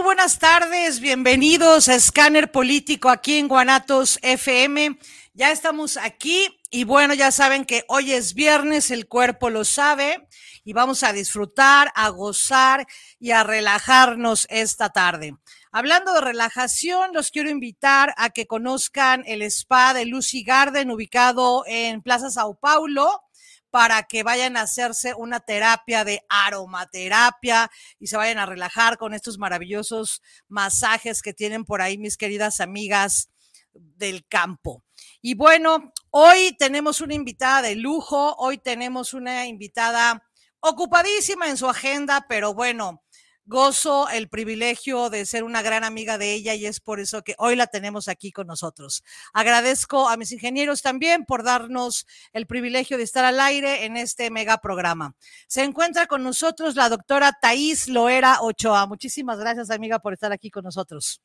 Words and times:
Muy 0.00 0.16
buenas 0.16 0.38
tardes. 0.38 0.98
Bienvenidos 1.00 1.90
a 1.90 2.00
Scanner 2.00 2.50
Político 2.50 3.10
aquí 3.10 3.36
en 3.36 3.48
Guanatos 3.48 4.18
FM. 4.22 4.98
Ya 5.34 5.52
estamos 5.52 5.98
aquí 5.98 6.58
y 6.70 6.84
bueno, 6.84 7.12
ya 7.12 7.30
saben 7.30 7.66
que 7.66 7.84
hoy 7.86 8.12
es 8.12 8.32
viernes, 8.32 8.90
el 8.90 9.08
cuerpo 9.08 9.50
lo 9.50 9.62
sabe 9.62 10.26
y 10.64 10.72
vamos 10.72 11.02
a 11.02 11.12
disfrutar, 11.12 11.92
a 11.94 12.08
gozar 12.08 12.86
y 13.18 13.32
a 13.32 13.44
relajarnos 13.44 14.46
esta 14.48 14.88
tarde. 14.88 15.36
Hablando 15.70 16.14
de 16.14 16.22
relajación, 16.22 17.10
los 17.12 17.30
quiero 17.30 17.50
invitar 17.50 18.14
a 18.16 18.30
que 18.30 18.46
conozcan 18.46 19.22
el 19.26 19.42
spa 19.42 19.92
de 19.92 20.06
Lucy 20.06 20.44
Garden 20.44 20.90
ubicado 20.90 21.64
en 21.66 22.00
Plaza 22.00 22.30
Sao 22.30 22.54
Paulo 22.54 23.22
para 23.70 24.02
que 24.04 24.22
vayan 24.22 24.56
a 24.56 24.62
hacerse 24.62 25.14
una 25.14 25.40
terapia 25.40 26.04
de 26.04 26.22
aromaterapia 26.28 27.70
y 27.98 28.08
se 28.08 28.16
vayan 28.16 28.38
a 28.38 28.46
relajar 28.46 28.98
con 28.98 29.14
estos 29.14 29.38
maravillosos 29.38 30.22
masajes 30.48 31.22
que 31.22 31.32
tienen 31.32 31.64
por 31.64 31.82
ahí 31.82 31.98
mis 31.98 32.16
queridas 32.16 32.60
amigas 32.60 33.30
del 33.72 34.26
campo. 34.26 34.82
Y 35.22 35.34
bueno, 35.34 35.92
hoy 36.10 36.56
tenemos 36.58 37.00
una 37.00 37.14
invitada 37.14 37.62
de 37.62 37.76
lujo, 37.76 38.34
hoy 38.38 38.58
tenemos 38.58 39.14
una 39.14 39.46
invitada 39.46 40.24
ocupadísima 40.60 41.48
en 41.48 41.56
su 41.56 41.68
agenda, 41.68 42.26
pero 42.28 42.54
bueno, 42.54 43.02
gozo 43.50 44.08
el 44.08 44.28
privilegio 44.28 45.10
de 45.10 45.26
ser 45.26 45.44
una 45.44 45.60
gran 45.60 45.84
amiga 45.84 46.16
de 46.16 46.32
ella 46.32 46.54
y 46.54 46.64
es 46.64 46.80
por 46.80 47.00
eso 47.00 47.22
que 47.22 47.34
hoy 47.36 47.56
la 47.56 47.66
tenemos 47.66 48.08
aquí 48.08 48.30
con 48.30 48.46
nosotros. 48.46 49.02
Agradezco 49.34 50.08
a 50.08 50.16
mis 50.16 50.32
ingenieros 50.32 50.80
también 50.80 51.26
por 51.26 51.42
darnos 51.42 52.06
el 52.32 52.46
privilegio 52.46 52.96
de 52.96 53.02
estar 53.02 53.24
al 53.24 53.40
aire 53.40 53.84
en 53.84 53.98
este 53.98 54.30
mega 54.30 54.58
programa. 54.58 55.14
Se 55.48 55.64
encuentra 55.64 56.06
con 56.06 56.22
nosotros 56.22 56.76
la 56.76 56.88
doctora 56.88 57.36
Thais 57.42 57.88
Loera 57.88 58.40
Ochoa. 58.40 58.86
Muchísimas 58.86 59.38
gracias, 59.38 59.70
amiga, 59.70 59.98
por 59.98 60.14
estar 60.14 60.32
aquí 60.32 60.50
con 60.50 60.64
nosotros. 60.64 61.20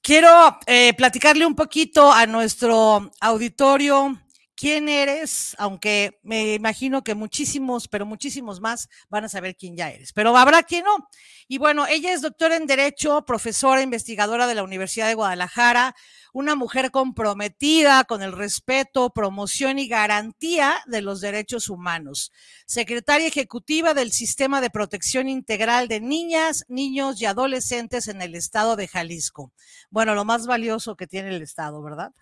Quiero 0.00 0.58
eh, 0.66 0.94
platicarle 0.94 1.44
un 1.44 1.54
poquito 1.54 2.12
a 2.12 2.26
nuestro 2.26 3.10
auditorio 3.20 4.18
quién 4.60 4.90
eres, 4.90 5.56
aunque 5.56 6.20
me 6.22 6.52
imagino 6.52 7.02
que 7.02 7.14
muchísimos, 7.14 7.88
pero 7.88 8.04
muchísimos 8.04 8.60
más 8.60 8.90
van 9.08 9.24
a 9.24 9.30
saber 9.30 9.56
quién 9.56 9.74
ya 9.74 9.90
eres, 9.90 10.12
pero 10.12 10.36
habrá 10.36 10.62
quien 10.64 10.84
no. 10.84 11.08
Y 11.48 11.56
bueno, 11.56 11.86
ella 11.86 12.12
es 12.12 12.20
doctora 12.20 12.56
en 12.56 12.66
Derecho, 12.66 13.24
profesora 13.24 13.80
investigadora 13.80 14.46
de 14.46 14.54
la 14.54 14.62
Universidad 14.62 15.08
de 15.08 15.14
Guadalajara, 15.14 15.96
una 16.34 16.56
mujer 16.56 16.90
comprometida 16.90 18.04
con 18.04 18.22
el 18.22 18.32
respeto, 18.32 19.08
promoción 19.14 19.78
y 19.78 19.88
garantía 19.88 20.74
de 20.84 21.00
los 21.00 21.22
derechos 21.22 21.70
humanos, 21.70 22.30
secretaria 22.66 23.28
ejecutiva 23.28 23.94
del 23.94 24.12
Sistema 24.12 24.60
de 24.60 24.68
Protección 24.68 25.26
Integral 25.26 25.88
de 25.88 26.02
Niñas, 26.02 26.66
Niños 26.68 27.18
y 27.22 27.24
Adolescentes 27.24 28.08
en 28.08 28.20
el 28.20 28.34
estado 28.34 28.76
de 28.76 28.88
Jalisco. 28.88 29.52
Bueno, 29.88 30.14
lo 30.14 30.26
más 30.26 30.46
valioso 30.46 30.96
que 30.96 31.06
tiene 31.06 31.30
el 31.34 31.40
estado, 31.40 31.82
¿verdad? 31.82 32.12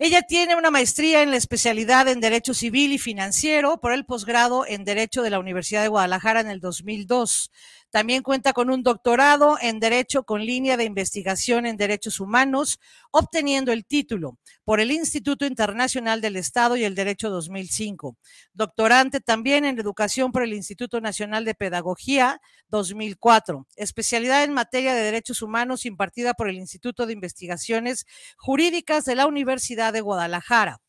Ella 0.00 0.22
tiene 0.22 0.54
una 0.54 0.70
maestría 0.70 1.22
en 1.22 1.32
la 1.32 1.36
especialidad 1.36 2.06
en 2.06 2.20
Derecho 2.20 2.54
Civil 2.54 2.92
y 2.92 2.98
Financiero 2.98 3.80
por 3.80 3.92
el 3.92 4.04
posgrado 4.04 4.64
en 4.64 4.84
Derecho 4.84 5.22
de 5.22 5.30
la 5.30 5.40
Universidad 5.40 5.82
de 5.82 5.88
Guadalajara 5.88 6.40
en 6.40 6.48
el 6.48 6.60
2002. 6.60 7.50
También 7.90 8.22
cuenta 8.22 8.52
con 8.52 8.68
un 8.70 8.82
doctorado 8.82 9.56
en 9.60 9.80
Derecho 9.80 10.24
con 10.24 10.44
línea 10.44 10.76
de 10.76 10.84
investigación 10.84 11.64
en 11.64 11.76
Derechos 11.76 12.20
Humanos, 12.20 12.78
obteniendo 13.10 13.72
el 13.72 13.86
título 13.86 14.38
por 14.64 14.80
el 14.80 14.92
Instituto 14.92 15.46
Internacional 15.46 16.20
del 16.20 16.36
Estado 16.36 16.76
y 16.76 16.84
el 16.84 16.94
Derecho 16.94 17.30
2005. 17.30 18.16
Doctorante 18.52 19.20
también 19.20 19.64
en 19.64 19.78
Educación 19.78 20.32
por 20.32 20.42
el 20.42 20.52
Instituto 20.52 21.00
Nacional 21.00 21.44
de 21.44 21.54
Pedagogía 21.54 22.40
2004. 22.68 23.66
Especialidad 23.76 24.44
en 24.44 24.52
materia 24.52 24.94
de 24.94 25.02
derechos 25.02 25.40
humanos 25.40 25.86
impartida 25.86 26.34
por 26.34 26.48
el 26.48 26.56
Instituto 26.56 27.06
de 27.06 27.14
Investigaciones 27.14 28.06
Jurídicas 28.36 29.04
de 29.04 29.14
la 29.14 29.26
Universidad 29.26 29.92
de 29.92 30.02
Guadalajara 30.02 30.80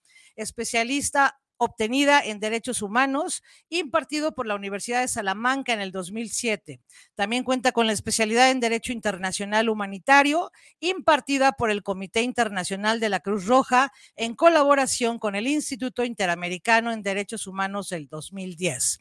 especialista 0.41 1.39
obtenida 1.59 2.21
en 2.23 2.39
Derechos 2.39 2.81
Humanos, 2.81 3.43
impartido 3.69 4.33
por 4.33 4.47
la 4.47 4.55
Universidad 4.55 5.01
de 5.01 5.07
Salamanca 5.07 5.73
en 5.73 5.81
el 5.81 5.91
2007. 5.91 6.79
También 7.15 7.43
cuenta 7.43 7.73
con 7.73 7.85
la 7.85 7.93
especialidad 7.93 8.49
en 8.49 8.61
Derecho 8.61 8.93
Internacional 8.93 9.69
Humanitario, 9.69 10.51
impartida 10.79 11.51
por 11.51 11.69
el 11.69 11.83
Comité 11.83 12.21
Internacional 12.21 12.99
de 12.99 13.09
la 13.09 13.19
Cruz 13.19 13.45
Roja, 13.45 13.91
en 14.15 14.35
colaboración 14.35 15.19
con 15.19 15.35
el 15.35 15.47
Instituto 15.47 16.03
Interamericano 16.05 16.91
en 16.91 17.03
Derechos 17.03 17.45
Humanos 17.45 17.89
del 17.89 18.07
2010. 18.07 18.99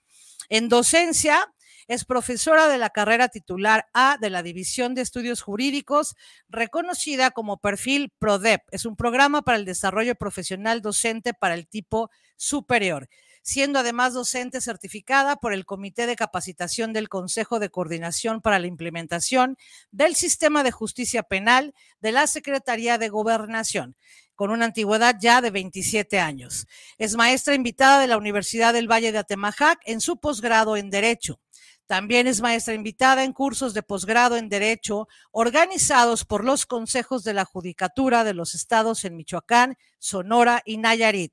En 0.48 0.68
docencia, 0.68 1.52
es 1.88 2.04
profesora 2.04 2.68
de 2.68 2.78
la 2.78 2.90
carrera 2.90 3.28
titular 3.28 3.88
A 3.94 4.18
de 4.20 4.30
la 4.30 4.42
División 4.42 4.94
de 4.94 5.02
Estudios 5.02 5.42
Jurídicos, 5.42 6.14
reconocida 6.48 7.30
como 7.32 7.56
perfil 7.56 8.12
PRODEP. 8.18 8.62
Es 8.70 8.84
un 8.86 8.94
programa 8.94 9.42
para 9.42 9.58
el 9.58 9.64
desarrollo 9.64 10.14
profesional 10.14 10.82
docente 10.82 11.34
para 11.34 11.54
el 11.54 11.66
tipo 11.66 12.10
superior 12.36 13.08
siendo 13.40 13.78
además 13.78 14.12
docente 14.12 14.60
certificada 14.60 15.36
por 15.36 15.54
el 15.54 15.64
Comité 15.64 16.06
de 16.06 16.16
Capacitación 16.16 16.92
del 16.92 17.08
Consejo 17.08 17.58
de 17.58 17.70
Coordinación 17.70 18.42
para 18.42 18.58
la 18.58 18.66
Implementación 18.66 19.56
del 19.90 20.16
Sistema 20.16 20.62
de 20.62 20.70
Justicia 20.70 21.22
Penal 21.22 21.74
de 22.00 22.12
la 22.12 22.26
Secretaría 22.26 22.98
de 22.98 23.08
Gobernación 23.08 23.96
con 24.34 24.50
una 24.50 24.66
antigüedad 24.66 25.16
ya 25.18 25.40
de 25.40 25.50
27 25.50 26.20
años. 26.20 26.68
Es 26.96 27.16
maestra 27.16 27.54
invitada 27.54 28.00
de 28.00 28.06
la 28.06 28.18
Universidad 28.18 28.72
del 28.72 28.86
Valle 28.86 29.10
de 29.12 29.18
Atemajac 29.18 29.80
en 29.84 30.00
su 30.00 30.20
posgrado 30.20 30.76
en 30.76 30.90
Derecho. 30.90 31.40
También 31.88 32.26
es 32.26 32.42
maestra 32.42 32.74
invitada 32.74 33.24
en 33.24 33.32
cursos 33.32 33.72
de 33.72 33.82
posgrado 33.82 34.36
en 34.36 34.50
Derecho 34.50 35.08
organizados 35.30 36.26
por 36.26 36.44
los 36.44 36.66
consejos 36.66 37.24
de 37.24 37.32
la 37.32 37.46
Judicatura 37.46 38.24
de 38.24 38.34
los 38.34 38.54
estados 38.54 39.06
en 39.06 39.16
Michoacán, 39.16 39.78
Sonora 39.98 40.60
y 40.66 40.76
Nayarit. 40.76 41.32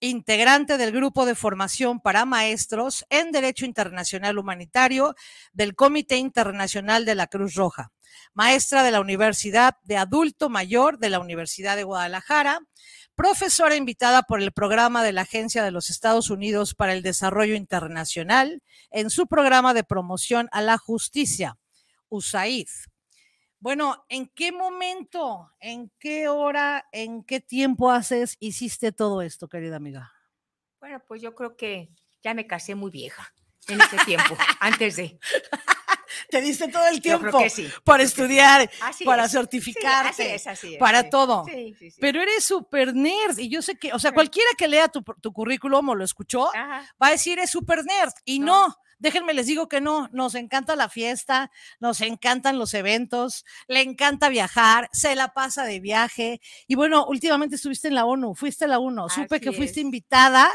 Integrante 0.00 0.76
del 0.76 0.90
grupo 0.90 1.24
de 1.24 1.36
formación 1.36 2.00
para 2.00 2.24
maestros 2.24 3.06
en 3.10 3.30
Derecho 3.30 3.64
Internacional 3.64 4.38
Humanitario 4.38 5.14
del 5.52 5.76
Comité 5.76 6.16
Internacional 6.16 7.04
de 7.04 7.14
la 7.14 7.28
Cruz 7.28 7.54
Roja. 7.54 7.92
Maestra 8.34 8.82
de 8.82 8.90
la 8.90 9.00
Universidad 9.00 9.76
de 9.84 9.98
Adulto 9.98 10.48
Mayor 10.48 10.98
de 10.98 11.10
la 11.10 11.20
Universidad 11.20 11.76
de 11.76 11.84
Guadalajara 11.84 12.60
profesora 13.16 13.74
invitada 13.76 14.22
por 14.22 14.42
el 14.42 14.52
programa 14.52 15.02
de 15.02 15.12
la 15.12 15.22
Agencia 15.22 15.64
de 15.64 15.70
los 15.70 15.88
Estados 15.90 16.30
Unidos 16.30 16.74
para 16.74 16.92
el 16.92 17.02
Desarrollo 17.02 17.54
Internacional 17.54 18.62
en 18.90 19.10
su 19.10 19.26
programa 19.26 19.72
de 19.74 19.84
promoción 19.84 20.48
a 20.52 20.60
la 20.60 20.76
justicia, 20.76 21.58
USAID. 22.10 22.68
Bueno, 23.58 24.04
¿en 24.10 24.28
qué 24.28 24.52
momento, 24.52 25.50
en 25.60 25.90
qué 25.98 26.28
hora, 26.28 26.86
en 26.92 27.24
qué 27.24 27.40
tiempo 27.40 27.90
haces, 27.90 28.36
hiciste 28.38 28.92
todo 28.92 29.22
esto, 29.22 29.48
querida 29.48 29.76
amiga? 29.76 30.12
Bueno, 30.78 31.02
pues 31.08 31.22
yo 31.22 31.34
creo 31.34 31.56
que 31.56 31.88
ya 32.22 32.34
me 32.34 32.46
casé 32.46 32.74
muy 32.74 32.90
vieja 32.90 33.32
en 33.66 33.80
ese 33.80 33.96
tiempo, 34.04 34.36
antes 34.60 34.96
de. 34.96 35.18
Te 36.30 36.40
diste 36.40 36.68
todo 36.68 36.86
el 36.86 37.00
tiempo 37.00 37.38
para 37.84 38.02
estudiar, 38.02 38.70
para 39.04 39.28
certificarte, 39.28 40.40
para 40.78 41.08
todo. 41.08 41.44
Pero 42.00 42.22
eres 42.22 42.44
súper 42.44 42.94
nerd 42.94 43.38
y 43.38 43.48
yo 43.48 43.62
sé 43.62 43.76
que, 43.76 43.92
o 43.92 43.98
sea, 43.98 44.12
cualquiera 44.12 44.50
que 44.56 44.68
lea 44.68 44.88
tu, 44.88 45.32
currículum 45.32 45.88
o 45.90 45.94
lo 45.94 46.04
escuchó, 46.04 46.50
va 46.54 47.08
a 47.08 47.10
decir 47.10 47.38
es 47.38 47.50
súper 47.50 47.84
nerd 47.84 48.12
y 48.24 48.38
no. 48.38 48.74
Déjenme 48.98 49.34
les 49.34 49.46
digo 49.46 49.68
que 49.68 49.82
no, 49.82 50.08
nos 50.12 50.34
encanta 50.34 50.74
la 50.74 50.88
fiesta, 50.88 51.50
nos 51.80 52.00
encantan 52.00 52.58
los 52.58 52.72
eventos, 52.72 53.44
le 53.68 53.82
encanta 53.82 54.30
viajar, 54.30 54.88
se 54.90 55.14
la 55.14 55.34
pasa 55.34 55.64
de 55.64 55.80
viaje. 55.80 56.40
Y 56.66 56.76
bueno, 56.76 57.04
últimamente 57.06 57.56
estuviste 57.56 57.88
en 57.88 57.94
la 57.94 58.06
ONU, 58.06 58.34
fuiste 58.34 58.64
a 58.64 58.68
la 58.68 58.78
ONU, 58.78 59.10
supe 59.10 59.38
que 59.38 59.52
fuiste 59.52 59.80
invitada 59.80 60.50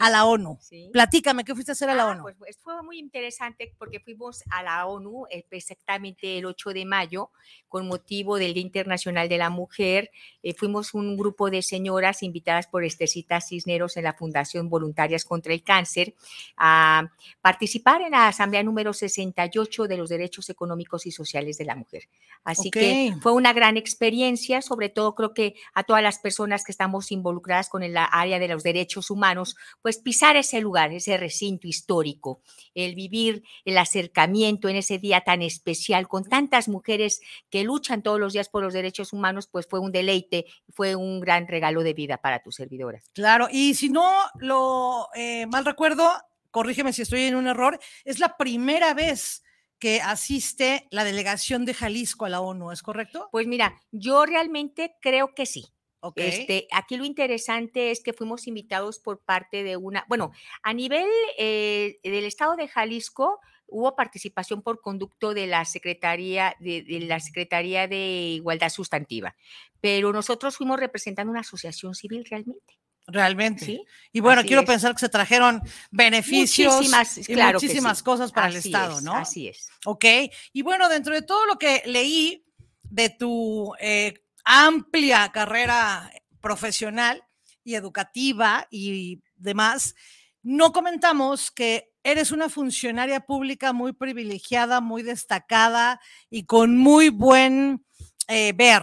a 0.00 0.10
la 0.10 0.24
ONU. 0.24 0.58
Platícame, 0.92 1.44
¿qué 1.44 1.54
fuiste 1.54 1.72
a 1.72 1.74
hacer 1.74 1.90
a 1.90 1.94
la 1.94 2.04
ah, 2.04 2.10
ONU? 2.10 2.22
Pues, 2.22 2.36
pues, 2.38 2.58
fue 2.58 2.82
muy 2.82 2.98
interesante 2.98 3.74
porque 3.78 4.00
fuimos 4.00 4.42
a 4.50 4.62
la 4.62 4.86
ONU 4.86 5.26
eh, 5.30 5.44
exactamente 5.50 6.38
el 6.38 6.46
8 6.46 6.70
de 6.70 6.84
mayo 6.84 7.30
con 7.68 7.86
motivo 7.86 8.36
del 8.36 8.54
Día 8.54 8.62
Internacional 8.62 9.28
de 9.28 9.38
la 9.38 9.50
Mujer. 9.50 10.10
Eh, 10.42 10.54
fuimos 10.54 10.94
un 10.94 11.16
grupo 11.16 11.50
de 11.50 11.62
señoras 11.62 12.22
invitadas 12.22 12.66
por 12.66 12.84
Estecita 12.84 13.40
Cisneros 13.40 13.96
en 13.96 14.04
la 14.04 14.14
Fundación 14.14 14.68
Voluntarias 14.68 15.24
contra 15.24 15.52
el 15.52 15.62
Cáncer 15.62 16.14
a 16.56 17.10
participar 17.40 18.02
en 18.02 18.12
la 18.12 18.28
Asamblea 18.28 18.62
número 18.62 18.92
68 18.92 19.86
de 19.86 19.96
los 19.96 20.08
Derechos 20.08 20.50
Económicos 20.50 21.06
y 21.06 21.12
Sociales 21.12 21.58
de 21.58 21.64
la 21.64 21.76
Mujer. 21.76 22.08
Así 22.44 22.70
que 22.70 23.14
fue 23.20 23.32
una 23.32 23.52
gran 23.52 23.76
experiencia, 23.76 24.62
sobre 24.62 24.88
todo 24.88 25.14
creo 25.14 25.32
que 25.32 25.54
a 25.74 25.84
todas 25.84 26.02
las 26.02 26.18
personas 26.18 26.64
que 26.64 26.72
estamos 26.72 27.12
involucradas 27.12 27.68
con 27.68 27.82
el 27.82 27.96
área 27.96 28.38
de 28.38 28.48
los 28.48 28.62
derechos 28.62 29.10
humanos, 29.10 29.56
pues 29.82 29.98
pisar 29.98 30.36
ese 30.36 30.60
lugar, 30.60 30.92
ese 30.92 31.16
recinto 31.16 31.66
histórico, 31.66 32.42
el 32.74 32.94
vivir 32.94 33.42
el 33.64 33.78
acercamiento 33.78 34.68
en 34.68 34.76
ese 34.76 34.98
día 34.98 35.22
tan 35.22 35.42
especial 35.42 36.08
con 36.08 36.24
tantas 36.24 36.68
mujeres 36.68 37.20
que 37.50 37.64
luchan 37.64 38.02
todos 38.02 38.20
los 38.20 38.32
días 38.32 38.48
por 38.48 38.62
los 38.62 38.74
derechos 38.74 39.12
humanos, 39.12 39.48
pues 39.50 39.66
fue 39.68 39.80
un 39.80 39.92
deleite, 39.92 40.46
fue 40.70 40.94
un 40.94 41.20
gran 41.20 41.48
regalo 41.48 41.82
de 41.82 41.94
vida 41.94 42.18
para 42.18 42.42
tu 42.42 42.52
servidora. 42.52 43.00
Claro, 43.12 43.48
y 43.50 43.74
si 43.74 43.88
no 43.88 44.12
lo 44.38 45.08
eh, 45.14 45.46
mal 45.46 45.64
recuerdo, 45.64 46.10
corrígeme 46.50 46.92
si 46.92 47.02
estoy 47.02 47.22
en 47.22 47.34
un 47.34 47.46
error, 47.46 47.78
es 48.04 48.18
la 48.18 48.36
primera 48.36 48.94
vez 48.94 49.42
que 49.78 50.00
asiste 50.00 50.86
la 50.92 51.02
delegación 51.02 51.64
de 51.64 51.74
Jalisco 51.74 52.24
a 52.24 52.28
la 52.28 52.40
ONU, 52.40 52.70
¿es 52.70 52.82
correcto? 52.82 53.28
Pues 53.32 53.48
mira, 53.48 53.80
yo 53.90 54.24
realmente 54.24 54.94
creo 55.00 55.34
que 55.34 55.44
sí. 55.44 55.72
Este, 56.16 56.66
aquí 56.72 56.96
lo 56.96 57.04
interesante 57.04 57.90
es 57.90 58.02
que 58.02 58.12
fuimos 58.12 58.48
invitados 58.48 58.98
por 58.98 59.20
parte 59.20 59.62
de 59.62 59.76
una, 59.76 60.04
bueno, 60.08 60.32
a 60.62 60.74
nivel 60.74 61.08
eh, 61.38 62.00
del 62.02 62.24
estado 62.24 62.56
de 62.56 62.66
Jalisco 62.66 63.40
hubo 63.68 63.94
participación 63.96 64.62
por 64.62 64.80
conducto 64.80 65.32
de 65.32 65.46
la 65.46 65.64
Secretaría 65.64 66.54
de, 66.60 66.84
la 67.06 67.20
Secretaría 67.20 67.88
de 67.88 68.34
Igualdad 68.36 68.68
Sustantiva, 68.68 69.34
pero 69.80 70.12
nosotros 70.12 70.56
fuimos 70.56 70.78
representando 70.78 71.30
una 71.30 71.40
asociación 71.40 71.94
civil 71.94 72.24
realmente. 72.28 72.78
Realmente. 73.06 73.64
¿Sí? 73.64 73.84
Y 74.12 74.20
bueno, 74.20 74.42
quiero 74.44 74.64
pensar 74.64 74.92
que 74.92 75.00
se 75.00 75.08
trajeron 75.08 75.60
beneficios 75.90 76.74
muchísimas, 76.76 77.28
y 77.28 77.34
muchísimas 77.34 78.02
cosas 78.02 78.30
para 78.30 78.48
el 78.48 78.56
Estado, 78.56 79.00
¿no? 79.00 79.14
Así 79.14 79.48
es. 79.48 79.68
Ok. 79.86 80.04
Y 80.52 80.62
bueno, 80.62 80.88
dentro 80.88 81.12
de 81.12 81.22
todo 81.22 81.44
lo 81.46 81.58
que 81.58 81.82
leí 81.86 82.44
de 82.84 83.10
tu 83.10 83.72
eh, 83.80 84.22
amplia 84.44 85.30
carrera 85.32 86.10
profesional 86.40 87.24
y 87.64 87.74
educativa 87.74 88.66
y 88.70 89.22
demás, 89.36 89.94
no 90.42 90.72
comentamos 90.72 91.50
que 91.50 91.92
eres 92.02 92.32
una 92.32 92.48
funcionaria 92.48 93.20
pública 93.20 93.72
muy 93.72 93.92
privilegiada, 93.92 94.80
muy 94.80 95.02
destacada 95.02 96.00
y 96.30 96.44
con 96.46 96.76
muy 96.76 97.10
buen 97.10 97.84
eh, 98.28 98.52
ver. 98.54 98.82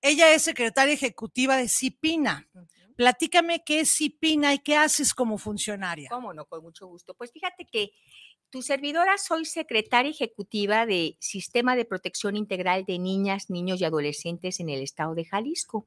Ella 0.00 0.32
es 0.32 0.42
secretaria 0.42 0.94
ejecutiva 0.94 1.56
de 1.56 1.68
CIPINA. 1.68 2.48
Platícame 2.96 3.62
qué 3.64 3.80
es 3.80 3.96
CIPINA 3.96 4.54
y 4.54 4.60
qué 4.60 4.76
haces 4.76 5.12
como 5.12 5.38
funcionaria. 5.38 6.08
Cómo 6.08 6.32
no, 6.32 6.46
con 6.46 6.62
mucho 6.62 6.86
gusto. 6.86 7.14
Pues 7.14 7.32
fíjate 7.32 7.66
que 7.66 7.90
tu 8.50 8.62
servidora 8.62 9.18
soy 9.18 9.44
secretaria 9.44 10.10
ejecutiva 10.10 10.86
de 10.86 11.16
Sistema 11.20 11.76
de 11.76 11.84
Protección 11.84 12.36
Integral 12.36 12.84
de 12.86 12.98
Niñas, 12.98 13.50
Niños 13.50 13.80
y 13.80 13.84
Adolescentes 13.84 14.60
en 14.60 14.68
el 14.68 14.82
estado 14.82 15.14
de 15.14 15.24
Jalisco. 15.24 15.86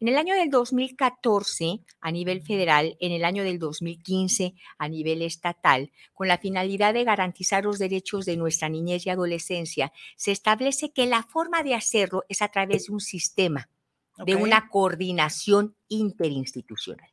En 0.00 0.08
el 0.08 0.16
año 0.16 0.34
del 0.34 0.50
2014 0.50 1.80
a 2.00 2.12
nivel 2.12 2.42
federal, 2.42 2.96
en 3.00 3.12
el 3.12 3.24
año 3.24 3.42
del 3.42 3.58
2015 3.58 4.54
a 4.78 4.88
nivel 4.88 5.22
estatal, 5.22 5.90
con 6.14 6.28
la 6.28 6.38
finalidad 6.38 6.94
de 6.94 7.04
garantizar 7.04 7.64
los 7.64 7.78
derechos 7.78 8.24
de 8.24 8.36
nuestra 8.36 8.68
niñez 8.68 9.06
y 9.06 9.10
adolescencia, 9.10 9.92
se 10.16 10.32
establece 10.32 10.92
que 10.92 11.06
la 11.06 11.24
forma 11.24 11.62
de 11.62 11.74
hacerlo 11.74 12.24
es 12.28 12.40
a 12.42 12.48
través 12.48 12.86
de 12.86 12.92
un 12.92 13.00
sistema, 13.00 13.68
de 14.24 14.36
una 14.36 14.68
coordinación 14.68 15.76
interinstitucional. 15.88 17.10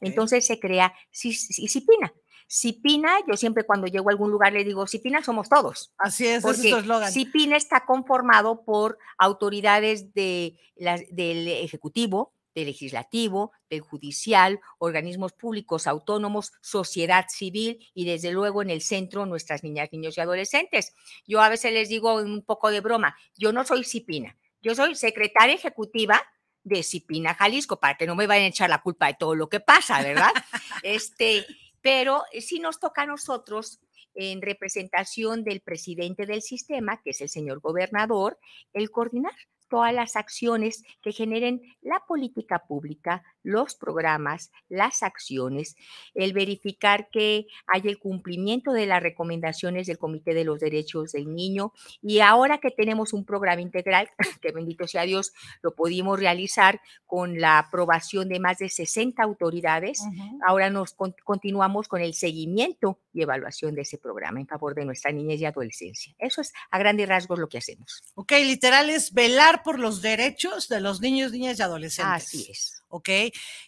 Entonces 0.00 0.46
se 0.46 0.58
crea 0.58 0.94
disciplina. 1.10 2.12
Cipina, 2.46 3.18
yo 3.28 3.36
siempre 3.36 3.64
cuando 3.64 3.86
llego 3.86 4.08
a 4.08 4.12
algún 4.12 4.30
lugar 4.30 4.52
le 4.52 4.64
digo, 4.64 4.86
Cipina 4.86 5.22
somos 5.22 5.48
todos. 5.48 5.92
Así 5.98 6.26
es, 6.26 6.42
porque 6.42 6.70
es 6.70 6.76
eslogan. 6.76 7.10
Cipina 7.10 7.56
está 7.56 7.84
conformado 7.84 8.64
por 8.64 8.98
autoridades 9.18 10.12
de 10.14 10.58
del 10.76 11.48
Ejecutivo, 11.48 12.32
del 12.54 12.66
Legislativo, 12.66 13.52
del 13.68 13.80
Judicial, 13.80 14.60
organismos 14.78 15.32
públicos 15.32 15.86
autónomos, 15.86 16.52
sociedad 16.60 17.26
civil 17.28 17.84
y 17.94 18.04
desde 18.04 18.32
luego 18.32 18.62
en 18.62 18.70
el 18.70 18.80
centro 18.80 19.26
nuestras 19.26 19.64
niñas, 19.64 19.88
niños 19.92 20.16
y 20.16 20.20
adolescentes. 20.20 20.94
Yo 21.26 21.40
a 21.42 21.48
veces 21.48 21.72
les 21.72 21.88
digo 21.88 22.14
un 22.14 22.42
poco 22.42 22.70
de 22.70 22.80
broma, 22.80 23.16
yo 23.36 23.52
no 23.52 23.64
soy 23.64 23.84
Cipina, 23.84 24.36
yo 24.62 24.74
soy 24.74 24.94
secretaria 24.94 25.54
ejecutiva 25.54 26.22
de 26.62 26.82
Cipina 26.82 27.34
Jalisco, 27.34 27.78
para 27.78 27.96
que 27.96 28.06
no 28.06 28.16
me 28.16 28.26
vayan 28.26 28.46
a 28.46 28.48
echar 28.48 28.70
la 28.70 28.80
culpa 28.80 29.06
de 29.08 29.14
todo 29.14 29.34
lo 29.34 29.48
que 29.48 29.60
pasa, 29.60 30.00
¿verdad? 30.02 30.32
este, 30.82 31.46
pero 31.84 32.22
eh, 32.32 32.40
sí 32.40 32.60
nos 32.60 32.80
toca 32.80 33.02
a 33.02 33.06
nosotros, 33.06 33.78
en 34.14 34.40
representación 34.40 35.44
del 35.44 35.60
presidente 35.60 36.24
del 36.24 36.40
sistema, 36.40 37.02
que 37.02 37.10
es 37.10 37.20
el 37.20 37.28
señor 37.28 37.60
gobernador, 37.60 38.38
el 38.72 38.90
coordinar 38.90 39.34
todas 39.68 39.92
las 39.92 40.16
acciones 40.16 40.82
que 41.02 41.12
generen 41.12 41.60
la 41.82 42.00
política 42.06 42.60
pública, 42.60 43.22
los 43.44 43.76
programas, 43.76 44.50
las 44.68 45.04
acciones, 45.04 45.76
el 46.14 46.32
verificar 46.32 47.08
que 47.10 47.46
haya 47.68 47.90
el 47.90 47.98
cumplimiento 47.98 48.72
de 48.72 48.86
las 48.86 49.02
recomendaciones 49.02 49.86
del 49.86 49.98
Comité 49.98 50.34
de 50.34 50.44
los 50.44 50.58
Derechos 50.58 51.12
del 51.12 51.32
Niño. 51.32 51.72
Y 52.02 52.18
ahora 52.18 52.58
que 52.58 52.72
tenemos 52.72 53.12
un 53.12 53.24
programa 53.24 53.60
integral, 53.60 54.08
que 54.42 54.50
bendito 54.50 54.88
sea 54.88 55.02
Dios, 55.02 55.32
lo 55.62 55.74
pudimos 55.74 56.18
realizar 56.18 56.80
con 57.06 57.38
la 57.38 57.58
aprobación 57.58 58.28
de 58.28 58.40
más 58.40 58.58
de 58.58 58.68
60 58.68 59.22
autoridades, 59.22 60.02
ahora 60.46 60.70
nos 60.70 60.96
continuamos 61.24 61.86
con 61.86 62.00
el 62.00 62.14
seguimiento 62.14 62.98
y 63.12 63.22
evaluación 63.22 63.74
de 63.74 63.82
ese 63.82 63.98
programa 63.98 64.40
en 64.40 64.46
favor 64.46 64.74
de 64.74 64.84
nuestra 64.84 65.12
niñez 65.12 65.40
y 65.40 65.44
adolescencia. 65.44 66.14
Eso 66.18 66.40
es 66.40 66.52
a 66.70 66.78
grandes 66.78 67.08
rasgos 67.08 67.38
lo 67.38 67.48
que 67.48 67.58
hacemos. 67.58 68.02
Ok, 68.14 68.32
literal 68.32 68.90
es 68.90 69.12
velar 69.12 69.62
por 69.62 69.78
los 69.78 70.02
derechos 70.02 70.68
de 70.68 70.80
los 70.80 71.00
niños, 71.00 71.32
niñas 71.32 71.58
y 71.58 71.62
adolescentes. 71.62 72.24
Así 72.24 72.46
es. 72.50 72.83
¿Ok? 72.94 73.08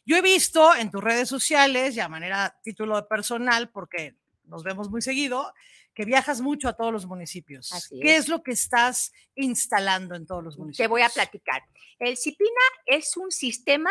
Yo 0.04 0.16
he 0.16 0.22
visto 0.22 0.72
en 0.74 0.88
tus 0.90 1.02
redes 1.02 1.28
sociales 1.28 1.96
y 1.96 2.00
a 2.00 2.08
manera 2.08 2.56
título 2.62 2.94
de 2.94 3.02
personal, 3.02 3.70
porque 3.70 4.14
nos 4.44 4.62
vemos 4.62 4.88
muy 4.88 5.02
seguido, 5.02 5.52
que 5.94 6.04
viajas 6.04 6.40
mucho 6.40 6.68
a 6.68 6.74
todos 6.74 6.92
los 6.92 7.06
municipios. 7.06 7.72
¿Qué 8.00 8.16
es. 8.16 8.28
lo 8.28 8.44
que 8.44 8.52
estás 8.52 9.12
instalando 9.34 10.14
en 10.14 10.26
todos 10.26 10.44
los 10.44 10.58
municipios? 10.58 10.84
Te 10.84 10.88
voy 10.88 11.02
a 11.02 11.08
platicar. 11.08 11.62
El 11.98 12.16
CIPINA 12.16 12.60
es 12.86 13.16
un 13.16 13.32
sistema 13.32 13.90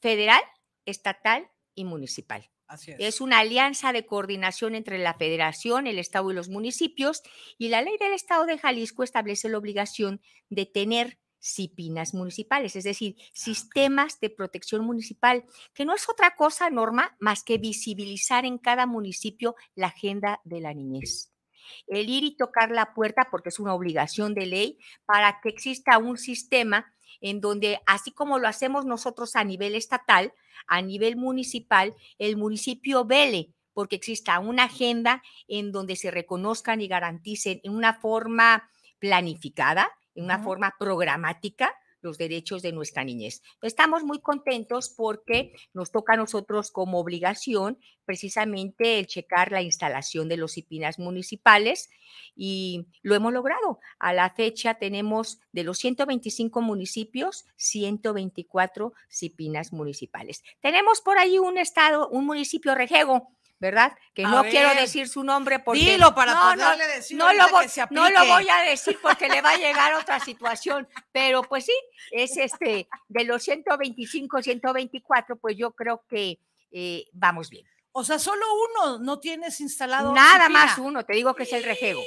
federal, 0.00 0.40
estatal 0.86 1.50
y 1.74 1.84
municipal. 1.84 2.48
Así 2.66 2.92
es. 2.92 2.96
es. 3.00 3.20
una 3.20 3.40
alianza 3.40 3.92
de 3.92 4.06
coordinación 4.06 4.74
entre 4.74 4.98
la 4.98 5.12
federación, 5.12 5.86
el 5.86 5.98
estado 5.98 6.30
y 6.30 6.34
los 6.34 6.48
municipios 6.48 7.22
y 7.58 7.68
la 7.68 7.82
ley 7.82 7.98
del 7.98 8.14
estado 8.14 8.46
de 8.46 8.56
Jalisco 8.56 9.02
establece 9.02 9.50
la 9.50 9.58
obligación 9.58 10.22
de 10.48 10.64
tener 10.64 11.18
CIPINAS 11.42 12.14
municipales, 12.14 12.76
es 12.76 12.84
decir, 12.84 13.16
ah, 13.18 13.24
sistemas 13.32 14.20
de 14.20 14.30
protección 14.30 14.84
municipal, 14.84 15.44
que 15.74 15.84
no 15.84 15.94
es 15.94 16.08
otra 16.08 16.36
cosa, 16.36 16.70
Norma, 16.70 17.16
más 17.20 17.42
que 17.42 17.58
visibilizar 17.58 18.44
en 18.44 18.58
cada 18.58 18.86
municipio 18.86 19.56
la 19.74 19.88
agenda 19.88 20.40
de 20.44 20.60
la 20.60 20.72
niñez. 20.72 21.32
El 21.86 22.08
ir 22.08 22.24
y 22.24 22.36
tocar 22.36 22.70
la 22.70 22.94
puerta, 22.94 23.28
porque 23.30 23.48
es 23.48 23.58
una 23.58 23.74
obligación 23.74 24.34
de 24.34 24.46
ley, 24.46 24.78
para 25.04 25.40
que 25.40 25.48
exista 25.48 25.98
un 25.98 26.16
sistema 26.16 26.92
en 27.20 27.40
donde, 27.40 27.80
así 27.86 28.12
como 28.12 28.38
lo 28.38 28.48
hacemos 28.48 28.84
nosotros 28.84 29.36
a 29.36 29.44
nivel 29.44 29.74
estatal, 29.74 30.32
a 30.66 30.82
nivel 30.82 31.16
municipal, 31.16 31.94
el 32.18 32.36
municipio 32.36 33.04
vele 33.04 33.54
porque 33.74 33.96
exista 33.96 34.38
una 34.38 34.64
agenda 34.64 35.22
en 35.48 35.72
donde 35.72 35.96
se 35.96 36.10
reconozcan 36.10 36.80
y 36.80 36.88
garanticen 36.88 37.60
en 37.64 37.74
una 37.74 37.94
forma 37.94 38.68
planificada, 38.98 39.90
en 40.14 40.24
una 40.24 40.42
forma 40.42 40.74
programática 40.78 41.74
los 42.02 42.18
derechos 42.18 42.62
de 42.62 42.72
nuestra 42.72 43.04
niñez. 43.04 43.42
Estamos 43.62 44.02
muy 44.02 44.20
contentos 44.20 44.90
porque 44.90 45.54
nos 45.72 45.90
toca 45.90 46.14
a 46.14 46.16
nosotros 46.16 46.70
como 46.70 46.98
obligación 46.98 47.78
precisamente 48.04 48.98
el 48.98 49.06
checar 49.06 49.52
la 49.52 49.62
instalación 49.62 50.28
de 50.28 50.36
los 50.36 50.54
CIPINAS 50.54 50.98
municipales 50.98 51.88
y 52.34 52.88
lo 53.02 53.14
hemos 53.14 53.32
logrado. 53.32 53.78
A 53.98 54.12
la 54.12 54.28
fecha 54.30 54.74
tenemos 54.74 55.38
de 55.52 55.64
los 55.64 55.78
125 55.78 56.60
municipios, 56.60 57.46
124 57.56 58.92
CIPINAS 59.08 59.72
municipales. 59.72 60.42
Tenemos 60.60 61.00
por 61.00 61.18
ahí 61.18 61.38
un 61.38 61.56
estado, 61.56 62.08
un 62.08 62.26
municipio 62.26 62.74
rejego, 62.74 63.30
¿verdad? 63.62 63.96
Que 64.12 64.24
no 64.24 64.42
quiero 64.42 64.74
decir 64.74 65.08
su 65.08 65.22
nombre 65.22 65.60
porque 65.60 65.78
Dilo 65.78 66.12
para 66.16 66.34
no, 66.34 66.40
poderle 66.40 66.96
decir 66.96 67.16
no 67.16 67.32
lo 67.32 67.48
voy, 67.48 67.66
no 67.90 68.10
lo 68.10 68.26
voy 68.26 68.48
a 68.48 68.56
decir 68.68 68.98
porque 69.00 69.28
le 69.28 69.40
va 69.40 69.50
a 69.50 69.56
llegar 69.56 69.94
otra 69.94 70.18
situación, 70.18 70.88
pero 71.12 71.44
pues 71.44 71.66
sí, 71.66 71.72
es 72.10 72.36
este 72.36 72.88
de 73.08 73.24
los 73.24 73.40
125, 73.44 74.42
124, 74.42 75.36
pues 75.36 75.56
yo 75.56 75.70
creo 75.70 76.02
que 76.10 76.40
eh, 76.72 77.04
vamos 77.12 77.50
bien. 77.50 77.64
O 77.92 78.02
sea, 78.02 78.18
solo 78.18 78.44
uno 78.52 78.98
no 78.98 79.20
tienes 79.20 79.60
instalado. 79.60 80.12
Nada 80.12 80.48
más 80.48 80.76
uno, 80.78 81.04
te 81.04 81.12
digo 81.12 81.32
que 81.36 81.44
es 81.44 81.52
el 81.52 81.62
rejego. 81.62 82.02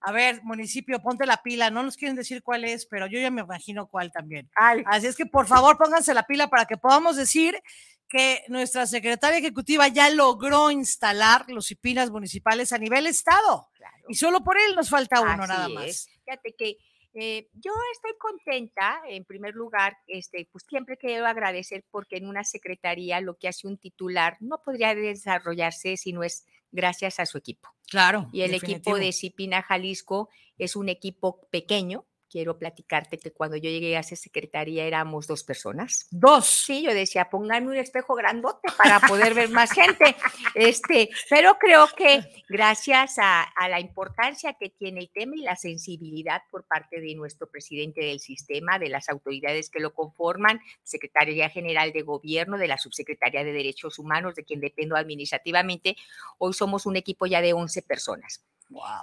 A 0.00 0.12
ver, 0.12 0.42
municipio, 0.42 1.00
ponte 1.00 1.26
la 1.26 1.42
pila. 1.42 1.70
No 1.70 1.82
nos 1.82 1.96
quieren 1.96 2.16
decir 2.16 2.42
cuál 2.42 2.64
es, 2.64 2.86
pero 2.86 3.06
yo 3.06 3.20
ya 3.20 3.30
me 3.30 3.42
imagino 3.42 3.86
cuál 3.86 4.10
también. 4.10 4.50
Así 4.86 5.06
es 5.06 5.16
que 5.16 5.26
por 5.26 5.46
favor 5.46 5.76
pónganse 5.76 6.14
la 6.14 6.22
pila 6.22 6.48
para 6.48 6.64
que 6.64 6.76
podamos 6.76 7.16
decir 7.16 7.60
que 8.08 8.42
nuestra 8.48 8.86
secretaria 8.86 9.38
ejecutiva 9.38 9.86
ya 9.88 10.10
logró 10.10 10.70
instalar 10.70 11.44
los 11.48 11.70
IPINAS 11.70 12.10
municipales 12.10 12.72
a 12.72 12.78
nivel 12.78 13.06
estado. 13.06 13.68
Y 14.08 14.14
solo 14.14 14.42
por 14.42 14.58
él 14.58 14.74
nos 14.74 14.90
falta 14.90 15.20
uno 15.20 15.46
nada 15.46 15.68
más. 15.68 16.08
Fíjate 16.24 16.54
que 16.58 16.76
eh, 17.12 17.48
yo 17.54 17.72
estoy 17.92 18.12
contenta, 18.18 19.00
en 19.08 19.24
primer 19.24 19.54
lugar, 19.54 19.96
este, 20.06 20.48
pues 20.52 20.64
siempre 20.68 20.96
quiero 20.96 21.26
agradecer 21.26 21.84
porque 21.90 22.16
en 22.16 22.28
una 22.28 22.44
secretaría 22.44 23.20
lo 23.20 23.36
que 23.36 23.48
hace 23.48 23.66
un 23.66 23.78
titular 23.78 24.36
no 24.40 24.62
podría 24.62 24.94
desarrollarse 24.94 25.96
si 25.96 26.12
no 26.12 26.22
es 26.22 26.46
gracias 26.72 27.20
a 27.20 27.26
su 27.26 27.38
equipo. 27.38 27.68
Claro. 27.88 28.28
Y 28.32 28.42
el 28.42 28.54
equipo 28.54 28.96
de 28.96 29.12
Cipina 29.12 29.62
Jalisco 29.62 30.28
es 30.58 30.76
un 30.76 30.88
equipo 30.88 31.48
pequeño, 31.50 32.06
quiero 32.30 32.56
platicarte 32.56 33.18
que 33.18 33.32
cuando 33.32 33.56
yo 33.56 33.68
llegué 33.68 33.96
a 33.96 34.00
esa 34.00 34.16
secretaría 34.16 34.84
éramos 34.84 35.26
dos 35.26 35.42
personas. 35.42 36.06
Dos. 36.10 36.46
Sí, 36.46 36.82
yo 36.82 36.94
decía, 36.94 37.28
pónganme 37.28 37.68
un 37.68 37.76
espejo 37.76 38.14
grandote 38.14 38.68
para 38.78 39.00
poder 39.00 39.34
ver 39.34 39.50
más 39.50 39.72
gente. 39.72 40.16
Este, 40.54 41.10
pero 41.28 41.56
creo 41.58 41.88
que 41.96 42.22
gracias 42.48 43.18
a, 43.18 43.42
a, 43.42 43.68
la 43.68 43.80
importancia 43.80 44.54
que 44.54 44.70
tiene 44.70 45.00
el 45.00 45.10
tema 45.10 45.36
y 45.36 45.42
la 45.42 45.56
sensibilidad 45.56 46.42
por 46.50 46.64
parte 46.64 47.00
de 47.00 47.14
nuestro 47.14 47.48
presidente 47.48 48.04
del 48.04 48.20
sistema, 48.20 48.78
de 48.78 48.88
las 48.88 49.08
autoridades 49.08 49.70
que 49.70 49.80
lo 49.80 49.92
conforman, 49.92 50.60
Secretaría 50.82 51.48
General 51.50 51.92
de 51.92 52.02
Gobierno, 52.02 52.58
de 52.58 52.68
la 52.68 52.78
Subsecretaría 52.78 53.44
de 53.44 53.52
Derechos 53.52 53.98
Humanos, 53.98 54.34
de 54.34 54.44
quien 54.44 54.60
dependo 54.60 54.96
administrativamente, 54.96 55.96
hoy 56.38 56.52
somos 56.52 56.86
un 56.86 56.96
equipo 56.96 57.26
ya 57.26 57.40
de 57.40 57.52
11 57.52 57.82
personas. 57.82 58.44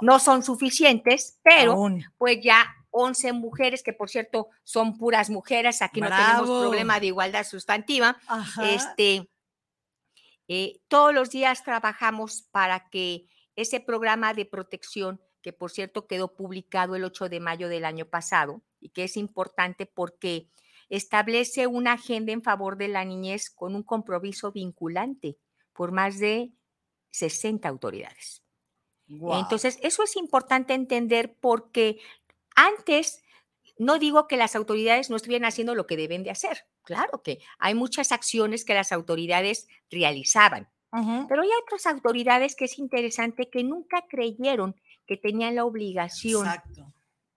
No 0.01 0.19
son 0.19 0.43
suficientes, 0.43 1.39
pero 1.43 1.89
pues 2.17 2.39
ya 2.41 2.65
11 2.91 3.33
mujeres, 3.33 3.83
que 3.83 3.93
por 3.93 4.09
cierto 4.09 4.49
son 4.63 4.97
puras 4.97 5.29
mujeres, 5.29 5.81
aquí 5.81 6.01
no 6.01 6.09
tenemos 6.09 6.43
problema 6.43 6.99
de 6.99 7.07
igualdad 7.07 7.45
sustantiva. 7.45 8.17
Este, 8.63 9.29
eh, 10.47 10.81
todos 10.87 11.13
los 11.13 11.29
días 11.29 11.63
trabajamos 11.63 12.43
para 12.51 12.89
que 12.89 13.27
ese 13.55 13.79
programa 13.79 14.33
de 14.33 14.45
protección, 14.45 15.21
que 15.41 15.53
por 15.53 15.71
cierto 15.71 16.07
quedó 16.07 16.35
publicado 16.35 16.95
el 16.95 17.03
8 17.03 17.29
de 17.29 17.39
mayo 17.39 17.69
del 17.69 17.85
año 17.85 18.05
pasado 18.05 18.61
y 18.79 18.89
que 18.89 19.03
es 19.03 19.17
importante 19.17 19.85
porque 19.85 20.49
establece 20.89 21.67
una 21.67 21.93
agenda 21.93 22.31
en 22.31 22.43
favor 22.43 22.77
de 22.77 22.87
la 22.87 23.03
niñez 23.03 23.49
con 23.49 23.75
un 23.75 23.83
compromiso 23.83 24.51
vinculante 24.51 25.37
por 25.73 25.91
más 25.91 26.19
de 26.19 26.51
60 27.11 27.67
autoridades. 27.67 28.43
Entonces, 29.07 29.79
eso 29.81 30.03
es 30.03 30.17
importante 30.17 30.73
entender 30.73 31.37
porque 31.39 31.99
antes, 32.57 33.23
no 33.77 33.99
digo 33.99 34.27
que 34.27 34.35
las 34.35 34.55
autoridades 34.55 35.09
no 35.09 35.15
estuvieran 35.15 35.47
haciendo 35.47 35.75
lo 35.75 35.87
que 35.87 35.95
deben 35.95 36.23
de 36.23 36.31
hacer. 36.31 36.65
Claro 36.83 37.21
que 37.21 37.39
hay 37.59 37.75
muchas 37.75 38.11
acciones 38.11 38.65
que 38.65 38.73
las 38.73 38.91
autoridades 38.91 39.67
realizaban, 39.91 40.67
pero 41.29 41.43
hay 41.43 41.49
otras 41.63 41.85
autoridades 41.85 42.55
que 42.55 42.65
es 42.65 42.79
interesante 42.79 43.49
que 43.49 43.63
nunca 43.63 44.05
creyeron 44.09 44.75
que 45.05 45.17
tenían 45.17 45.55
la 45.55 45.65
obligación 45.65 46.47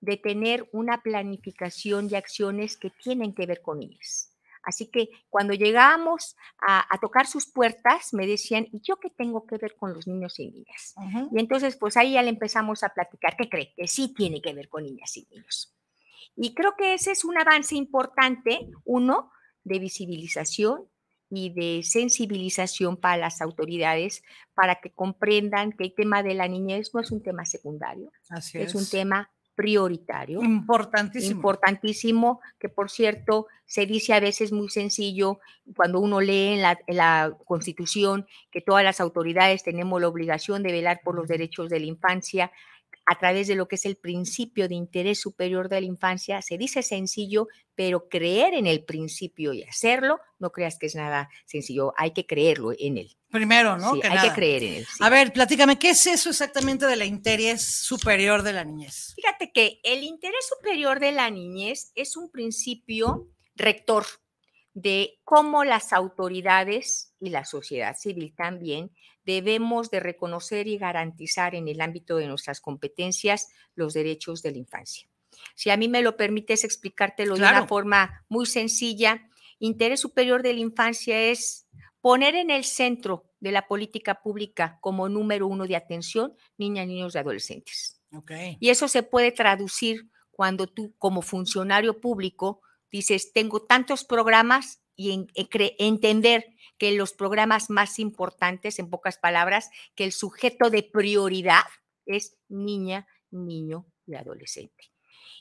de 0.01 0.17
tener 0.17 0.69
una 0.73 1.03
planificación 1.03 2.09
de 2.09 2.17
acciones 2.17 2.79
que 2.79 2.91
tienen 2.91 3.35
que 3.35 3.45
ver 3.45 3.61
con 3.61 3.83
ellas. 3.83 4.33
Así 4.63 4.91
que 4.91 5.09
cuando 5.29 5.55
llegábamos 5.55 6.37
a, 6.61 6.87
tocar 7.01 7.27
sus 7.27 7.47
puertas, 7.47 8.13
me 8.13 8.27
decían, 8.27 8.69
¿y 8.73 8.81
yo 8.83 8.97
qué 8.97 9.11
tengo 9.11 9.47
que 9.47 9.57
ver 9.57 9.77
con 9.77 9.95
los 9.95 10.07
niños 10.07 10.39
y 10.39 10.51
niñas? 10.51 10.95
Y 11.33 11.41
entonces, 11.41 11.77
pues 11.77 11.97
ahí 11.97 12.13
ya 12.13 12.23
le 12.23 12.31
empezamos 12.31 12.83
a 12.83 12.91
platicar, 12.91 13.37
¿qué 13.37 13.49
cree? 13.49 13.73
Que 13.77 13.87
sí 13.87 14.13
tiene 14.15 14.43
que 14.43 14.53
ver 14.53 14.69
con 14.69 14.85
niñas 14.85 15.17
y 15.17 15.27
niños. 15.31 15.75
Y 16.37 16.55
creo 16.55 16.75
que 16.77 16.95
ese 16.95 17.13
es 17.13 17.25
un 17.25 17.39
avance 17.39 17.75
importante, 17.75 18.71
uno, 18.85 19.31
de 19.65 19.79
visibilización 19.79 20.89
y 21.31 21.51
de 21.51 21.83
sensibilización 21.85 22.97
para 22.97 23.17
las 23.17 23.41
autoridades, 23.41 24.23
para 24.55 24.81
que 24.81 24.91
comprendan 24.91 25.73
que 25.73 25.85
el 25.85 25.95
tema 25.95 26.23
de 26.23 26.35
la 26.35 26.49
niñez 26.49 26.91
no 26.93 27.01
es 27.01 27.11
un 27.13 27.23
tema 27.23 27.45
secundario, 27.45 28.11
es. 28.37 28.55
es 28.55 28.75
un 28.75 28.89
tema 28.89 29.31
prioritario. 29.55 30.43
Importantísimo. 30.43 31.37
Importantísimo, 31.37 32.41
que 32.59 32.69
por 32.69 32.91
cierto 32.91 33.47
se 33.67 33.87
dice 33.87 34.15
a 34.15 34.21
veces 34.21 34.53
muy 34.53 34.69
sencillo 34.69 35.39
cuando 35.77 36.01
uno 36.01 36.21
lee 36.21 36.55
en 36.55 36.63
la, 36.63 36.79
en 36.87 36.97
la, 36.97 37.37
Constitución 37.45 38.27
que 38.51 38.61
todas 38.61 38.85
las 38.85 39.01
autoridades 39.01 39.63
tenemos 39.63 40.01
la 40.01 40.09
obligación 40.09 40.63
de 40.63 40.73
velar 40.73 41.01
por 41.05 41.15
los 41.15 41.29
derechos 41.29 41.69
de 41.69 41.81
la 41.81 41.87
infancia 41.87 42.51
a 43.11 43.19
través 43.19 43.49
de 43.49 43.57
lo 43.57 43.67
que 43.67 43.75
es 43.75 43.87
el 43.87 43.97
principio 43.97 44.69
de 44.69 44.77
interés 44.77 45.21
superior 45.21 45.69
de 45.69 45.81
la 45.81 45.87
infancia. 45.89 46.41
Se 46.43 46.57
dice 46.57 46.81
sencillo, 46.85 47.49
pero 47.75 48.09
creer 48.09 48.55
en 48.55 48.69
el 48.69 48.85
principio 48.85 49.53
y 49.53 49.65
hacerlo, 49.65 50.21
no 50.39 50.53
creas 50.53 50.79
que 50.79 50.87
es 50.87 50.95
nada 50.95 51.29
sencillo, 51.45 51.93
hay 51.97 52.13
que 52.13 52.25
creerlo 52.25 52.71
en 52.79 52.99
él. 52.99 53.17
Primero, 53.29 53.77
¿no? 53.77 53.95
hay 53.95 54.29
que 54.29 54.33
creer 54.33 54.63
en 54.63 54.75
él. 54.75 54.87
A 55.01 55.11
ver, 55.11 55.33
platícame, 55.33 55.77
¿qué 55.77 55.91
es 55.91 56.07
eso 56.07 56.31
exactamente 56.31 56.87
del 56.87 57.03
interés 57.03 57.83
superior 57.83 58.45
de 58.45 58.53
la 58.53 58.63
niñez? 58.63 59.13
Fíjate 59.17 59.51
que 59.51 59.81
el 59.83 60.05
interés 60.05 60.47
superior 60.49 61.01
de 61.01 61.11
la 61.11 61.31
niñez 61.31 61.91
es 61.97 62.17
un 62.17 62.31
principio 62.31 63.27
rector 63.57 64.07
de 64.81 65.19
cómo 65.25 65.65
las 65.65 65.93
autoridades 65.93 67.15
y 67.21 67.31
la 67.31 67.45
sociedad 67.45 67.97
civil 67.97 68.35
también 68.35 68.91
debemos 69.25 69.91
de 69.91 70.01
reconocer 70.01 70.67
y 70.69 70.79
garantizar 70.79 71.55
en 71.55 71.69
el 71.69 71.81
ámbito 71.81 72.17
de 72.17 72.27
nuestras 72.27 72.61
competencias 72.61 73.49
los 73.75 73.93
derechos 73.93 74.43
de 74.43 74.53
la 74.53 74.59
infancia. 74.59 75.07
Si 75.55 75.71
a 75.71 75.77
mí 75.77 75.89
me 75.89 76.03
lo 76.03 76.17
permites 76.17 76.65
explicártelo 76.65 77.35
de 77.35 77.43
una 77.43 77.67
forma 77.67 78.25
muy 78.29 78.47
sencilla, 78.47 79.29
interés 79.59 80.01
superior 80.01 80.43
de 80.43 80.55
la 80.55 80.61
infancia 80.61 81.21
es 81.21 81.67
poner 82.01 82.35
en 82.35 82.51
el 82.51 82.65
centro 82.65 83.25
de 83.41 83.53
la 83.53 83.69
política 83.69 84.23
pública 84.23 84.79
como 84.81 85.09
número 85.09 85.47
uno 85.47 85.67
de 85.67 85.77
atención 85.77 86.35
niñas, 86.57 86.87
niños 86.87 87.15
y 87.15 87.19
adolescentes. 87.19 88.01
Y 88.59 88.71
eso 88.71 88.89
se 88.89 89.03
puede 89.03 89.31
traducir 89.33 90.11
cuando 90.31 90.67
tú 90.67 90.95
como 90.99 91.23
funcionario 91.23 92.01
público 92.01 92.63
dices, 92.91 93.33
tengo 93.33 93.63
tantos 93.63 94.05
programas 94.05 94.81
y 94.97 95.27
entender 95.79 96.55
que 96.77 96.93
los 96.93 97.13
programas 97.13 97.71
más 97.71 97.99
importantes, 97.99 98.79
en 98.79 98.91
pocas 98.91 99.19
palabras, 99.19 99.71
que 99.95 100.05
el 100.05 100.13
sujeto 100.13 100.71
de 100.71 100.83
prioridad 100.83 101.65
es 102.07 102.37
niña, 102.49 103.07
niño 103.31 103.87
y 104.07 104.15
adolescente. 104.15 104.91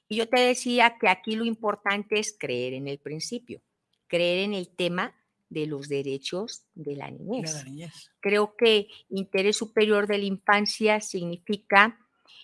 Y 0.08 0.18
yo 0.18 0.28
te 0.28 0.40
decía 0.40 0.98
que 1.00 1.08
aquí 1.08 1.36
lo 1.36 1.46
importante 1.46 2.20
es 2.20 2.36
creer 2.38 2.74
en 2.74 2.88
el 2.88 3.00
principio, 3.00 3.62
creer 4.08 4.40
en 4.40 4.54
el 4.54 4.70
tema 4.70 5.16
de 5.50 5.66
los 5.66 5.90
derechos 5.90 6.64
de 6.74 6.96
la 6.96 7.12
niñez. 7.12 7.54
La 7.54 7.64
niñez. 7.64 8.12
Creo 8.20 8.56
que 8.56 8.88
interés 9.10 9.58
superior 9.58 10.08
de 10.08 10.20
la 10.20 10.26
infancia 10.26 11.02
significa 11.02 12.00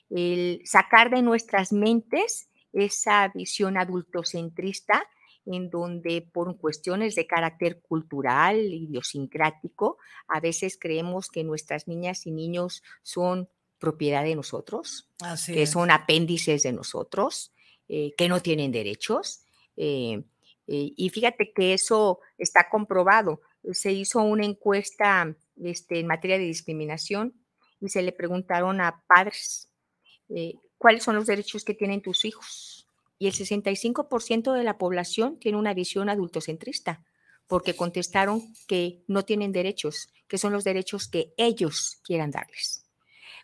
el 0.10 0.62
sacar 0.66 1.10
de 1.10 1.22
nuestras 1.22 1.72
mentes 1.72 2.50
esa 2.76 3.30
visión 3.30 3.78
adultocentrista 3.78 5.08
en 5.46 5.70
donde 5.70 6.28
por 6.34 6.58
cuestiones 6.58 7.16
de 7.16 7.28
carácter 7.28 7.82
cultural, 7.82 8.58
idiosincrático, 8.58 9.98
a 10.28 10.40
veces 10.40 10.78
creemos 10.80 11.30
que 11.30 11.44
nuestras 11.44 11.88
niñas 11.88 12.26
y 12.26 12.32
niños 12.32 12.84
son 13.04 13.50
propiedad 13.78 14.24
de 14.24 14.36
nosotros, 14.36 15.10
que 15.46 15.68
son 15.68 15.92
apéndices 15.92 16.64
de 16.64 16.74
nosotros, 16.74 17.54
eh, 17.88 18.14
que 18.18 18.28
no 18.28 18.42
tienen 18.42 18.72
derechos. 18.72 19.44
Eh, 19.76 20.24
eh, 20.68 20.94
y 20.96 21.10
fíjate 21.10 21.52
que 21.54 21.74
eso 21.74 22.20
está 22.38 22.70
comprobado. 22.70 23.42
Se 23.72 23.92
hizo 23.92 24.22
una 24.22 24.46
encuesta 24.46 25.36
este, 25.64 26.00
en 26.00 26.08
materia 26.08 26.40
de 26.40 26.46
discriminación 26.46 27.34
y 27.80 27.90
se 27.90 28.02
le 28.02 28.12
preguntaron 28.12 28.82
a 28.82 29.04
padres 29.08 29.72
cuáles 30.86 31.02
son 31.02 31.16
los 31.16 31.26
derechos 31.26 31.64
que 31.64 31.74
tienen 31.74 32.04
tus 32.04 32.26
hijos 32.26 32.88
y 33.18 33.26
el 33.26 33.34
65% 33.34 34.54
de 34.54 34.64
la 34.64 34.78
población 34.78 35.40
tiene 35.40 35.58
una 35.58 35.74
visión 35.74 36.10
adultocentrista, 36.10 37.04
porque 37.48 37.76
contestaron 37.76 38.54
que 38.68 39.02
no 39.08 39.26
tienen 39.26 39.52
derechos, 39.52 40.10
que 40.28 40.38
son 40.38 40.54
los 40.54 40.64
derechos 40.64 41.08
que 41.08 41.34
ellos 41.38 41.98
quieran 42.04 42.30
darles. 42.30 42.86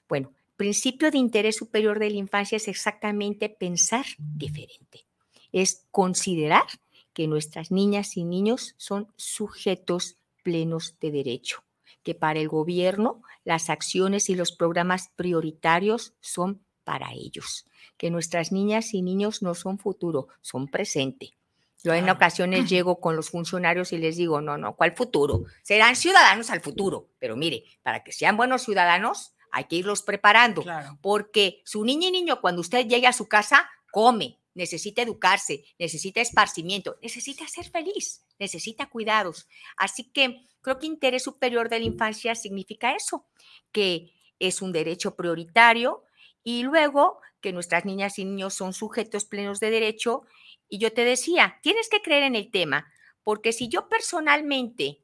Bueno, 0.07 0.35
principio 0.55 1.09
de 1.09 1.17
interés 1.17 1.55
superior 1.55 1.97
de 1.97 2.11
la 2.11 2.17
infancia 2.17 2.57
es 2.57 2.67
exactamente 2.67 3.49
pensar 3.49 4.05
diferente, 4.19 5.07
es 5.51 5.87
considerar 5.89 6.67
que 7.11 7.25
nuestras 7.25 7.71
niñas 7.71 8.17
y 8.17 8.23
niños 8.23 8.75
son 8.77 9.11
sujetos 9.15 10.17
plenos 10.43 10.99
de 10.99 11.09
derecho, 11.09 11.63
que 12.03 12.13
para 12.13 12.39
el 12.39 12.49
gobierno 12.49 13.23
las 13.43 13.71
acciones 13.71 14.29
y 14.29 14.35
los 14.35 14.51
programas 14.51 15.09
prioritarios 15.15 16.13
son 16.19 16.61
para 16.91 17.13
ellos, 17.13 17.65
que 17.95 18.11
nuestras 18.11 18.51
niñas 18.51 18.93
y 18.93 19.01
niños 19.01 19.41
no 19.41 19.55
son 19.55 19.79
futuro, 19.79 20.27
son 20.41 20.67
presente, 20.67 21.37
Yo 21.81 21.93
en 21.93 22.09
ocasiones 22.09 22.69
llego 22.69 22.99
con 22.99 23.15
los 23.15 23.29
funcionarios 23.29 23.93
y 23.93 23.97
les 23.97 24.17
digo, 24.17 24.41
no, 24.41 24.57
no, 24.57 24.75
¿cuál 24.75 24.93
futuro? 24.93 25.45
Serán 25.63 25.95
ciudadanos 25.95 26.49
al 26.49 26.59
futuro, 26.59 27.07
pero 27.17 27.37
mire, 27.37 27.63
para 27.81 28.03
que 28.03 28.11
sean 28.11 28.35
buenos 28.35 28.63
ciudadanos 28.63 29.35
hay 29.51 29.63
que 29.69 29.77
irlos 29.77 30.01
preparando, 30.01 30.65
porque 30.99 31.61
su 31.63 31.85
niña 31.85 32.09
y 32.09 32.11
niño 32.11 32.41
cuando 32.41 32.59
usted 32.59 32.85
llegue 32.85 33.07
a 33.07 33.13
su 33.13 33.29
casa, 33.29 33.69
come, 33.89 34.37
necesita 34.53 35.01
educarse, 35.01 35.63
necesita 35.79 36.19
esparcimiento, 36.19 36.97
necesita 37.01 37.47
ser 37.47 37.69
feliz, 37.69 38.25
necesita 38.37 38.89
cuidados. 38.89 39.47
Así 39.77 40.11
que 40.11 40.45
creo 40.59 40.77
que 40.77 40.87
interés 40.87 41.23
superior 41.23 41.69
de 41.69 41.79
la 41.79 41.85
infancia 41.85 42.35
significa 42.35 42.93
eso, 42.93 43.25
que 43.71 44.11
es 44.39 44.61
un 44.61 44.73
derecho 44.73 45.15
prioritario 45.15 46.03
y 46.43 46.63
luego 46.63 47.19
que 47.41 47.53
nuestras 47.53 47.85
niñas 47.85 48.19
y 48.19 48.25
niños 48.25 48.53
son 48.53 48.73
sujetos 48.73 49.25
plenos 49.25 49.59
de 49.59 49.71
derecho. 49.71 50.23
Y 50.67 50.77
yo 50.77 50.93
te 50.93 51.03
decía, 51.03 51.59
tienes 51.61 51.89
que 51.89 52.01
creer 52.01 52.23
en 52.23 52.35
el 52.35 52.51
tema, 52.51 52.91
porque 53.23 53.51
si 53.51 53.67
yo 53.67 53.89
personalmente 53.89 55.03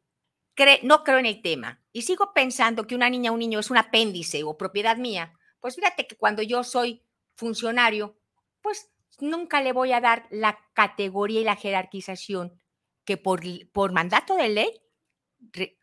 no 0.84 1.04
creo 1.04 1.20
en 1.20 1.26
el 1.26 1.42
tema 1.42 1.84
y 1.92 2.04
sigo 2.04 2.34
pensando 2.34 2.88
que 2.88 2.96
una 2.96 3.10
niña 3.10 3.32
o 3.32 3.34
un 3.34 3.40
niño 3.40 3.60
es 3.60 3.70
un 3.70 3.78
apéndice 3.78 4.44
o 4.44 4.58
propiedad 4.58 4.98
mía, 4.98 5.34
pues 5.60 5.76
fíjate 5.76 6.08
que 6.08 6.16
cuando 6.16 6.42
yo 6.42 6.64
soy 6.64 7.04
funcionario, 7.36 8.18
pues 8.62 8.90
nunca 9.20 9.62
le 9.62 9.74
voy 9.74 9.92
a 9.92 10.02
dar 10.02 10.28
la 10.32 10.60
categoría 10.74 11.42
y 11.42 11.44
la 11.44 11.56
jerarquización 11.56 12.60
que 13.06 13.18
por, 13.18 13.42
por 13.72 13.92
mandato 13.92 14.36
de 14.36 14.50
ley 14.50 14.82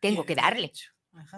tengo 0.01 0.25
que 0.25 0.35
darle, 0.35 0.73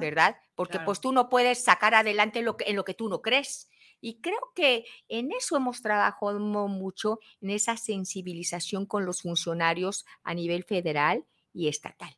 ¿verdad? 0.00 0.36
Porque 0.54 0.80
pues 0.80 1.00
tú 1.00 1.12
no 1.12 1.28
puedes 1.28 1.62
sacar 1.62 1.94
adelante 1.94 2.42
lo 2.42 2.56
que, 2.56 2.64
en 2.68 2.76
lo 2.76 2.84
que 2.84 2.94
tú 2.94 3.08
no 3.08 3.22
crees. 3.22 3.68
Y 4.00 4.20
creo 4.20 4.52
que 4.54 4.84
en 5.08 5.32
eso 5.32 5.56
hemos 5.56 5.82
trabajado 5.82 6.38
mucho, 6.38 7.18
en 7.40 7.50
esa 7.50 7.76
sensibilización 7.76 8.86
con 8.86 9.04
los 9.06 9.22
funcionarios 9.22 10.04
a 10.22 10.34
nivel 10.34 10.64
federal 10.64 11.24
y 11.52 11.68
estatal. 11.68 12.16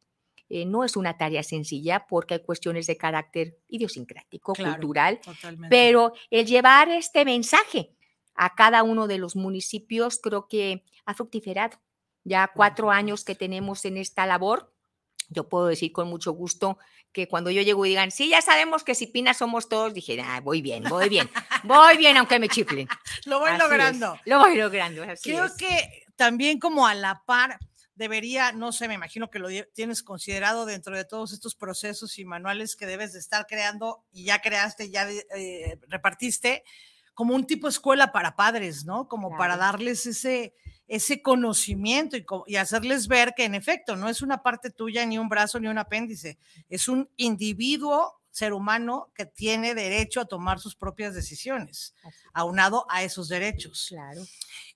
Eh, 0.51 0.65
no 0.65 0.83
es 0.83 0.97
una 0.97 1.19
tarea 1.19 1.43
sencilla 1.43 2.07
porque 2.09 2.35
hay 2.35 2.41
cuestiones 2.41 2.87
de 2.87 2.97
carácter 2.97 3.59
idiosincrático, 3.69 4.55
cultural, 4.55 5.21
pero 5.69 6.15
el 6.31 6.47
llevar 6.47 6.89
este 6.89 7.25
mensaje 7.25 7.95
a 8.35 8.55
cada 8.55 8.83
uno 8.83 9.07
de 9.07 9.19
los 9.19 9.37
municipios 9.37 10.19
creo 10.23 10.49
que 10.49 10.85
ha 11.05 11.15
fructiferado. 11.15 11.79
Ya 12.25 12.51
cuatro 12.55 12.91
años 12.91 13.25
que 13.25 13.35
tenemos 13.35 13.85
en 13.85 13.99
esta 13.99 14.27
labor, 14.27 14.73
yo 15.29 15.49
puedo 15.49 15.67
decir 15.67 15.93
con 15.93 16.09
mucho 16.09 16.33
gusto 16.33 16.79
que 17.13 17.29
cuando 17.29 17.51
yo 17.51 17.63
llego 17.63 17.85
y 17.87 17.91
digan, 17.91 18.11
sí, 18.11 18.29
ya 18.29 18.43
sabemos 18.43 18.85
que 18.85 18.95
si 18.95 19.07
Pina 19.07 19.35
somos 19.35 19.69
todos, 19.69 19.95
dije, 19.95 20.21
ah, 20.21 20.41
voy 20.41 20.63
bien, 20.63 20.85
voy 20.85 21.09
bien, 21.09 21.31
voy 21.65 21.97
bien, 21.97 22.17
aunque 22.17 22.39
me 22.39 22.49
chiflen. 22.49 22.89
lo 23.27 23.41
voy 23.41 23.57
logrando. 23.59 24.19
lo 24.25 24.39
voy 24.41 24.57
logrando. 24.57 25.03
Creo 25.23 25.49
que 25.57 26.05
también 26.17 26.59
como 26.59 26.87
a 26.87 26.95
la 26.95 27.23
par 27.25 27.59
debería, 27.95 28.53
no 28.53 28.71
sé, 28.73 28.87
me 28.87 28.95
imagino 28.95 29.29
que 29.29 29.41
lo 29.41 29.49
tienes 29.75 30.03
considerado 30.03 30.67
dentro 30.67 30.97
de 30.97 31.05
todos 31.05 31.33
estos 31.33 31.57
procesos 31.57 32.19
y 32.19 32.25
manuales 32.25 32.77
que 32.77 32.87
debes 32.87 33.13
de 33.13 33.19
estar 33.19 33.47
creando 33.47 34.05
y 34.13 34.25
ya 34.25 34.41
creaste, 34.41 34.89
ya 34.89 35.11
eh, 35.11 35.81
repartiste, 35.89 36.63
como 37.13 37.35
un 37.35 37.45
tipo 37.45 37.67
de 37.67 37.73
escuela 37.73 38.13
para 38.13 38.37
padres, 38.37 38.85
¿no? 38.85 39.09
Como 39.09 39.37
para 39.37 39.57
darles 39.57 40.07
ese, 40.07 40.55
ese 40.89 41.23
conocimiento 41.23 42.17
y, 42.17 42.25
y, 42.47 42.57
hacerles 42.57 43.07
ver 43.07 43.35
que 43.37 43.45
en 43.45 43.55
efecto 43.55 43.95
no 43.95 44.09
es 44.09 44.23
una 44.23 44.43
parte 44.43 44.71
tuya, 44.71 45.05
ni 45.07 45.19
un 45.19 45.29
brazo, 45.29 45.61
ni 45.61 45.69
un 45.69 45.79
apéndice, 45.79 46.39
es 46.69 46.89
un 46.89 47.09
individuo, 47.17 48.21
ser 48.31 48.53
humano, 48.53 49.13
que 49.15 49.27
tiene 49.27 49.75
derecho 49.75 50.21
a 50.21 50.25
tomar 50.25 50.61
sus 50.61 50.75
propias 50.75 51.15
decisiones, 51.15 51.95
aunado 52.33 52.87
a 52.89 53.03
esos 53.03 53.29
derechos. 53.29 53.87
Claro. 53.91 54.23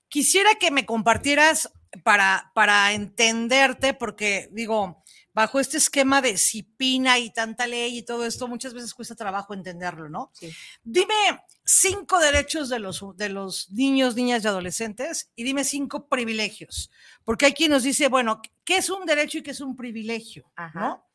Quisiera 0.07 0.51
que 0.55 0.69
me 0.69 0.85
compartieras 0.85 1.71
para, 2.03 2.51
para 2.53 2.93
entenderte, 2.93 3.93
porque 3.93 4.49
digo, 4.51 5.03
bajo 5.33 5.59
este 5.59 5.77
esquema 5.77 6.21
de 6.21 6.37
CIPINA 6.37 7.19
y 7.19 7.31
tanta 7.31 7.65
ley 7.67 7.97
y 7.97 8.03
todo 8.03 8.25
esto, 8.25 8.47
muchas 8.47 8.73
veces 8.73 8.93
cuesta 8.93 9.15
trabajo 9.15 9.53
entenderlo, 9.53 10.09
¿no? 10.09 10.31
Dime 10.83 11.13
cinco 11.63 12.19
derechos 12.19 12.69
de 12.69 12.79
los, 12.79 13.03
de 13.15 13.29
los 13.29 13.69
niños, 13.71 14.15
niñas 14.15 14.43
y 14.43 14.47
adolescentes 14.47 15.31
y 15.35 15.43
dime 15.43 15.63
cinco 15.63 16.07
privilegios, 16.07 16.91
porque 17.23 17.45
hay 17.47 17.53
quien 17.53 17.71
nos 17.71 17.83
dice, 17.83 18.07
bueno, 18.07 18.41
¿qué 18.65 18.77
es 18.77 18.89
un 18.89 19.05
derecho 19.05 19.37
y 19.37 19.43
qué 19.43 19.51
es 19.51 19.61
un 19.61 19.75
privilegio? 19.75 20.51
¿No? 20.73 21.05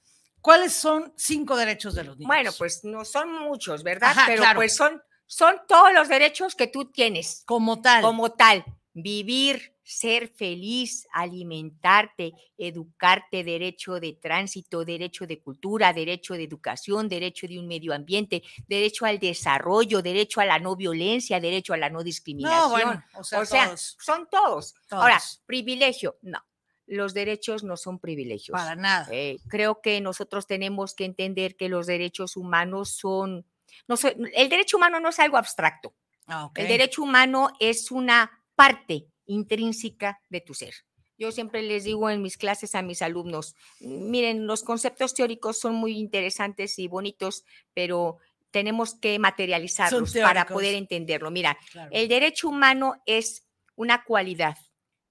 ¿Cuáles 0.40 0.72
son 0.72 1.12
cinco 1.16 1.56
derechos 1.56 1.94
de 1.94 2.04
los 2.04 2.16
niños? 2.16 2.28
Bueno, 2.28 2.50
pues 2.56 2.84
no 2.84 3.04
son 3.04 3.32
muchos, 3.32 3.82
¿verdad? 3.82 4.14
Pero 4.26 4.42
pues 4.54 4.74
son, 4.74 5.02
son 5.26 5.56
todos 5.66 5.92
los 5.92 6.08
derechos 6.08 6.54
que 6.54 6.68
tú 6.68 6.90
tienes. 6.90 7.42
Como 7.44 7.82
tal. 7.82 8.02
Como 8.02 8.32
tal 8.32 8.64
vivir, 9.02 9.74
ser 9.88 10.29
feliz, 10.29 11.09
alimentarte, 11.12 12.35
educarte, 12.59 13.42
derecho 13.42 13.98
de 13.98 14.12
tránsito, 14.12 14.85
derecho 14.85 15.27
de 15.27 15.40
cultura, 15.40 15.94
derecho 15.94 16.35
de 16.35 16.44
educación, 16.44 17.09
derecho 17.09 17.48
de 17.48 17.59
un 17.59 17.66
medio 17.66 17.94
ambiente, 17.94 18.42
derecho 18.66 19.07
al 19.07 19.18
desarrollo, 19.18 20.03
derecho 20.03 20.42
a 20.42 20.44
la 20.44 20.59
no 20.59 20.77
violencia, 20.77 21.40
derecho 21.40 21.72
a 21.72 21.79
la 21.79 21.88
no 21.88 22.05
discriminación. 22.05 23.03
o 23.14 23.24
sea, 23.24 23.74
son 23.79 24.29
todos. 24.31 24.74
Ahora, 24.90 25.18
privilegio, 25.46 26.18
no. 26.20 26.44
Los 26.87 27.14
derechos 27.14 27.64
no 27.64 27.79
son 27.79 27.98
privilegios. 27.98 28.59
Para 28.59 28.77
nada. 28.77 29.09
Eh, 29.11 29.38
creo 29.48 29.81
que 29.81 30.03
nosotros 30.03 30.46
tenemos 30.46 30.94
que 30.94 31.07
entender 31.07 31.57
que 31.57 31.70
los 31.70 31.87
derechos 31.87 32.37
humanos 32.37 32.90
son, 32.90 33.46
no 33.87 33.96
el 34.35 34.48
derecho 34.51 34.77
humano 34.77 35.01
no 35.01 35.09
es 35.09 35.18
algo 35.18 35.38
abstracto. 35.38 35.94
Ah, 36.27 36.51
el 36.55 36.68
derecho 36.68 37.03
humano 37.03 37.53
es 37.59 37.90
una 37.90 38.42
parte 38.55 39.07
intrínseca 39.28 40.20
de 40.28 40.40
tu 40.40 40.54
ser. 40.54 40.74
Yo 41.16 41.32
siempre 41.32 41.62
les 41.62 41.84
digo 41.84 42.10
en 42.10 42.22
mis 42.22 42.36
clases 42.36 42.74
a 42.74 42.82
mis 42.82 43.02
alumnos, 43.02 43.54
miren, 43.80 44.46
los 44.46 44.62
conceptos 44.62 45.14
teóricos 45.14 45.58
son 45.58 45.74
muy 45.74 45.96
interesantes 45.96 46.78
y 46.78 46.88
bonitos, 46.88 47.44
pero 47.74 48.18
tenemos 48.50 48.94
que 48.94 49.18
materializarlos 49.18 50.12
para 50.14 50.46
poder 50.46 50.74
entenderlo. 50.74 51.30
Mira, 51.30 51.58
el 51.90 52.08
derecho 52.08 52.48
humano 52.48 53.02
es 53.04 53.46
una 53.74 54.04
cualidad, 54.04 54.56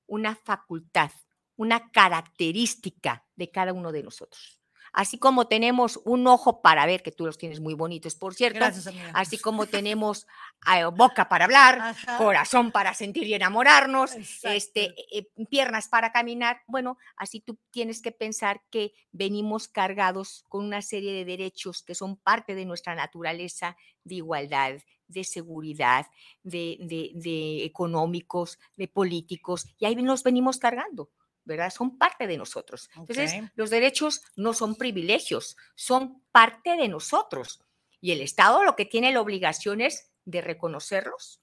una 0.06 0.36
facultad, 0.36 1.12
una 1.56 1.91
característica 1.91 3.25
de 3.36 3.51
cada 3.51 3.73
uno 3.73 3.91
de 3.91 4.03
nosotros 4.03 4.57
así 4.93 5.17
como 5.17 5.47
tenemos 5.47 6.00
un 6.06 6.28
ojo 6.28 6.62
para 6.62 6.86
ver, 6.86 7.04
que 7.04 7.12
tú 7.12 7.26
los 7.26 7.38
tienes 7.38 7.60
muy 7.60 7.73
bonitos, 7.73 8.15
por 8.15 8.34
cierto, 8.34 8.65
así 9.13 9.38
como 9.41 9.65
tenemos 9.65 10.28
eh, 10.73 10.86
boca 10.86 11.30
para 11.30 11.45
hablar, 11.45 11.95
corazón 12.17 12.71
para 12.71 12.93
sentir 12.93 13.23
y 13.28 13.34
enamorarnos, 13.34 14.15
este, 14.43 14.95
eh, 15.12 15.28
piernas 15.50 15.88
para 15.88 16.12
caminar, 16.12 16.62
bueno, 16.67 16.97
así 17.15 17.39
tú 17.39 17.58
tienes 17.71 18.02
que 18.02 18.12
pensar 18.12 18.62
que 18.69 18.93
venimos 19.12 19.67
cargados 19.67 20.45
con 20.50 20.65
una 20.65 20.82
serie 20.82 21.13
de 21.13 21.26
derechos 21.26 21.84
que 21.84 21.95
son 21.95 22.17
parte 22.17 22.56
de 22.56 22.65
nuestra 22.65 22.95
naturaleza 22.95 23.78
de 24.04 24.15
igualdad, 24.15 24.80
de 25.08 25.23
seguridad, 25.23 26.08
de, 26.43 26.78
de 27.13 27.63
económicos, 27.65 28.60
de 28.76 28.88
políticos, 28.88 29.65
y 29.80 29.86
ahí 29.86 29.95
nos 29.95 30.23
venimos 30.23 30.58
cargando. 30.58 31.10
¿Verdad? 31.48 31.74
Son 31.74 31.98
parte 31.98 32.28
de 32.28 32.38
nosotros. 32.38 32.90
Entonces, 32.96 33.34
los 33.56 33.70
derechos 33.70 34.22
no 34.36 34.54
son 34.54 34.76
privilegios, 34.76 35.58
son 35.76 36.22
parte 36.32 36.76
de 36.76 36.88
nosotros. 36.88 37.64
Y 38.00 38.12
el 38.12 38.22
Estado 38.22 38.64
lo 38.64 38.76
que 38.76 38.86
tiene 38.86 39.12
la 39.12 39.22
obligación 39.22 39.82
es 39.82 40.12
de 40.26 40.42
reconocerlos 40.42 41.42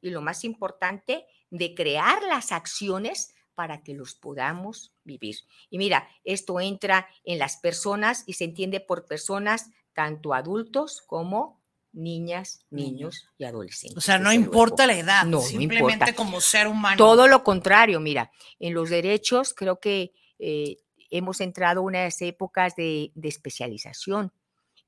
y 0.00 0.10
lo 0.10 0.20
más 0.20 0.44
importante, 0.44 1.26
de 1.50 1.74
crear 1.74 2.22
las 2.22 2.52
acciones 2.52 3.34
para 3.54 3.82
que 3.82 3.94
los 3.94 4.14
podamos 4.14 4.92
vivir. 5.02 5.36
Y 5.70 5.78
mira, 5.78 6.08
esto 6.24 6.60
entra 6.60 7.08
en 7.24 7.38
las 7.38 7.56
personas 7.56 8.22
y 8.26 8.34
se 8.34 8.44
entiende 8.44 8.80
por 8.80 9.06
personas 9.06 9.70
tanto 9.94 10.34
adultos 10.34 11.00
como 11.00 11.60
niñas, 11.96 12.60
niños 12.70 13.26
y 13.38 13.44
adolescentes. 13.44 13.96
O 13.96 14.00
sea, 14.00 14.18
no 14.18 14.32
importa 14.32 14.86
la 14.86 14.96
edad, 14.96 15.24
no, 15.24 15.40
simplemente 15.40 16.14
como 16.14 16.40
ser 16.40 16.68
humano. 16.68 16.96
Todo 16.96 17.26
lo 17.26 17.42
contrario, 17.42 17.98
mira, 18.00 18.30
en 18.60 18.74
los 18.74 18.90
derechos 18.90 19.54
creo 19.54 19.80
que 19.80 20.12
eh, 20.38 20.76
hemos 21.10 21.40
entrado 21.40 21.80
en 21.80 21.86
unas 21.86 22.20
épocas 22.20 22.76
de, 22.76 23.12
de 23.14 23.28
especialización 23.28 24.32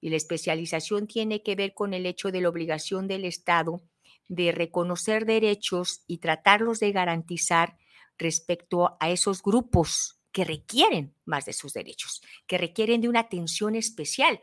y 0.00 0.10
la 0.10 0.16
especialización 0.16 1.06
tiene 1.06 1.42
que 1.42 1.56
ver 1.56 1.72
con 1.74 1.94
el 1.94 2.06
hecho 2.06 2.30
de 2.30 2.42
la 2.42 2.50
obligación 2.50 3.08
del 3.08 3.24
Estado 3.24 3.82
de 4.28 4.52
reconocer 4.52 5.24
derechos 5.24 6.02
y 6.06 6.18
tratarlos 6.18 6.78
de 6.78 6.92
garantizar 6.92 7.78
respecto 8.18 8.96
a 9.00 9.10
esos 9.10 9.42
grupos 9.42 10.20
que 10.30 10.44
requieren 10.44 11.14
más 11.24 11.46
de 11.46 11.54
sus 11.54 11.72
derechos, 11.72 12.20
que 12.46 12.58
requieren 12.58 13.00
de 13.00 13.08
una 13.08 13.20
atención 13.20 13.74
especial 13.74 14.40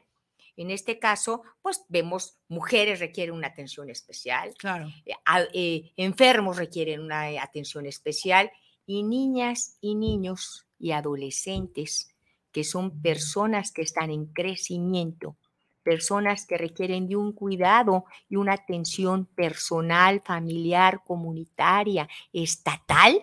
en 0.58 0.72
este 0.72 1.00
caso, 1.00 1.44
pues 1.62 1.84
vemos 1.89 2.38
mujeres 2.48 3.00
requieren 3.00 3.36
una 3.36 3.48
atención 3.48 3.89
especial, 3.89 4.54
claro. 4.58 4.88
Eh, 5.06 5.15
eh, 5.54 5.91
enfermos 5.98 6.58
requieren 6.58 7.02
una 7.02 7.30
eh, 7.30 7.39
atención 7.39 7.86
especial 7.86 8.52
y 8.86 9.04
niñas 9.04 9.78
y 9.82 9.96
niños 9.96 10.68
y 10.80 10.91
adolescentes 10.91 12.15
que 12.52 12.63
son 12.63 13.02
personas 13.02 13.72
que 13.72 13.82
están 13.82 14.12
en 14.12 14.28
crecimiento, 14.28 15.36
personas 15.84 16.46
que 16.46 16.58
requieren 16.58 17.08
de 17.08 17.18
un 17.18 17.34
cuidado 17.34 18.06
y 18.30 18.38
una 18.38 18.54
atención 18.54 19.26
personal, 19.26 20.22
familiar, 20.24 21.02
comunitaria, 21.04 22.08
estatal, 22.32 23.22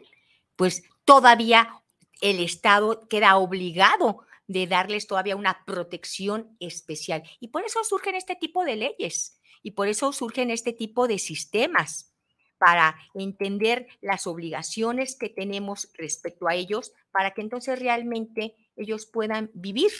pues 0.55 0.83
todavía 1.07 1.83
el 2.21 2.41
Estado 2.41 3.09
queda 3.09 3.37
obligado 3.37 4.19
de 4.47 4.67
darles 4.67 5.07
todavía 5.07 5.37
una 5.37 5.65
protección 5.65 6.57
especial. 6.61 7.23
Y 7.41 7.49
por 7.49 7.65
eso 7.65 7.83
surgen 7.85 8.15
este 8.15 8.37
tipo 8.37 8.65
de 8.65 8.77
leyes 8.77 9.41
y 9.63 9.73
por 9.73 9.89
eso 9.89 10.13
surgen 10.13 10.51
este 10.51 10.73
tipo 10.73 11.09
de 11.09 11.19
sistemas 11.19 12.13
para 12.59 12.97
entender 13.15 13.89
las 14.01 14.27
obligaciones 14.27 15.17
que 15.17 15.29
tenemos 15.29 15.91
respecto 15.95 16.49
a 16.49 16.55
ellos, 16.55 16.93
para 17.11 17.33
que 17.33 17.41
entonces 17.41 17.79
realmente 17.79 18.55
ellos 18.77 19.07
puedan 19.07 19.51
vivir 19.53 19.91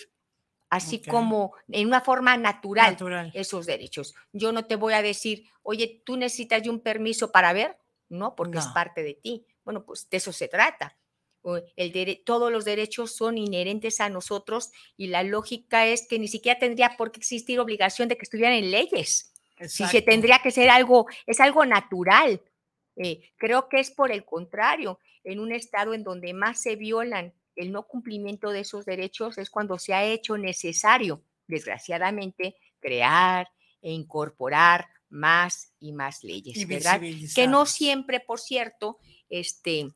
así 0.73 1.03
como 1.03 1.53
en 1.69 1.87
una 1.87 2.01
forma 2.01 2.37
natural, 2.39 2.97
esos 3.35 3.67
derechos. 3.67 4.15
Yo 4.33 4.53
no 4.53 4.65
te 4.65 4.77
voy 4.77 4.95
a 4.95 5.03
decir, 5.03 5.45
oye, 5.63 6.03
tú 6.07 6.17
necesitas 6.17 6.67
un 6.67 6.81
permiso 6.81 7.31
para 7.31 7.53
ver, 7.53 7.77
no, 8.09 8.35
porque 8.35 8.59
es 8.59 8.67
parte 8.69 9.03
de 9.03 9.15
ti. 9.15 9.45
Bueno, 9.65 9.85
pues 9.85 10.09
de 10.09 10.17
eso 10.17 10.33
se 10.33 10.49
trata. 10.49 10.97
El 11.77 12.23
todos 12.25 12.53
los 12.53 12.65
derechos 12.65 13.17
son 13.17 13.37
inherentes 13.37 14.01
a 14.01 14.09
nosotros 14.09 14.71
y 14.97 15.09
la 15.09 15.23
lógica 15.23 15.87
es 15.87 16.07
que 16.09 16.19
ni 16.19 16.29
siquiera 16.29 16.59
tendría 16.59 16.97
por 16.97 17.11
qué 17.11 17.19
existir 17.19 17.59
obligación 17.59 18.09
de 18.09 18.17
que 18.17 18.23
estuvieran 18.23 18.55
en 18.55 18.71
leyes. 18.71 19.33
Si 19.67 19.85
se 19.87 20.03
tendría 20.03 20.41
que 20.41 20.51
ser 20.51 20.71
algo, 20.71 21.07
es 21.27 21.41
algo 21.41 21.65
natural. 21.65 22.41
Eh, 22.97 23.31
creo 23.37 23.69
que 23.69 23.81
es 23.81 23.91
por 23.91 24.13
el 24.13 24.25
contrario, 24.25 24.99
en 25.25 25.41
un 25.41 25.53
estado 25.53 25.95
en 25.95 26.03
donde 26.03 26.35
más 26.35 26.61
se 26.61 26.77
violan 26.77 27.33
el 27.57 27.73
no 27.73 27.87
cumplimiento 27.87 28.51
de 28.51 28.61
esos 28.61 28.85
derechos 28.85 29.39
es 29.39 29.51
cuando 29.51 29.79
se 29.79 29.95
ha 29.95 30.05
hecho 30.05 30.39
necesario, 30.39 31.23
desgraciadamente, 31.47 32.57
crear 32.81 33.49
e 33.81 33.93
incorporar 33.93 34.89
más 35.09 35.73
y 35.79 35.93
más 35.93 36.25
leyes, 36.25 36.67
¿verdad? 36.67 37.01
Que 37.35 37.47
no 37.47 37.67
siempre, 37.67 38.21
por 38.21 38.41
cierto, 38.41 38.99
este, 39.29 39.89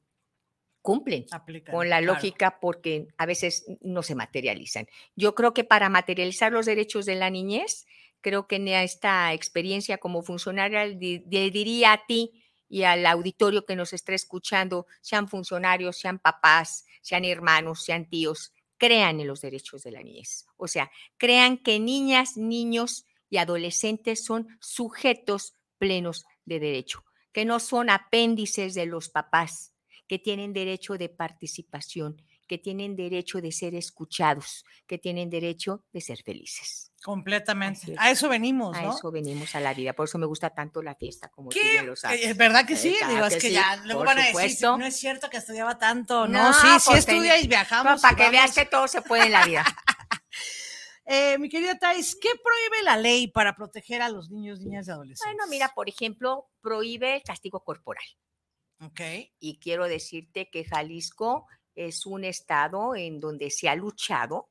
cumplen 0.86 1.26
con 1.68 1.90
la 1.90 2.00
lógica 2.00 2.60
porque 2.60 3.08
a 3.18 3.26
veces 3.26 3.66
no 3.80 4.04
se 4.04 4.14
materializan. 4.14 4.86
Yo 5.16 5.34
creo 5.34 5.52
que 5.52 5.64
para 5.64 5.88
materializar 5.88 6.52
los 6.52 6.64
derechos 6.64 7.06
de 7.06 7.16
la 7.16 7.28
niñez, 7.28 7.86
creo 8.20 8.46
que 8.46 8.54
en 8.54 8.68
esta 8.68 9.32
experiencia 9.32 9.98
como 9.98 10.22
funcionaria 10.22 10.86
le 10.86 11.50
diría 11.50 11.92
a 11.92 12.06
ti 12.06 12.40
y 12.68 12.84
al 12.84 13.04
auditorio 13.04 13.66
que 13.66 13.74
nos 13.74 13.92
esté 13.92 14.14
escuchando, 14.14 14.86
sean 15.00 15.26
funcionarios, 15.26 15.98
sean 15.98 16.20
papás, 16.20 16.86
sean 17.02 17.24
hermanos, 17.24 17.82
sean 17.82 18.08
tíos, 18.08 18.52
crean 18.78 19.18
en 19.18 19.26
los 19.26 19.40
derechos 19.40 19.82
de 19.82 19.90
la 19.90 20.04
niñez. 20.04 20.46
O 20.56 20.68
sea, 20.68 20.92
crean 21.16 21.58
que 21.58 21.80
niñas, 21.80 22.36
niños 22.36 23.06
y 23.28 23.38
adolescentes 23.38 24.24
son 24.24 24.56
sujetos 24.60 25.54
plenos 25.78 26.26
de 26.44 26.60
derecho, 26.60 27.04
que 27.32 27.44
no 27.44 27.58
son 27.58 27.90
apéndices 27.90 28.74
de 28.74 28.86
los 28.86 29.08
papás, 29.08 29.72
que 30.06 30.18
tienen 30.18 30.52
derecho 30.52 30.94
de 30.94 31.08
participación, 31.08 32.22
que 32.46 32.58
tienen 32.58 32.96
derecho 32.96 33.40
de 33.40 33.52
ser 33.52 33.74
escuchados, 33.74 34.64
que 34.86 34.98
tienen 34.98 35.30
derecho 35.30 35.84
de 35.92 36.00
ser 36.00 36.22
felices. 36.22 36.92
Completamente. 37.02 37.94
A 37.98 38.10
eso 38.10 38.28
venimos, 38.28 38.76
¿no? 38.80 38.90
A 38.90 38.94
eso 38.94 39.10
venimos 39.12 39.54
a 39.54 39.60
la 39.60 39.74
vida. 39.74 39.92
Por 39.92 40.08
eso 40.08 40.18
me 40.18 40.26
gusta 40.26 40.50
tanto 40.50 40.82
la 40.82 40.94
fiesta, 40.94 41.28
como 41.28 41.50
tú 41.50 41.58
lo 41.84 41.94
sabes. 41.94 42.20
¿Es 42.24 42.36
verdad 42.36 42.66
que 42.66 42.76
sí? 42.76 42.96
Digo, 43.08 43.26
es 43.26 43.36
que, 43.36 43.52
ya 43.52 43.76
luego 43.84 44.04
van 44.04 44.18
a 44.18 44.26
decir, 44.26 44.68
no 44.68 44.84
es 44.84 44.96
cierto 44.96 45.30
que 45.30 45.36
estudiaba 45.36 45.78
tanto. 45.78 46.26
No, 46.26 46.52
sí, 46.52 46.68
sí 46.80 46.94
estudia 46.94 47.38
y 47.38 47.46
viajamos. 47.46 48.00
para 48.00 48.16
que 48.16 48.30
veas 48.30 48.54
que 48.54 48.64
todo 48.64 48.88
se 48.88 49.02
puede 49.02 49.26
en 49.26 49.32
la 49.32 49.44
vida. 49.44 49.64
Eh, 51.08 51.38
mi 51.38 51.48
querida 51.48 51.78
Thais, 51.78 52.18
¿qué 52.20 52.30
prohíbe 52.30 52.82
la 52.82 52.96
ley 52.96 53.28
para 53.28 53.54
proteger 53.54 54.02
a 54.02 54.08
los 54.08 54.28
niños, 54.28 54.58
niñas 54.58 54.88
y 54.88 54.90
adolescentes? 54.90 55.36
Bueno, 55.36 55.48
mira, 55.48 55.72
por 55.72 55.88
ejemplo, 55.88 56.48
prohíbe 56.60 57.14
el 57.14 57.22
castigo 57.22 57.62
corporal. 57.62 58.04
Ok. 58.80 59.00
Y 59.40 59.58
quiero 59.58 59.86
decirte 59.88 60.50
que 60.50 60.64
Jalisco 60.64 61.46
es 61.74 62.06
un 62.06 62.24
estado 62.24 62.94
en 62.94 63.20
donde 63.20 63.50
se 63.50 63.68
ha 63.68 63.74
luchado 63.74 64.48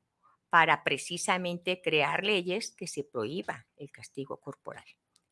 para 0.50 0.84
precisamente 0.84 1.80
crear 1.82 2.24
leyes 2.24 2.74
que 2.76 2.86
se 2.86 3.04
prohíba 3.04 3.66
el 3.76 3.90
castigo 3.90 4.38
corporal. 4.38 4.84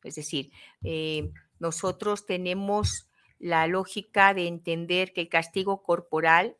Es 0.03 0.15
decir, 0.15 0.51
eh, 0.83 1.31
nosotros 1.59 2.25
tenemos 2.25 3.09
la 3.39 3.67
lógica 3.67 4.33
de 4.33 4.47
entender 4.47 5.13
que 5.13 5.21
el 5.21 5.29
castigo 5.29 5.83
corporal, 5.83 6.57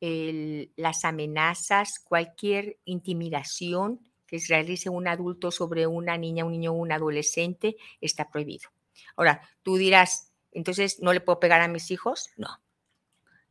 las 0.00 1.04
amenazas, 1.04 2.00
cualquier 2.04 2.78
intimidación 2.84 4.00
que 4.26 4.40
se 4.40 4.54
realice 4.54 4.88
un 4.88 5.06
adulto 5.06 5.52
sobre 5.52 5.86
una 5.86 6.16
niña, 6.16 6.44
un 6.44 6.52
niño 6.52 6.72
o 6.72 6.76
un 6.76 6.90
adolescente, 6.90 7.76
está 8.00 8.28
prohibido. 8.28 8.70
Ahora, 9.16 9.48
tú 9.62 9.76
dirás, 9.76 10.31
entonces, 10.52 11.00
¿no 11.00 11.12
le 11.12 11.20
puedo 11.20 11.40
pegar 11.40 11.60
a 11.60 11.68
mis 11.68 11.90
hijos? 11.90 12.30
No, 12.36 12.60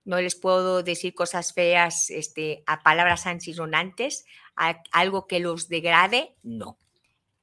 no 0.03 0.19
les 0.19 0.35
puedo 0.35 0.83
decir 0.83 1.13
cosas 1.13 1.53
feas 1.53 2.09
este, 2.09 2.63
a 2.65 2.81
palabras 2.81 3.27
antisonantes, 3.27 4.25
a 4.55 4.81
algo 4.91 5.27
que 5.27 5.39
los 5.39 5.67
degrade, 5.67 6.35
no. 6.43 6.77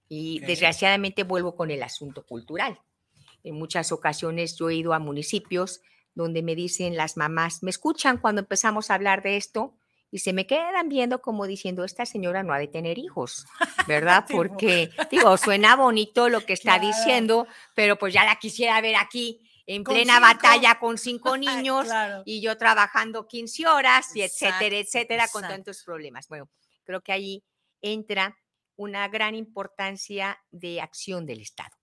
Y 0.08 0.40
desgraciadamente 0.40 1.22
vuelvo 1.22 1.54
con 1.54 1.70
el 1.70 1.82
asunto 1.82 2.24
cultural. 2.24 2.80
En 3.44 3.54
muchas 3.54 3.92
ocasiones 3.92 4.56
yo 4.56 4.70
he 4.70 4.74
ido 4.74 4.92
a 4.92 4.98
municipios 4.98 5.82
donde 6.14 6.42
me 6.42 6.56
dicen 6.56 6.96
las 6.96 7.16
mamás, 7.16 7.62
me 7.62 7.70
escuchan 7.70 8.18
cuando 8.18 8.40
empezamos 8.40 8.90
a 8.90 8.94
hablar 8.94 9.22
de 9.22 9.36
esto 9.36 9.74
y 10.10 10.18
se 10.18 10.32
me 10.32 10.46
quedan 10.46 10.88
viendo 10.88 11.20
como 11.20 11.46
diciendo, 11.46 11.84
esta 11.84 12.06
señora 12.06 12.42
no 12.42 12.52
ha 12.52 12.58
de 12.58 12.66
tener 12.66 12.98
hijos, 12.98 13.46
¿verdad? 13.86 14.24
Porque, 14.32 14.90
digo, 15.10 15.36
suena 15.36 15.76
bonito 15.76 16.28
lo 16.28 16.44
que 16.44 16.54
está 16.54 16.78
diciendo, 16.78 17.46
pero 17.74 17.98
pues 17.98 18.14
ya 18.14 18.24
la 18.24 18.36
quisiera 18.36 18.80
ver 18.80 18.96
aquí 18.96 19.47
en 19.68 19.84
plena 19.84 20.18
batalla 20.18 20.80
con 20.80 20.96
cinco 20.98 21.36
niños 21.36 21.86
y 22.24 22.40
yo 22.40 22.56
trabajando 22.56 23.28
15 23.28 23.66
horas 23.66 24.16
y 24.16 24.22
etcétera, 24.22 24.78
etcétera, 24.78 25.28
con 25.28 25.42
tantos 25.42 25.84
problemas. 25.84 26.26
Bueno, 26.26 26.48
creo 26.84 27.02
que 27.02 27.12
ahí 27.12 27.44
entra 27.82 28.36
una 28.76 29.06
gran 29.08 29.34
importancia 29.34 30.42
de 30.50 30.80
acción 30.80 31.26
del 31.26 31.42
Estado. 31.42 31.76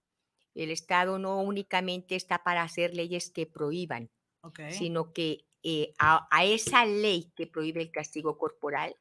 El 0.56 0.72
Estado 0.72 1.20
no 1.20 1.40
únicamente 1.42 2.16
está 2.16 2.44
para 2.44 2.64
hacer 2.64 2.96
leyes 2.96 3.30
que 3.30 3.46
prohíban, 3.46 4.10
sino 4.72 5.14
que 5.14 5.46
eh, 5.62 5.94
a, 6.00 6.28
a 6.32 6.44
esa 6.44 6.86
ley 6.86 7.32
que 7.36 7.46
prohíbe 7.46 7.82
el 7.82 7.92
castigo 7.92 8.38
corporal 8.38 8.96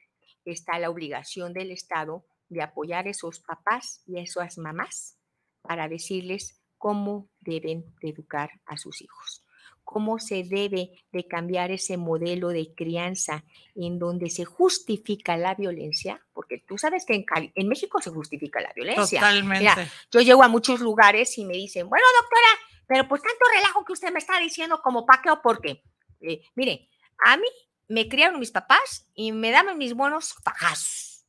está 0.44 0.78
la 0.78 0.90
obligación 0.90 1.54
del 1.54 1.70
Estado 1.70 2.26
de 2.50 2.60
apoyar 2.60 3.06
a 3.06 3.10
esos 3.10 3.40
papás 3.40 4.02
y 4.06 4.18
a 4.18 4.22
esas 4.22 4.58
mamás 4.58 5.16
para 5.62 5.88
decirles 5.88 6.63
cómo 6.84 7.30
deben 7.40 7.96
de 8.02 8.10
educar 8.10 8.50
a 8.66 8.76
sus 8.76 9.00
hijos, 9.00 9.42
cómo 9.84 10.18
se 10.18 10.44
debe 10.44 10.90
de 11.12 11.26
cambiar 11.26 11.70
ese 11.70 11.96
modelo 11.96 12.48
de 12.48 12.74
crianza 12.74 13.42
en 13.74 13.98
donde 13.98 14.28
se 14.28 14.44
justifica 14.44 15.38
la 15.38 15.54
violencia, 15.54 16.22
porque 16.34 16.58
tú 16.58 16.76
sabes 16.76 17.06
que 17.06 17.24
en, 17.54 17.68
México 17.68 18.02
se 18.02 18.10
justifica 18.10 18.60
la 18.60 18.70
violencia. 18.74 19.18
Totalmente. 19.18 19.88
yo 20.10 20.20
llego 20.20 20.42
a 20.42 20.48
muchos 20.48 20.80
lugares 20.80 21.38
y 21.38 21.46
me 21.46 21.54
dicen, 21.54 21.88
bueno, 21.88 22.04
doctora, 22.20 22.48
pero 22.86 23.08
pues 23.08 23.22
tanto 23.22 23.46
relajo 23.54 23.82
que 23.86 23.94
usted 23.94 24.12
me 24.12 24.18
está 24.18 24.38
diciendo 24.38 24.82
como 24.82 25.06
para 25.06 25.22
qué 25.22 25.30
o 25.30 25.40
por 25.40 25.62
qué. 25.62 25.82
Eh, 26.20 26.42
mire, 26.54 26.90
a 27.24 27.38
mí 27.38 27.48
me 27.88 28.10
criaron 28.10 28.38
mis 28.38 28.50
papás 28.50 29.08
y 29.14 29.32
me 29.32 29.52
daban 29.52 29.78
mis 29.78 29.94
buenos 29.94 30.34
pajazos. 30.44 31.24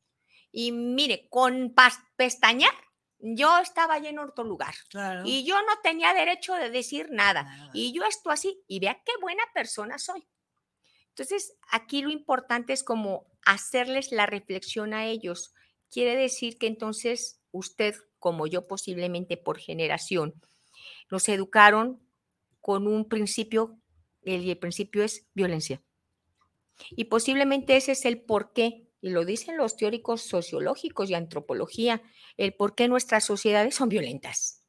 Y 0.51 0.73
mire, 0.73 1.29
con 1.29 1.73
pestañear 2.17 2.73
yo 3.19 3.59
estaba 3.59 3.95
allí 3.95 4.07
en 4.07 4.19
otro 4.19 4.43
lugar 4.43 4.75
y 5.23 5.45
yo 5.45 5.55
no 5.55 5.79
tenía 5.81 6.13
derecho 6.13 6.53
de 6.53 6.69
decir 6.69 7.09
nada. 7.11 7.69
Y 7.73 7.93
yo 7.93 8.03
esto 8.03 8.29
así, 8.29 8.63
y 8.67 8.79
vea 8.79 9.01
qué 9.05 9.11
buena 9.21 9.43
persona 9.53 9.97
soy. 9.97 10.27
Entonces, 11.09 11.55
aquí 11.71 12.01
lo 12.01 12.09
importante 12.09 12.73
es 12.73 12.83
como 12.83 13.25
hacerles 13.45 14.11
la 14.11 14.25
reflexión 14.25 14.93
a 14.93 15.05
ellos. 15.05 15.53
Quiere 15.89 16.15
decir 16.15 16.57
que 16.57 16.67
entonces 16.67 17.39
usted, 17.51 17.95
como 18.19 18.47
yo 18.47 18.67
posiblemente 18.67 19.37
por 19.37 19.57
generación, 19.57 20.33
nos 21.09 21.29
educaron 21.29 22.01
con 22.59 22.87
un 22.87 23.07
principio, 23.07 23.79
el 24.23 24.57
principio 24.57 25.03
es 25.03 25.25
violencia. 25.33 25.81
Y 26.91 27.05
posiblemente 27.05 27.77
ese 27.77 27.93
es 27.93 28.05
el 28.05 28.21
por 28.21 28.51
qué 28.51 28.84
y 29.05 29.11
lo 29.11 29.23
dicen 29.23 29.55
los 29.55 29.77
teóricos 29.77 30.23
sociológicos 30.23 31.11
y 31.11 31.13
antropología, 31.13 32.01
el 32.37 32.55
por 32.55 32.73
qué 32.73 32.87
nuestras 32.87 33.23
sociedades 33.23 33.75
son 33.75 33.87
violentas. 33.87 34.63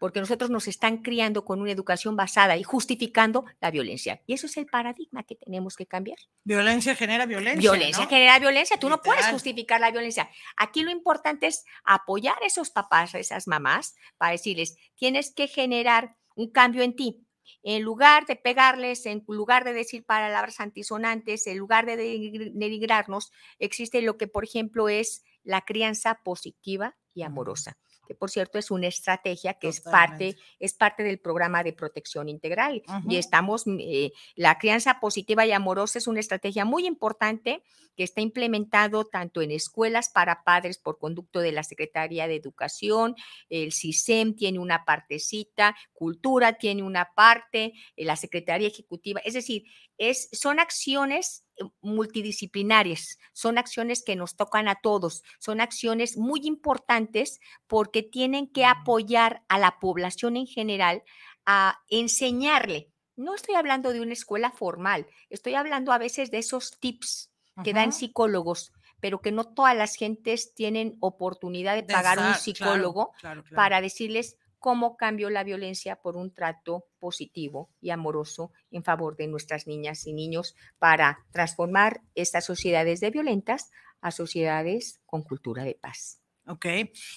Porque 0.00 0.18
nosotros 0.18 0.50
nos 0.50 0.66
están 0.66 1.02
criando 1.02 1.44
con 1.44 1.60
una 1.60 1.70
educación 1.70 2.16
basada 2.16 2.56
y 2.56 2.64
justificando 2.64 3.44
la 3.60 3.70
violencia. 3.70 4.20
Y 4.26 4.34
eso 4.34 4.46
es 4.46 4.56
el 4.56 4.66
paradigma 4.66 5.22
que 5.22 5.36
tenemos 5.36 5.76
que 5.76 5.86
cambiar. 5.86 6.18
Violencia 6.42 6.96
genera 6.96 7.26
violencia. 7.26 7.60
Violencia 7.60 8.06
genera 8.06 8.40
violencia. 8.40 8.76
Tú 8.76 8.88
no 8.88 9.00
puedes 9.00 9.24
justificar 9.26 9.80
la 9.80 9.92
violencia. 9.92 10.28
Aquí 10.56 10.82
lo 10.82 10.90
importante 10.90 11.46
es 11.46 11.64
apoyar 11.84 12.42
a 12.42 12.46
esos 12.46 12.70
papás, 12.70 13.14
a 13.14 13.20
esas 13.20 13.46
mamás, 13.46 13.94
para 14.16 14.32
decirles, 14.32 14.76
tienes 14.96 15.32
que 15.32 15.46
generar 15.46 16.16
un 16.34 16.50
cambio 16.50 16.82
en 16.82 16.96
ti 16.96 17.25
en 17.62 17.82
lugar 17.82 18.26
de 18.26 18.36
pegarles, 18.36 19.06
en 19.06 19.24
lugar 19.28 19.64
de 19.64 19.72
decir 19.72 20.04
palabras 20.04 20.60
antisonantes, 20.60 21.46
en 21.46 21.58
lugar 21.58 21.86
de 21.86 21.96
denigrarnos, 21.96 23.30
existe 23.58 24.02
lo 24.02 24.16
que, 24.16 24.28
por 24.28 24.44
ejemplo, 24.44 24.88
es 24.88 25.24
la 25.42 25.62
crianza 25.62 26.20
positiva 26.24 26.96
y 27.14 27.22
amorosa. 27.22 27.78
Que 28.06 28.14
por 28.14 28.30
cierto 28.30 28.58
es 28.58 28.70
una 28.70 28.86
estrategia 28.86 29.54
que 29.54 29.68
es 29.68 29.80
parte, 29.80 30.36
es 30.58 30.74
parte 30.74 31.02
del 31.02 31.18
programa 31.18 31.62
de 31.62 31.72
protección 31.72 32.28
integral. 32.28 32.82
Y 33.08 33.16
estamos, 33.16 33.64
eh, 33.66 34.12
la 34.34 34.58
crianza 34.58 35.00
positiva 35.00 35.44
y 35.46 35.52
amorosa 35.52 35.98
es 35.98 36.06
una 36.06 36.20
estrategia 36.20 36.64
muy 36.64 36.86
importante 36.86 37.62
que 37.96 38.04
está 38.04 38.20
implementado 38.20 39.06
tanto 39.06 39.40
en 39.40 39.50
escuelas 39.50 40.10
para 40.10 40.44
padres 40.44 40.78
por 40.78 40.98
conducto 40.98 41.40
de 41.40 41.52
la 41.52 41.62
Secretaría 41.62 42.28
de 42.28 42.36
Educación, 42.36 43.16
el 43.48 43.72
CISEM 43.72 44.36
tiene 44.36 44.58
una 44.58 44.84
partecita, 44.84 45.74
Cultura 45.94 46.58
tiene 46.58 46.82
una 46.82 47.12
parte, 47.14 47.72
eh, 47.96 48.04
la 48.04 48.16
Secretaría 48.16 48.68
Ejecutiva, 48.68 49.20
es 49.24 49.34
decir, 49.34 49.64
es, 49.96 50.28
son 50.32 50.60
acciones 50.60 51.45
multidisciplinarias, 51.80 53.18
son 53.32 53.58
acciones 53.58 54.02
que 54.04 54.16
nos 54.16 54.36
tocan 54.36 54.68
a 54.68 54.76
todos, 54.76 55.22
son 55.38 55.60
acciones 55.60 56.16
muy 56.16 56.40
importantes 56.44 57.40
porque 57.66 58.02
tienen 58.02 58.46
que 58.46 58.64
apoyar 58.64 59.42
a 59.48 59.58
la 59.58 59.78
población 59.78 60.36
en 60.36 60.46
general 60.46 61.02
a 61.44 61.78
enseñarle. 61.88 62.90
No 63.16 63.34
estoy 63.34 63.54
hablando 63.54 63.92
de 63.92 64.00
una 64.00 64.12
escuela 64.12 64.50
formal, 64.50 65.06
estoy 65.30 65.54
hablando 65.54 65.92
a 65.92 65.98
veces 65.98 66.30
de 66.30 66.38
esos 66.38 66.78
tips 66.78 67.30
que 67.64 67.72
dan 67.72 67.92
psicólogos, 67.92 68.72
pero 69.00 69.20
que 69.20 69.32
no 69.32 69.44
todas 69.44 69.74
las 69.74 69.94
gentes 69.94 70.54
tienen 70.54 70.96
oportunidad 71.00 71.74
de 71.74 71.82
pagar 71.82 72.18
un 72.18 72.34
psicólogo 72.34 73.12
para 73.54 73.80
decirles, 73.80 74.36
cómo 74.58 74.96
cambió 74.96 75.30
la 75.30 75.44
violencia 75.44 75.96
por 75.96 76.16
un 76.16 76.32
trato 76.32 76.86
positivo 76.98 77.70
y 77.80 77.90
amoroso 77.90 78.52
en 78.70 78.84
favor 78.84 79.16
de 79.16 79.26
nuestras 79.26 79.66
niñas 79.66 80.06
y 80.06 80.12
niños 80.12 80.54
para 80.78 81.18
transformar 81.30 82.02
estas 82.14 82.44
sociedades 82.44 83.00
de 83.00 83.10
violentas 83.10 83.70
a 84.00 84.10
sociedades 84.10 85.00
con 85.06 85.22
cultura 85.22 85.64
de 85.64 85.74
paz. 85.74 86.20
Ok. 86.46 86.66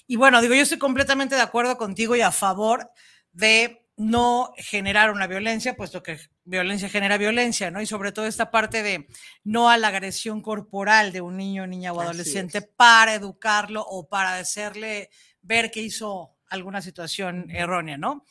Y 0.07 0.15
bueno, 0.15 0.41
digo, 0.41 0.55
yo 0.55 0.61
estoy 0.61 0.79
completamente 0.79 1.35
de 1.35 1.41
acuerdo 1.41 1.77
contigo 1.77 2.15
y 2.15 2.21
a 2.21 2.31
favor 2.31 2.89
de 3.31 3.85
no 3.99 4.53
generar 4.55 5.11
una 5.11 5.27
violencia, 5.27 5.75
puesto 5.75 6.01
que 6.01 6.17
violencia 6.45 6.87
genera 6.87 7.17
violencia, 7.17 7.69
¿no? 7.69 7.81
Y 7.81 7.85
sobre 7.85 8.13
todo 8.13 8.25
esta 8.25 8.49
parte 8.49 8.81
de 8.81 9.07
no 9.43 9.69
a 9.69 9.77
la 9.77 9.89
agresión 9.89 10.41
corporal 10.41 11.11
de 11.11 11.19
un 11.19 11.35
niño, 11.35 11.67
niña 11.67 11.91
o 11.91 11.99
adolescente 11.99 12.61
para 12.61 13.13
educarlo 13.13 13.85
o 13.85 14.07
para 14.07 14.37
hacerle 14.37 15.09
ver 15.41 15.69
que 15.69 15.81
hizo 15.81 16.38
alguna 16.49 16.81
situación 16.81 17.49
errónea, 17.51 17.97
¿no? 17.97 18.25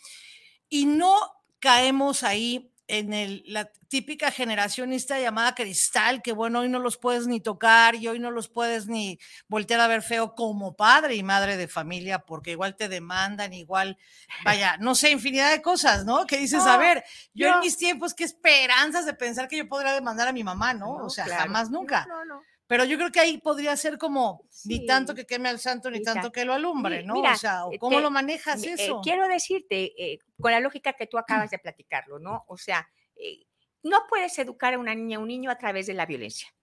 Y 0.68 0.86
no 0.86 1.14
caemos 1.60 2.22
ahí 2.22 2.72
en 2.88 3.12
el, 3.12 3.42
la 3.46 3.70
típica 3.88 4.30
generacionista 4.30 5.20
llamada 5.20 5.54
cristal, 5.54 6.22
que 6.22 6.32
bueno, 6.32 6.60
hoy 6.60 6.70
no 6.70 6.78
los 6.78 6.96
puedes 6.96 7.26
ni 7.26 7.38
tocar 7.38 7.94
y 7.94 8.08
hoy 8.08 8.18
no 8.18 8.30
los 8.30 8.48
puedes 8.48 8.86
ni 8.86 9.18
voltear 9.46 9.80
a 9.80 9.86
ver 9.86 10.02
feo 10.02 10.34
como 10.34 10.74
padre 10.74 11.14
y 11.14 11.22
madre 11.22 11.58
de 11.58 11.68
familia, 11.68 12.20
porque 12.20 12.52
igual 12.52 12.76
te 12.76 12.88
demandan, 12.88 13.52
igual, 13.52 13.98
vaya, 14.42 14.78
no 14.78 14.94
sé, 14.94 15.10
infinidad 15.10 15.50
de 15.50 15.60
cosas, 15.60 16.06
¿no? 16.06 16.26
Que 16.26 16.38
dices, 16.38 16.62
a 16.64 16.78
ver, 16.78 17.04
yo, 17.34 17.48
en 17.48 17.60
mis 17.60 17.76
tiempos, 17.76 18.14
qué 18.14 18.24
esperanzas 18.24 19.04
de 19.04 19.12
pensar 19.12 19.48
que 19.48 19.58
yo 19.58 19.68
podría 19.68 19.92
demandar 19.92 20.28
a 20.28 20.32
mi 20.32 20.42
mamá, 20.42 20.72
¿no? 20.72 20.94
o 20.96 21.10
sea, 21.10 21.26
jamás, 21.26 21.70
nunca. 21.70 22.06
No, 22.08 22.24
no, 22.24 22.42
pero 22.68 22.84
yo 22.84 22.98
creo 22.98 23.10
que 23.10 23.18
ahí 23.18 23.38
podría 23.38 23.74
ser 23.76 23.96
como 23.96 24.46
ni 24.66 24.84
tanto 24.84 25.14
que 25.14 25.26
queme 25.26 25.48
al 25.48 25.58
santo 25.58 25.90
ni 25.90 26.02
tanto 26.02 26.30
que 26.30 26.44
lo 26.44 26.52
alumbre, 26.52 27.02
¿no? 27.02 27.14
o 27.14 27.36
sea, 27.36 27.62
¿cómo 27.80 27.98
lo 27.98 28.10
manejas 28.10 28.62
eh, 28.62 28.74
eso? 28.78 29.00
quiero 29.02 29.26
decirte, 29.26 29.92
eh, 29.96 30.18
con 30.38 30.52
la 30.52 30.60
lógica 30.60 30.92
que 30.92 31.06
tú 31.06 31.16
acabas 31.16 31.50
de 31.50 31.58
platicarlo, 31.58 32.18
¿no? 32.18 32.44
O 32.46 32.58
sea, 32.58 32.86
eh, 33.16 33.46
no 33.82 34.02
puedes 34.08 34.38
educar 34.38 34.74
a 34.74 34.78
una 34.78 34.94
niña 34.94 35.18
o 35.18 35.22
un 35.22 35.28
niño 35.28 35.50
a 35.50 35.56
través 35.56 35.86
de 35.86 35.94
la 35.94 36.04
violencia. 36.04 36.54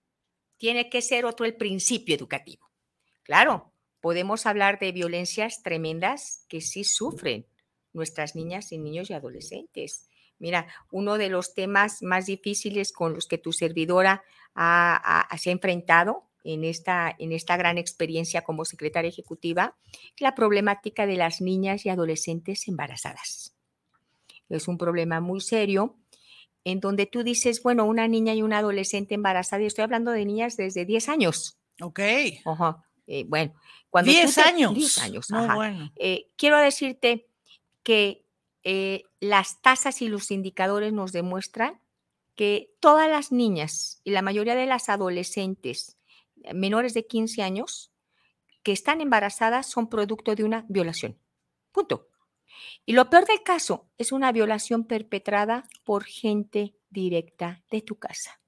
Tiene 0.58 0.90
que 0.92 1.02
ser 1.02 1.26
otro 1.26 1.46
el 1.46 1.56
principio 1.56 2.16
educativo. 2.16 2.70
Claro, 3.24 3.74
podemos 4.00 4.46
hablar 4.46 4.78
de 4.78 4.92
violencias 4.92 5.64
tremendas 5.64 6.46
que 6.48 6.62
sí 6.62 6.84
sufren 6.84 7.48
nuestras 7.94 8.36
niñas 8.36 8.72
y 8.72 8.78
niños 8.78 9.10
y 9.10 9.14
adolescentes. 9.14 10.08
Mira, 10.40 10.68
uno 10.92 11.18
de 11.18 11.30
los 11.30 11.54
temas 11.54 12.02
más 12.02 12.26
difíciles 12.26 12.92
con 12.92 13.14
los 13.14 13.28
que 13.28 13.38
tu 13.38 13.54
servidora 13.54 14.24
se 14.56 14.60
ha 14.62 15.28
enfrentado 15.46 16.24
en 16.44 16.64
esta, 16.64 17.14
en 17.18 17.32
esta 17.32 17.58
gran 17.58 17.78
experiencia 17.78 18.44
como 18.44 18.66
secretaria 18.66 19.10
ejecutiva, 19.10 19.76
la 20.20 20.36
problemática 20.36 21.08
de 21.08 21.18
las 21.18 21.42
niñas 21.42 21.86
y 21.86 21.90
adolescentes 21.90 22.68
embarazadas. 22.68 23.56
Es 24.48 24.68
un 24.68 24.78
problema 24.78 25.20
muy 25.20 25.42
serio 25.42 25.98
en 26.64 26.80
donde 26.80 27.06
tú 27.06 27.24
dices, 27.24 27.62
bueno, 27.62 27.86
una 27.86 28.08
niña 28.08 28.34
y 28.34 28.42
una 28.42 28.60
adolescente 28.60 29.16
embarazada, 29.16 29.64
y 29.64 29.68
estoy 29.68 29.84
hablando 29.84 30.12
de 30.12 30.26
niñas 30.26 30.58
desde 30.58 30.86
10 30.86 31.10
años. 31.10 31.58
Ok. 31.82 32.00
Eh, 32.00 33.24
bueno, 33.28 33.54
cuando 33.90 34.12
10 34.12 34.38
años. 34.40 34.74
10 34.74 34.98
años. 35.00 35.28
Eh, 35.96 36.32
quiero 36.36 36.58
decirte 36.58 37.28
que 37.84 38.26
eh, 38.64 39.04
las 39.30 39.62
tasas 39.62 40.02
y 40.02 40.08
los 40.08 40.32
indicadores 40.32 40.94
nos 40.94 41.12
demuestran 41.12 41.82
que 42.36 42.74
todas 42.80 43.10
las 43.10 43.32
niñas 43.32 44.02
y 44.04 44.12
la 44.12 44.22
mayoría 44.22 44.56
de 44.56 44.66
las 44.66 44.90
adolescentes 44.90 45.98
eh, 46.44 46.54
menores 46.54 46.94
de 46.94 47.06
15 47.06 47.42
años 47.42 47.92
que 48.64 48.72
están 48.72 49.02
embarazadas 49.02 49.70
son 49.70 49.90
producto 49.90 50.36
de 50.36 50.44
una 50.44 50.66
violación. 50.70 51.18
Punto. 51.72 52.10
Y 52.86 52.94
lo 52.94 53.10
peor 53.10 53.26
del 53.26 53.44
caso 53.44 53.90
es 53.98 54.12
una 54.12 54.32
violación 54.32 54.86
perpetrada 54.86 55.68
por 55.84 56.04
gente 56.04 56.76
directa 56.90 57.64
de 57.70 57.82
tu 57.82 57.96
casa 57.98 58.40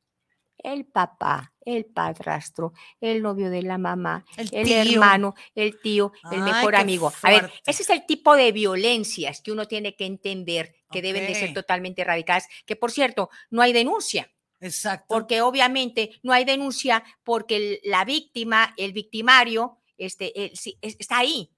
el 0.58 0.86
papá, 0.86 1.54
el 1.66 1.86
padrastro, 1.86 2.74
el 3.00 3.22
novio 3.22 3.50
de 3.50 3.62
la 3.62 3.78
mamá, 3.78 4.26
el, 4.38 4.72
hermano, 4.72 5.36
el 5.56 5.80
tío, 5.80 6.12
el 6.32 6.42
mejor 6.42 6.76
amigo. 6.76 7.12
A 7.22 7.30
ver, 7.30 7.52
ese 7.66 7.84
es 7.84 7.90
el 7.90 8.06
tipo 8.06 8.36
de 8.36 8.52
violencias 8.52 9.42
que 9.42 9.52
uno 9.52 9.68
tiene 9.68 9.96
que 9.96 10.06
entender 10.06 10.76
que 10.92 11.02
deben 11.02 11.28
de 11.28 11.36
ser 11.36 11.54
totalmente 11.54 12.02
erradicadas, 12.02 12.48
que 12.66 12.76
por 12.76 12.92
cierto, 12.92 13.30
no 13.50 13.62
hay 13.62 13.74
denuncia. 13.74 14.32
Exacto. 14.60 15.06
Porque 15.08 15.42
obviamente 15.42 16.20
no 16.24 16.34
hay 16.34 16.44
denuncia 16.44 17.04
porque 17.24 17.80
la 17.84 18.06
víctima, 18.06 18.74
el 18.78 18.92
victimario, 18.92 19.78
este, 19.98 20.52
está 20.82 21.20
ahí 21.20 21.52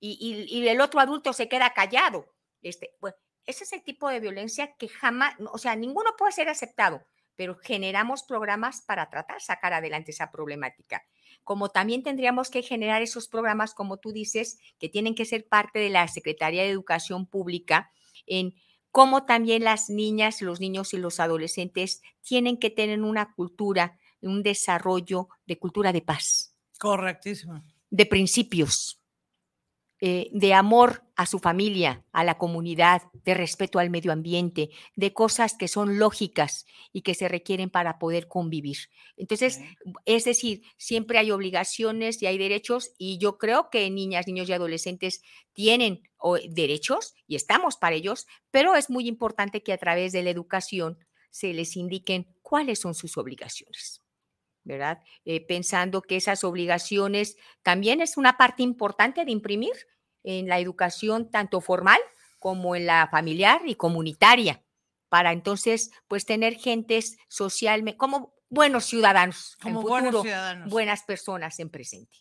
y, 0.00 0.66
el 0.66 0.80
otro 0.80 1.00
adulto 1.00 1.32
se 1.32 1.48
queda 1.48 1.72
callado. 1.72 2.34
Este, 2.62 2.96
ese 3.46 3.64
es 3.64 3.72
el 3.72 3.82
tipo 3.82 4.08
de 4.08 4.20
violencia 4.20 4.74
que 4.76 4.88
jamás, 4.88 5.34
o 5.52 5.58
sea, 5.58 5.76
ninguno 5.76 6.10
puede 6.18 6.32
ser 6.32 6.48
aceptado 6.48 7.06
pero 7.36 7.56
generamos 7.56 8.22
programas 8.22 8.82
para 8.82 9.08
tratar 9.10 9.40
sacar 9.40 9.72
adelante 9.72 10.12
esa 10.12 10.30
problemática. 10.30 11.04
Como 11.44 11.70
también 11.70 12.02
tendríamos 12.02 12.50
que 12.50 12.62
generar 12.62 13.02
esos 13.02 13.28
programas, 13.28 13.74
como 13.74 13.96
tú 13.98 14.12
dices, 14.12 14.58
que 14.78 14.88
tienen 14.88 15.14
que 15.14 15.24
ser 15.24 15.48
parte 15.48 15.78
de 15.78 15.90
la 15.90 16.06
Secretaría 16.08 16.62
de 16.62 16.70
Educación 16.70 17.26
Pública, 17.26 17.90
en 18.26 18.54
cómo 18.90 19.24
también 19.24 19.64
las 19.64 19.90
niñas, 19.90 20.42
los 20.42 20.60
niños 20.60 20.94
y 20.94 20.98
los 20.98 21.18
adolescentes 21.18 22.02
tienen 22.20 22.58
que 22.58 22.70
tener 22.70 23.00
una 23.00 23.32
cultura, 23.34 23.98
un 24.20 24.42
desarrollo 24.42 25.28
de 25.46 25.58
cultura 25.58 25.92
de 25.92 26.02
paz. 26.02 26.54
Correctísimo. 26.78 27.62
De 27.90 28.06
principios, 28.06 29.01
eh, 30.04 30.30
de 30.32 30.52
amor 30.52 31.04
a 31.14 31.26
su 31.26 31.38
familia, 31.38 32.04
a 32.10 32.24
la 32.24 32.36
comunidad, 32.36 33.02
de 33.22 33.34
respeto 33.34 33.78
al 33.78 33.88
medio 33.88 34.10
ambiente, 34.10 34.70
de 34.96 35.12
cosas 35.12 35.54
que 35.54 35.68
son 35.68 36.00
lógicas 36.00 36.66
y 36.92 37.02
que 37.02 37.14
se 37.14 37.28
requieren 37.28 37.70
para 37.70 38.00
poder 38.00 38.26
convivir. 38.26 38.78
Entonces, 39.16 39.60
es 40.04 40.24
decir, 40.24 40.62
siempre 40.76 41.18
hay 41.18 41.30
obligaciones 41.30 42.20
y 42.20 42.26
hay 42.26 42.36
derechos 42.36 42.90
y 42.98 43.18
yo 43.18 43.38
creo 43.38 43.70
que 43.70 43.88
niñas, 43.90 44.26
niños 44.26 44.48
y 44.48 44.54
adolescentes 44.54 45.22
tienen 45.52 46.02
derechos 46.48 47.14
y 47.28 47.36
estamos 47.36 47.76
para 47.76 47.94
ellos, 47.94 48.26
pero 48.50 48.74
es 48.74 48.90
muy 48.90 49.06
importante 49.06 49.62
que 49.62 49.72
a 49.72 49.78
través 49.78 50.10
de 50.10 50.24
la 50.24 50.30
educación 50.30 50.98
se 51.30 51.52
les 51.52 51.76
indiquen 51.76 52.26
cuáles 52.42 52.80
son 52.80 52.94
sus 52.94 53.16
obligaciones. 53.18 54.01
¿Verdad? 54.64 55.00
Eh, 55.24 55.44
pensando 55.44 56.02
que 56.02 56.16
esas 56.16 56.44
obligaciones 56.44 57.36
también 57.62 58.00
es 58.00 58.16
una 58.16 58.36
parte 58.36 58.62
importante 58.62 59.24
de 59.24 59.32
imprimir 59.32 59.72
en 60.22 60.48
la 60.48 60.58
educación 60.58 61.30
tanto 61.30 61.60
formal 61.60 62.00
como 62.38 62.74
en 62.74 62.86
la 62.86 63.08
familiar 63.10 63.62
y 63.66 63.74
comunitaria, 63.74 64.64
para 65.08 65.32
entonces 65.32 65.90
pues 66.08 66.24
tener 66.26 66.54
gentes 66.54 67.16
socialmente 67.28 67.96
como 67.96 68.34
buenos 68.48 68.84
ciudadanos, 68.84 69.56
como 69.62 69.82
buenos 69.82 70.22
ciudadanos. 70.22 70.68
buenas 70.68 71.02
personas 71.02 71.58
en 71.58 71.70
presente. 71.70 72.18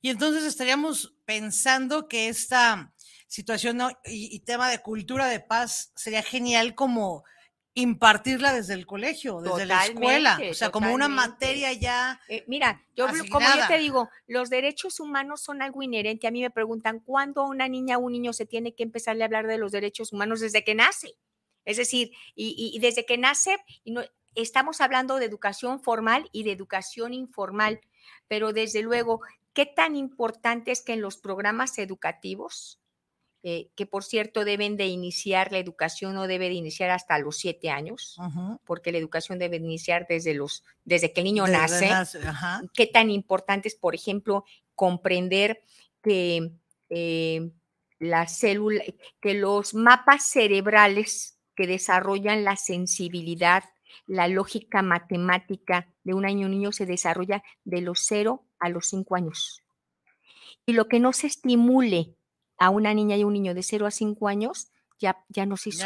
Y 0.00 0.10
entonces 0.10 0.44
estaríamos 0.44 1.14
pensando 1.24 2.08
que 2.08 2.28
esta 2.28 2.94
situación 3.26 3.80
y, 4.04 4.34
y, 4.34 4.40
tema 4.40 4.70
de 4.70 4.80
cultura 4.80 5.26
de 5.26 5.40
paz 5.40 5.92
sería 5.96 6.22
genial 6.22 6.74
como 6.74 7.24
impartirla 7.74 8.52
desde 8.52 8.74
el 8.74 8.86
colegio, 8.86 9.40
desde 9.40 9.66
la 9.66 9.84
escuela, 9.84 10.38
o 10.48 10.54
sea, 10.54 10.70
como 10.70 10.94
una 10.94 11.08
materia 11.08 11.72
ya. 11.72 12.20
Eh, 12.28 12.44
mira, 12.46 12.82
yo 12.94 13.06
como 13.30 13.46
yo 13.46 13.66
te 13.66 13.78
digo, 13.78 14.08
los 14.28 14.48
derechos 14.48 15.00
humanos 15.00 15.40
son 15.40 15.60
algo 15.60 15.82
inherente. 15.82 16.28
A 16.28 16.30
mí 16.30 16.40
me 16.40 16.50
preguntan 16.50 17.00
cuándo 17.00 17.44
una 17.44 17.68
niña 17.68 17.98
o 17.98 18.02
un 18.02 18.12
niño 18.12 18.32
se 18.32 18.46
tiene 18.46 18.74
que 18.74 18.84
empezarle 18.84 19.24
a 19.24 19.26
hablar 19.26 19.48
de 19.48 19.58
los 19.58 19.72
derechos 19.72 20.12
humanos 20.12 20.40
desde 20.40 20.62
que 20.62 20.76
nace. 20.76 21.16
Es 21.64 21.76
decir, 21.76 22.12
y, 22.36 22.78
desde 22.80 23.06
que 23.06 23.18
nace, 23.18 23.56
y 23.82 23.90
no, 23.90 24.02
estamos 24.34 24.80
hablando 24.80 25.16
de 25.16 25.26
educación 25.26 25.82
formal 25.82 26.28
y 26.30 26.44
de 26.44 26.52
educación 26.52 27.12
informal, 27.12 27.80
pero 28.28 28.52
desde 28.52 28.82
luego 28.82 29.20
qué 29.52 29.66
tan 29.66 29.96
importante 29.96 30.70
es 30.70 30.82
que 30.82 30.92
en 30.92 31.00
los 31.00 31.16
programas 31.16 31.78
educativos, 31.78 32.80
eh, 33.46 33.68
que 33.76 33.84
por 33.84 34.04
cierto 34.04 34.46
deben 34.46 34.78
de 34.78 34.86
iniciar, 34.86 35.52
la 35.52 35.58
educación 35.58 36.14
no 36.14 36.26
debe 36.26 36.48
de 36.48 36.54
iniciar 36.54 36.88
hasta 36.88 37.18
los 37.18 37.36
siete 37.36 37.68
años, 37.68 38.16
porque 38.64 38.90
la 38.90 38.96
educación 38.96 39.38
debe 39.38 39.58
iniciar 39.58 40.06
desde, 40.08 40.32
los, 40.32 40.64
desde 40.86 41.12
que 41.12 41.20
el 41.20 41.26
niño 41.26 41.46
nace. 41.46 41.90
Qué 42.72 42.86
tan 42.86 43.10
importante 43.10 43.68
es, 43.68 43.74
por 43.74 43.94
ejemplo, 43.94 44.46
comprender 44.74 45.60
que 46.02 46.52
eh, 46.88 47.50
la 47.98 48.28
célula, 48.28 48.82
que 49.20 49.34
los 49.34 49.74
mapas 49.74 50.26
cerebrales 50.26 51.38
que 51.54 51.66
desarrollan 51.66 52.44
la 52.44 52.56
sensibilidad, 52.56 53.62
la 54.06 54.26
lógica 54.26 54.80
matemática 54.80 55.92
de 56.02 56.14
un 56.14 56.24
año 56.24 56.46
un 56.46 56.52
niño 56.52 56.72
se 56.72 56.86
desarrolla 56.86 57.42
de 57.64 57.82
los 57.82 58.06
cero 58.06 58.46
a 58.58 58.70
los 58.70 58.86
cinco 58.86 59.16
años. 59.16 59.62
Y 60.64 60.72
lo 60.72 60.88
que 60.88 60.98
no 60.98 61.12
se 61.12 61.26
estimule 61.26 62.14
a 62.58 62.70
una 62.70 62.94
niña 62.94 63.16
y 63.16 63.24
un 63.24 63.32
niño 63.32 63.54
de 63.54 63.62
cero 63.62 63.86
a 63.86 63.90
cinco 63.90 64.28
años, 64.28 64.70
ya, 64.98 65.24
ya 65.28 65.46
nos 65.46 65.66
hizo. 65.66 65.84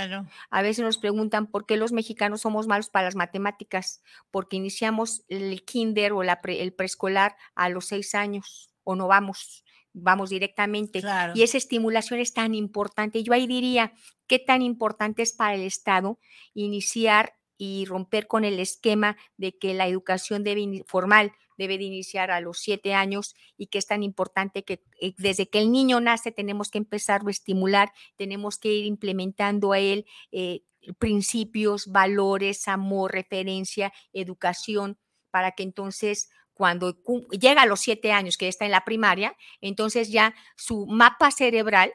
A 0.51 0.63
veces 0.63 0.85
nos 0.85 0.99
preguntan 0.99 1.47
por 1.47 1.67
qué 1.67 1.77
los 1.77 1.93
mexicanos 1.93 2.43
somos 2.43 2.67
malos 2.67 2.91
para 2.91 3.07
las 3.07 3.17
matemáticas, 3.17 4.03
porque 4.31 4.57
iniciamos 4.57 5.25
el 5.29 5.65
kinder 5.65 6.13
o 6.13 6.23
el 6.23 6.73
preescolar 6.75 7.37
a 7.55 7.69
los 7.69 7.87
seis 7.87 8.15
años 8.15 8.71
o 8.85 8.97
no 8.97 9.09
vamos 9.09 9.65
vamos 9.93 10.31
directamente. 10.31 11.03
Y 11.35 11.43
esa 11.43 11.59
estimulación 11.59 12.21
es 12.21 12.33
tan 12.33 12.55
importante. 12.55 13.23
Yo 13.23 13.33
ahí 13.33 13.47
diría, 13.47 13.93
¿qué 14.27 14.39
tan 14.39 14.63
importante 14.63 15.23
es 15.23 15.33
para 15.33 15.55
el 15.55 15.63
Estado 15.63 16.19
iniciar 16.55 17.35
y 17.57 17.85
romper 17.87 18.29
con 18.29 18.45
el 18.45 18.61
esquema 18.61 19.17
de 19.37 19.57
que 19.59 19.75
la 19.75 19.89
educación 19.89 20.45
debe, 20.45 20.85
formal 20.87 21.33
debe 21.59 21.77
de 21.77 21.85
iniciar 21.85 22.31
a 22.31 22.41
los 22.41 22.59
siete 22.59 22.95
años 22.95 23.35
y 23.59 23.67
que 23.67 23.79
es 23.79 23.87
tan 23.87 24.03
importante 24.03 24.65
que 24.65 24.83
eh, 25.01 25.13
desde 25.19 25.51
que 25.51 25.59
el 25.59 25.71
niño 25.71 26.01
nace 26.01 26.33
tenemos 26.33 26.71
que 26.71 26.79
empezarlo 26.79 27.29
a 27.29 27.33
estimular, 27.33 27.93
tenemos 28.17 28.57
que 28.57 28.73
ir 28.73 28.87
implementando 28.87 29.73
a 29.73 29.79
él 29.79 30.07
eh, 30.33 30.63
principios, 30.99 31.89
valores, 31.89 32.69
amor, 32.69 33.13
referencia, 33.13 33.93
educación, 34.13 34.99
para 35.31 35.53
que 35.53 35.65
entonces 35.65 36.31
cuando 36.55 36.97
llega 37.31 37.63
a 37.63 37.67
los 37.67 37.81
siete 37.81 38.11
años, 38.11 38.37
que 38.37 38.49
está 38.49 38.65
en 38.65 38.73
la 38.73 38.85
primaria, 38.85 39.37
entonces 39.61 40.11
ya 40.11 40.35
su 40.57 40.87
mapa 40.87 41.31
cerebral, 41.31 41.93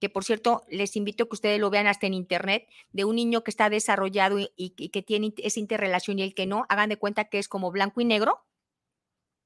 que 0.00 0.08
por 0.08 0.22
cierto 0.22 0.62
les 0.68 0.94
invito 0.94 1.24
a 1.24 1.28
que 1.28 1.34
ustedes 1.34 1.60
lo 1.60 1.70
vean 1.70 1.88
hasta 1.88 2.06
en 2.06 2.14
internet, 2.14 2.68
de 2.92 3.04
un 3.04 3.16
niño 3.16 3.42
que 3.42 3.50
está 3.50 3.70
desarrollado 3.70 4.38
y, 4.38 4.70
que 4.70 5.02
tiene 5.02 5.34
esa 5.38 5.58
interrelación 5.58 6.18
y 6.18 6.22
el 6.22 6.34
que 6.34 6.46
no, 6.46 6.64
hagan 6.68 6.90
de 6.90 6.96
cuenta 6.96 7.24
que 7.24 7.38
es 7.38 7.48
como 7.48 7.72
blanco 7.72 8.00
y 8.00 8.04
negro 8.04 8.44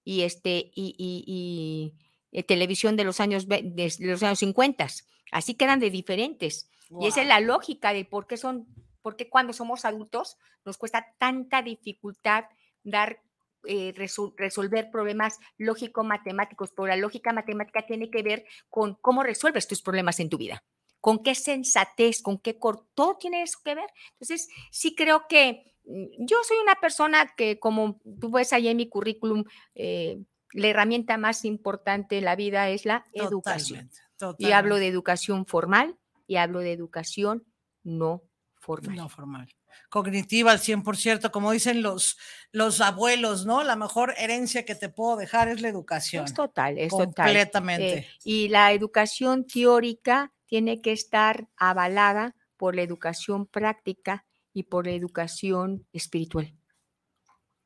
y 0.09 0.23
este 0.23 0.71
y, 0.75 1.93
eh, 2.33 2.43
televisión 2.43 2.97
de 2.97 3.05
los 3.05 3.21
años 3.21 3.47
de 3.47 3.95
los 4.01 4.23
años 4.23 4.39
50. 4.39 4.87
Así 5.33 5.55
quedan 5.55 5.81
de 5.81 5.91
diferentes. 5.91 6.71
Y 6.99 7.09
esa 7.09 7.21
es 7.21 7.29
la 7.29 7.41
lógica 7.41 7.93
de 7.93 8.07
por 8.07 8.27
qué 8.27 8.39
son, 8.39 8.67
por 9.03 9.17
qué 9.17 9.29
cuando 9.29 9.53
somos 9.53 9.85
adultos 9.85 10.39
nos 10.65 10.79
cuesta 10.79 11.15
tanta 11.19 11.61
dificultad 11.61 12.45
dar 12.85 13.21
eh, 13.67 13.93
resolver 13.95 14.91
problemas 14.91 15.41
lógico-matemáticos, 15.59 16.71
pero 16.75 16.87
la 16.87 16.97
lógica 16.97 17.35
matemática 17.35 17.85
tiene 17.85 18.11
que 18.11 18.23
ver 18.23 18.47
con 18.71 18.95
cómo 18.95 19.23
resuelves 19.23 19.69
tus 19.69 19.83
problemas 19.83 20.21
en 20.21 20.31
tu 20.31 20.39
vida, 20.39 20.65
con 21.09 21.23
qué 21.23 21.35
sensatez, 21.35 22.21
con 22.21 22.37
qué 22.37 22.55
todo 22.93 23.17
tiene 23.17 23.43
eso 23.43 23.59
que 23.65 23.75
ver. 23.75 23.89
Entonces, 24.13 24.47
sí 24.71 24.95
creo 24.95 25.23
que 25.27 25.75
mm, 25.87 26.27
yo 26.27 26.37
soy 26.47 26.59
una 26.63 26.75
persona 26.75 27.33
que, 27.35 27.59
como 27.59 27.99
tú 28.21 28.31
ves 28.31 28.53
ahí 28.53 28.69
en 28.69 28.77
mi 28.77 28.91
currículum, 28.91 29.45
eh, 29.75 30.23
la 30.53 30.69
herramienta 30.69 31.17
más 31.17 31.47
importante 31.47 32.19
en 32.19 32.27
la 32.27 32.37
vida 32.37 32.69
es 32.69 32.85
la 32.85 33.07
educación. 33.15 33.89
Y 34.37 34.51
hablo 34.51 34.77
de 34.77 34.89
educación 34.89 35.47
formal 35.47 35.97
y 36.27 36.37
hablo 36.37 36.61
de 36.61 36.75
educación 36.75 37.47
no 37.83 38.23
formal. 38.57 38.97
No 38.97 39.09
formal 39.09 39.49
cognitiva 39.89 40.51
al 40.51 40.59
100%, 40.59 41.31
como 41.31 41.53
dicen 41.53 41.81
los, 41.81 42.19
los 42.53 42.81
abuelos, 42.81 43.47
¿no? 43.47 43.63
La 43.63 43.77
mejor 43.77 44.13
herencia 44.19 44.65
que 44.65 44.75
te 44.75 44.89
puedo 44.89 45.17
dejar 45.17 45.49
es 45.49 45.63
la 45.63 45.69
educación. 45.69 46.25
Es 46.25 46.35
total, 46.35 46.77
es 46.77 46.91
completamente. 46.91 47.89
total. 47.89 48.05
Eh, 48.05 48.09
y 48.25 48.49
la 48.49 48.73
educación 48.73 49.47
teórica 49.47 50.33
tiene 50.49 50.81
que 50.81 50.93
estar 50.93 51.49
avalada 51.57 52.35
por 52.57 52.75
la 52.75 52.83
educación 52.83 53.47
práctica 53.47 54.27
y 54.53 54.65
por 54.65 54.87
la 54.87 54.93
educación 54.93 55.87
espiritual. 55.93 56.53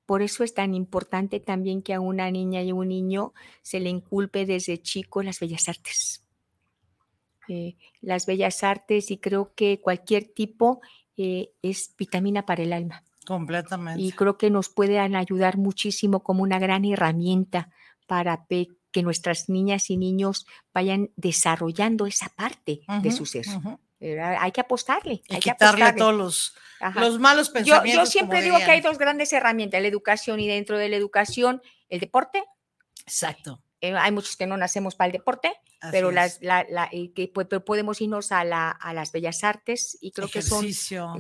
Por 0.04 0.20
eso 0.20 0.44
es 0.44 0.52
tan 0.52 0.74
importante 0.74 1.40
también 1.40 1.80
que 1.80 1.94
a 1.94 2.00
una 2.00 2.30
niña 2.30 2.62
y 2.62 2.72
un 2.72 2.88
niño 2.88 3.32
se 3.62 3.80
le 3.80 3.88
inculpe 3.88 4.44
desde 4.44 4.82
chico 4.82 5.22
las 5.22 5.40
bellas 5.40 5.68
artes. 5.68 6.26
Eh, 7.48 7.76
las 8.00 8.26
bellas 8.26 8.62
artes 8.62 9.10
y 9.10 9.18
creo 9.18 9.54
que 9.54 9.80
cualquier 9.80 10.24
tipo 10.24 10.80
eh, 11.16 11.52
es 11.62 11.94
vitamina 11.96 12.44
para 12.44 12.62
el 12.62 12.72
alma. 12.72 13.04
Completamente. 13.26 14.02
Y 14.02 14.12
creo 14.12 14.36
que 14.36 14.50
nos 14.50 14.68
pueden 14.68 15.14
ayudar 15.14 15.56
muchísimo 15.56 16.22
como 16.22 16.42
una 16.42 16.58
gran 16.58 16.84
herramienta 16.84 17.70
para 18.06 18.44
que 18.92 19.02
nuestras 19.02 19.48
niñas 19.48 19.90
y 19.90 19.96
niños 19.96 20.46
vayan 20.72 21.10
desarrollando 21.16 22.06
esa 22.06 22.28
parte 22.28 22.82
de 23.02 23.10
su 23.10 23.26
ser. 23.26 23.46
Hay 24.00 24.52
que 24.52 24.60
apostarle. 24.60 25.22
hay 25.30 25.40
quitarle 25.40 25.92
todos 25.94 26.14
los, 26.14 26.54
los 26.96 27.18
malos 27.18 27.50
pensamientos. 27.50 28.06
Yo, 28.06 28.10
siempre 28.10 28.42
digo 28.42 28.58
que 28.58 28.70
hay 28.70 28.80
dos 28.80 28.98
grandes 28.98 29.32
herramientas, 29.32 29.80
la 29.80 29.88
educación 29.88 30.40
y 30.40 30.46
dentro 30.46 30.78
de 30.78 30.88
la 30.88 30.96
educación, 30.96 31.62
el 31.88 32.00
deporte. 32.00 32.44
Exacto. 33.04 33.62
Eh, 33.82 33.96
hay 33.96 34.12
muchos 34.12 34.36
que 34.36 34.46
no 34.46 34.56
nacemos 34.56 34.94
para 34.94 35.06
el 35.06 35.12
deporte, 35.12 35.52
pero, 35.90 36.12
las, 36.12 36.38
que, 36.38 37.32
podemos 37.66 38.00
irnos 38.00 38.30
a, 38.30 38.44
las 38.44 39.10
bellas 39.10 39.42
artes 39.42 39.98
y 40.00 40.12
creo 40.12 40.28
que 40.28 40.40
son, 40.40 40.64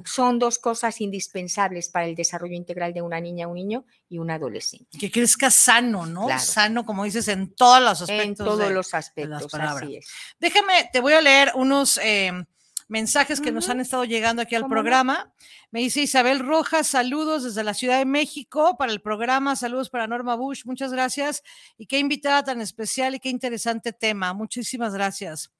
son 0.04 0.38
dos 0.38 0.60
cosas 0.60 1.00
indispensables 1.00 1.88
para 1.88 2.06
el 2.06 2.14
desarrollo 2.14 2.54
integral 2.54 2.94
de 2.94 3.02
una 3.02 3.20
niña, 3.20 3.48
un 3.48 3.56
niño 3.56 3.84
y 4.08 4.18
un 4.18 4.30
adolescente. 4.30 4.96
Que 4.96 5.10
crezca 5.10 5.50
sano, 5.50 6.06
¿no? 6.06 6.28
Sano, 6.38 6.86
como 6.86 7.02
dices, 7.02 7.26
en 7.26 7.52
todos 7.52 7.82
los 7.82 8.02
aspectos. 8.02 8.28
En 8.28 8.36
todos 8.36 8.70
los 8.70 8.94
aspectos, 8.94 9.52
así 9.54 9.96
es. 9.96 10.06
Déjame, 10.38 10.88
te 10.92 11.00
voy 11.00 11.14
a 11.14 11.20
leer 11.20 11.50
unos... 11.56 11.98
Em, 12.00 12.44
mensajes 12.92 13.40
que 13.40 13.52
nos 13.52 13.70
han 13.70 13.80
estado 13.80 14.04
llegando 14.04 14.42
aquí 14.42 14.54
al 14.54 14.68
programa. 14.68 15.32
Me 15.70 15.80
dice 15.80 16.02
Isabel 16.02 16.40
Rojas, 16.40 16.86
saludos 16.86 17.42
desde 17.42 17.64
la 17.64 17.72
Ciudad 17.72 17.96
de 17.96 18.04
México 18.04 18.76
para 18.76 18.92
el 18.92 19.00
programa, 19.00 19.56
saludos 19.56 19.88
para 19.88 20.06
Norma 20.06 20.34
Bush, 20.34 20.66
muchas 20.66 20.92
gracias. 20.92 21.42
Y 21.78 21.86
qué 21.86 21.98
invitada 21.98 22.44
tan 22.44 22.60
especial 22.60 23.14
y 23.14 23.18
qué 23.18 23.30
interesante 23.30 23.94
tema, 23.94 24.34
muchísimas 24.34 24.92
gracias. 24.92 25.50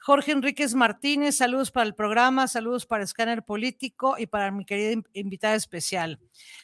Jorge 0.00 0.32
Enríquez 0.32 0.74
Martínez, 0.74 1.36
saludos 1.36 1.70
para 1.70 1.86
el 1.86 1.94
programa, 1.94 2.48
saludos 2.48 2.86
para 2.86 3.04
Escáner 3.04 3.42
Político 3.44 4.16
y 4.18 4.26
para 4.26 4.50
mi 4.50 4.64
querida 4.64 5.02
invitada 5.12 5.54
especial. 5.54 6.18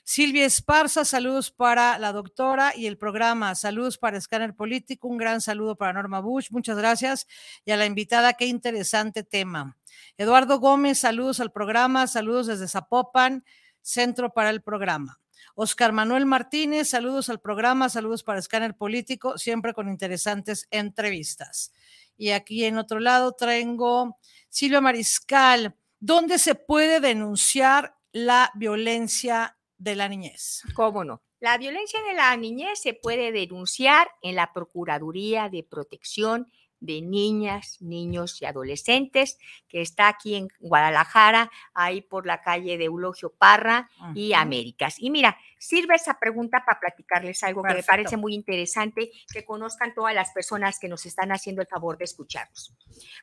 Silvia 0.05 0.45
Esparza, 0.45 1.05
saludos 1.05 1.51
para 1.51 1.99
la 1.99 2.13
doctora 2.13 2.75
y 2.75 2.87
el 2.87 2.99
programa, 2.99 3.55
saludos 3.55 3.99
para 3.99 4.19
Escáner 4.19 4.55
Político, 4.55 5.09
un 5.09 5.19
gran 5.19 5.41
saludo 5.41 5.77
para 5.77 5.93
Norma 5.93 6.21
Bush, 6.21 6.51
muchas 6.51 6.77
gracias. 6.77 7.27
Y 7.65 7.71
a 7.71 7.77
la 7.77 7.87
invitada, 7.87 8.33
qué 8.35 8.47
interesante 8.47 9.23
tema. 9.23 9.77
Eduardo 10.17 10.59
Gómez, 10.59 10.99
saludos 10.99 11.41
al 11.41 11.53
programa, 11.53 12.07
saludos 12.07 12.47
desde 12.47 12.69
Zapopan, 12.69 13.45
Centro 13.83 14.33
para 14.33 14.51
el 14.51 14.63
programa. 14.63 15.21
Oscar 15.55 15.93
Manuel 15.93 16.27
Martínez, 16.27 16.91
saludos 16.91 17.29
al 17.31 17.41
programa, 17.41 17.89
saludos 17.89 18.23
para 18.23 18.39
Escáner 18.39 18.77
Político, 18.77 19.39
siempre 19.39 19.75
con 19.75 19.89
interesantes 19.89 20.69
entrevistas. 20.71 21.73
Y 22.19 22.31
aquí 22.31 22.65
en 22.65 22.77
otro 22.77 23.01
lado 23.01 23.33
tengo 23.33 24.19
Silvia 24.51 24.81
Mariscal, 24.81 25.75
¿dónde 26.01 26.39
se 26.39 26.57
puede 26.57 27.01
denunciar 27.01 27.97
la 28.13 28.51
violencia 28.55 29.57
de 29.79 29.95
la 29.95 30.09
niñez? 30.09 30.63
¿Cómo 30.75 31.05
no? 31.05 31.23
La 31.41 31.57
violencia 31.57 32.03
de 32.03 32.15
la 32.15 32.37
niñez 32.37 32.81
se 32.83 32.95
puede 32.95 33.31
denunciar 33.31 34.11
en 34.23 34.35
la 34.35 34.53
Procuraduría 34.53 35.49
de 35.49 35.63
Protección 35.63 36.51
de 36.81 37.01
niñas, 37.03 37.79
niños 37.81 38.41
y 38.41 38.45
adolescentes, 38.45 39.39
que 39.69 39.81
está 39.81 40.09
aquí 40.09 40.35
en 40.37 40.49
Guadalajara, 40.61 41.51
ahí 41.75 42.03
por 42.03 42.27
la 42.27 42.43
calle 42.43 42.79
de 42.79 42.85
Eulogio 42.85 43.31
Parra 43.31 43.91
y 44.15 44.33
Américas. 44.33 44.97
Y 44.99 45.11
mira, 45.11 45.37
sirve 45.59 45.97
esa 45.97 46.19
pregunta 46.19 46.63
para 46.65 46.81
platicarles 46.81 47.43
algo 47.43 47.63
que 47.63 47.75
me 47.75 47.83
parece 47.83 48.17
muy 48.17 48.35
interesante, 48.35 49.11
que 49.33 49.45
conozcan 49.45 49.95
todas 49.95 50.15
las 50.15 50.31
personas 50.31 50.79
que 50.79 50.89
nos 50.89 51.05
están 51.07 51.33
haciendo 51.33 51.63
el 51.63 51.69
favor 51.69 51.99
de 51.99 52.05
escucharnos. 52.05 52.75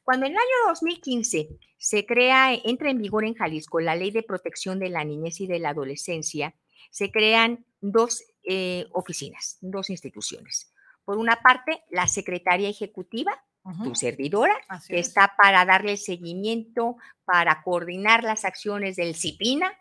Cuando 0.03 0.25
en 0.25 0.33
el 0.33 0.37
año 0.37 0.69
2015 0.69 1.49
se 1.77 2.05
crea, 2.05 2.53
entra 2.53 2.89
en 2.89 2.97
vigor 2.97 3.25
en 3.25 3.35
Jalisco 3.35 3.79
la 3.79 3.95
Ley 3.95 4.11
de 4.11 4.23
Protección 4.23 4.79
de 4.79 4.89
la 4.89 5.03
Niñez 5.03 5.39
y 5.41 5.47
de 5.47 5.59
la 5.59 5.69
Adolescencia, 5.69 6.55
se 6.91 7.11
crean 7.11 7.65
dos 7.81 8.23
eh, 8.43 8.85
oficinas, 8.91 9.57
dos 9.61 9.89
instituciones. 9.89 10.71
Por 11.05 11.17
una 11.17 11.37
parte, 11.37 11.83
la 11.89 12.07
Secretaría 12.07 12.69
Ejecutiva, 12.69 13.43
tu 13.83 13.95
servidora, 13.95 14.55
que 14.87 14.99
está 14.99 15.33
para 15.41 15.65
darle 15.65 15.97
seguimiento, 15.97 16.97
para 17.23 17.63
coordinar 17.63 18.23
las 18.23 18.45
acciones 18.45 18.95
del 18.95 19.15
CIPINA. 19.15 19.73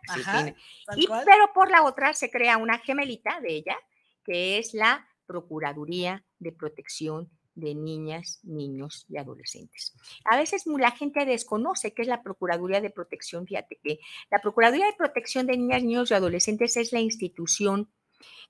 y, 0.95 1.07
pero 1.07 1.53
por 1.53 1.69
la 1.69 1.83
otra 1.83 2.13
se 2.13 2.31
crea 2.31 2.57
una 2.57 2.79
gemelita 2.79 3.39
de 3.41 3.57
ella, 3.57 3.77
que 4.23 4.57
es 4.57 4.73
la 4.73 5.07
Procuraduría 5.27 6.23
de 6.39 6.51
Protección 6.51 7.29
de 7.55 7.73
Niñas, 7.73 8.39
Niños 8.43 9.05
y 9.07 9.17
Adolescentes. 9.17 9.95
A 10.25 10.37
veces 10.37 10.63
la 10.65 10.91
gente 10.91 11.25
desconoce 11.25 11.93
qué 11.93 12.01
es 12.01 12.07
la 12.07 12.21
Procuraduría 12.21 12.81
de 12.81 12.89
Protección. 12.89 13.47
Fíjate 13.47 13.79
que 13.81 13.99
la 14.29 14.39
Procuraduría 14.39 14.87
de 14.87 14.93
Protección 14.93 15.47
de 15.47 15.57
Niñas, 15.57 15.83
Niños 15.83 16.11
y 16.11 16.15
Adolescentes 16.15 16.75
es 16.77 16.91
la 16.91 16.99
institución 16.99 17.89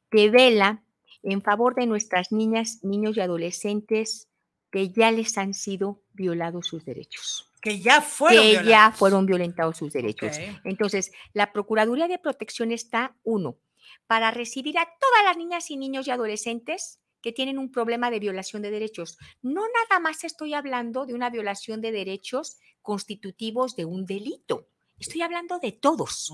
que 0.09 0.29
vela 0.29 0.83
en 1.25 1.41
favor 1.41 1.75
de 1.75 1.87
nuestras 1.87 2.31
niñas, 2.31 2.79
niños 2.83 3.17
y 3.17 3.21
adolescentes 3.21 4.29
que 4.71 4.89
ya 4.89 5.11
les 5.11 5.37
han 5.37 5.53
sido 5.53 6.01
violados 6.13 6.67
sus 6.67 6.85
derechos. 6.85 7.51
Que 7.61 7.79
ya 7.79 8.01
fueron, 8.01 8.43
que 8.43 8.63
ya 8.63 8.91
fueron 8.91 9.25
violentados 9.25 9.77
sus 9.77 9.91
derechos. 9.91 10.37
Entonces, 10.63 11.11
la 11.33 11.51
Procuraduría 11.51 12.07
de 12.07 12.19
Protección 12.19 12.71
está, 12.71 13.15
uno, 13.23 13.57
para 14.05 14.31
recibir 14.31 14.77
a 14.77 14.85
todas 14.99 15.23
las 15.25 15.37
niñas 15.37 15.71
y 15.71 15.77
niños 15.77 16.07
y 16.07 16.11
adolescentes 16.11 16.99
que 17.21 17.31
tienen 17.31 17.57
un 17.57 17.71
problema 17.71 18.11
de 18.11 18.19
violación 18.19 18.61
de 18.61 18.69
derechos. 18.69 19.17
No 19.41 19.61
nada 19.61 19.99
más 19.99 20.23
estoy 20.23 20.53
hablando 20.53 21.07
de 21.07 21.15
una 21.15 21.31
violación 21.31 21.81
de 21.81 21.91
derechos 21.91 22.59
constitutivos 22.83 23.75
de 23.75 23.85
un 23.85 24.05
delito. 24.05 24.67
Estoy 24.97 25.21
hablando 25.21 25.59
de 25.59 25.73
todos. 25.73 26.31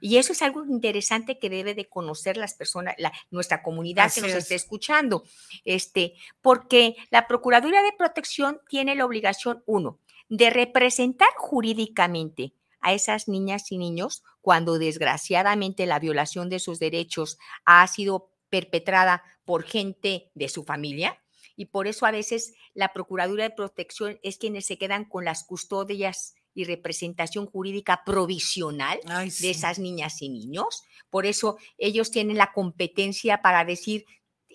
Y 0.00 0.16
eso 0.16 0.32
es 0.32 0.42
algo 0.42 0.64
interesante 0.64 1.38
que 1.38 1.50
debe 1.50 1.74
de 1.74 1.88
conocer 1.88 2.36
las 2.36 2.54
personas, 2.54 2.94
nuestra 3.30 3.62
comunidad 3.62 4.12
que 4.12 4.20
nos 4.20 4.30
esté 4.30 4.54
escuchando. 4.54 5.24
Este, 5.64 6.14
porque 6.40 6.96
la 7.10 7.26
Procuraduría 7.26 7.82
de 7.82 7.92
Protección 7.92 8.60
tiene 8.68 8.94
la 8.94 9.04
obligación, 9.04 9.62
uno, 9.66 9.98
de 10.28 10.50
representar 10.50 11.28
jurídicamente 11.36 12.54
a 12.80 12.92
esas 12.92 13.26
niñas 13.26 13.72
y 13.72 13.78
niños 13.78 14.22
cuando 14.40 14.78
desgraciadamente 14.78 15.86
la 15.86 15.98
violación 15.98 16.48
de 16.48 16.60
sus 16.60 16.78
derechos 16.78 17.38
ha 17.64 17.84
sido 17.88 18.30
perpetrada 18.48 19.24
por 19.44 19.64
gente 19.64 20.30
de 20.34 20.48
su 20.48 20.62
familia. 20.62 21.20
Y 21.56 21.66
por 21.66 21.88
eso 21.88 22.06
a 22.06 22.12
veces 22.12 22.54
la 22.72 22.92
Procuraduría 22.92 23.48
de 23.48 23.56
Protección 23.56 24.20
es 24.22 24.38
quienes 24.38 24.66
se 24.66 24.78
quedan 24.78 25.06
con 25.06 25.24
las 25.24 25.42
custodias 25.42 26.35
y 26.56 26.64
representación 26.64 27.46
jurídica 27.46 28.02
provisional 28.04 28.98
de 29.04 29.50
esas 29.50 29.78
niñas 29.78 30.22
y 30.22 30.30
niños. 30.30 30.82
Por 31.10 31.26
eso 31.26 31.58
ellos 31.76 32.10
tienen 32.10 32.38
la 32.38 32.52
competencia 32.52 33.42
para 33.42 33.64
decir, 33.64 34.06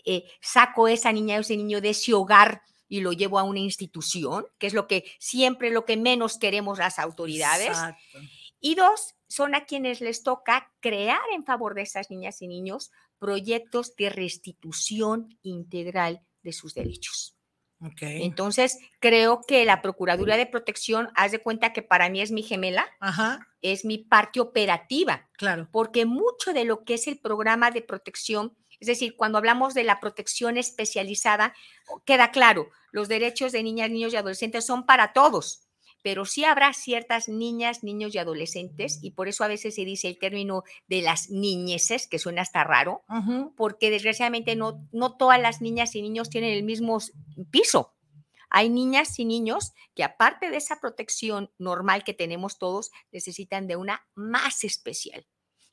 eh, 0.03 0.25
saco 0.41 0.87
esa 0.87 1.11
niña 1.11 1.37
o 1.37 1.41
ese 1.41 1.55
niño 1.55 1.79
de 1.79 1.91
ese 1.91 2.13
hogar 2.13 2.63
y 2.89 3.01
lo 3.01 3.13
llevo 3.13 3.37
a 3.37 3.43
una 3.43 3.59
institución, 3.59 4.47
que 4.57 4.65
es 4.65 4.73
lo 4.73 4.87
que 4.87 5.05
siempre 5.19 5.69
lo 5.69 5.85
que 5.85 5.95
menos 5.95 6.39
queremos 6.39 6.79
las 6.79 6.97
autoridades. 6.97 7.77
Y 8.59 8.73
dos, 8.75 9.13
son 9.27 9.53
a 9.53 9.65
quienes 9.65 10.01
les 10.01 10.23
toca 10.23 10.73
crear 10.81 11.21
en 11.33 11.45
favor 11.45 11.75
de 11.75 11.83
esas 11.83 12.09
niñas 12.09 12.41
y 12.41 12.47
niños 12.47 12.91
proyectos 13.19 13.95
de 13.95 14.09
restitución 14.09 15.37
integral 15.43 16.25
de 16.41 16.51
sus 16.51 16.73
derechos. 16.73 17.37
Entonces, 17.99 18.77
creo 18.99 19.41
que 19.41 19.65
la 19.65 19.81
Procuraduría 19.81 20.37
de 20.37 20.45
Protección, 20.45 21.09
haz 21.15 21.31
de 21.31 21.39
cuenta 21.39 21.73
que 21.73 21.81
para 21.81 22.09
mí 22.09 22.21
es 22.21 22.31
mi 22.31 22.43
gemela, 22.43 22.85
es 23.61 23.85
mi 23.85 23.97
parte 23.97 24.39
operativa. 24.39 25.27
Claro. 25.33 25.67
Porque 25.71 26.05
mucho 26.05 26.53
de 26.53 26.65
lo 26.65 26.83
que 26.83 26.95
es 26.95 27.07
el 27.07 27.19
programa 27.19 27.71
de 27.71 27.81
protección, 27.81 28.55
es 28.79 28.87
decir, 28.87 29.15
cuando 29.15 29.37
hablamos 29.37 29.73
de 29.73 29.83
la 29.83 29.99
protección 29.99 30.57
especializada, 30.57 31.53
queda 32.05 32.31
claro, 32.31 32.69
los 32.91 33.07
derechos 33.07 33.51
de 33.51 33.63
niñas, 33.63 33.89
niños 33.89 34.13
y 34.13 34.17
adolescentes 34.17 34.65
son 34.65 34.85
para 34.85 35.13
todos 35.13 35.67
pero 36.01 36.25
sí 36.25 36.43
habrá 36.43 36.73
ciertas 36.73 37.29
niñas, 37.29 37.83
niños 37.83 38.13
y 38.15 38.17
adolescentes, 38.17 38.99
y 39.01 39.11
por 39.11 39.27
eso 39.27 39.43
a 39.43 39.47
veces 39.47 39.75
se 39.75 39.85
dice 39.85 40.07
el 40.07 40.17
término 40.17 40.63
de 40.87 41.01
las 41.01 41.29
niñeces, 41.29 42.07
que 42.07 42.19
suena 42.19 42.41
hasta 42.41 42.63
raro, 42.63 43.03
porque 43.55 43.89
desgraciadamente 43.89 44.55
no, 44.55 44.87
no 44.91 45.17
todas 45.17 45.39
las 45.39 45.61
niñas 45.61 45.95
y 45.95 46.01
niños 46.01 46.29
tienen 46.29 46.51
el 46.51 46.63
mismo 46.63 46.97
piso. 47.51 47.95
Hay 48.49 48.69
niñas 48.69 49.17
y 49.17 49.25
niños 49.25 49.71
que 49.95 50.03
aparte 50.03 50.49
de 50.49 50.57
esa 50.57 50.81
protección 50.81 51.51
normal 51.57 52.03
que 52.03 52.13
tenemos 52.13 52.57
todos, 52.57 52.91
necesitan 53.11 53.67
de 53.67 53.77
una 53.77 54.05
más 54.13 54.63
especial 54.63 55.25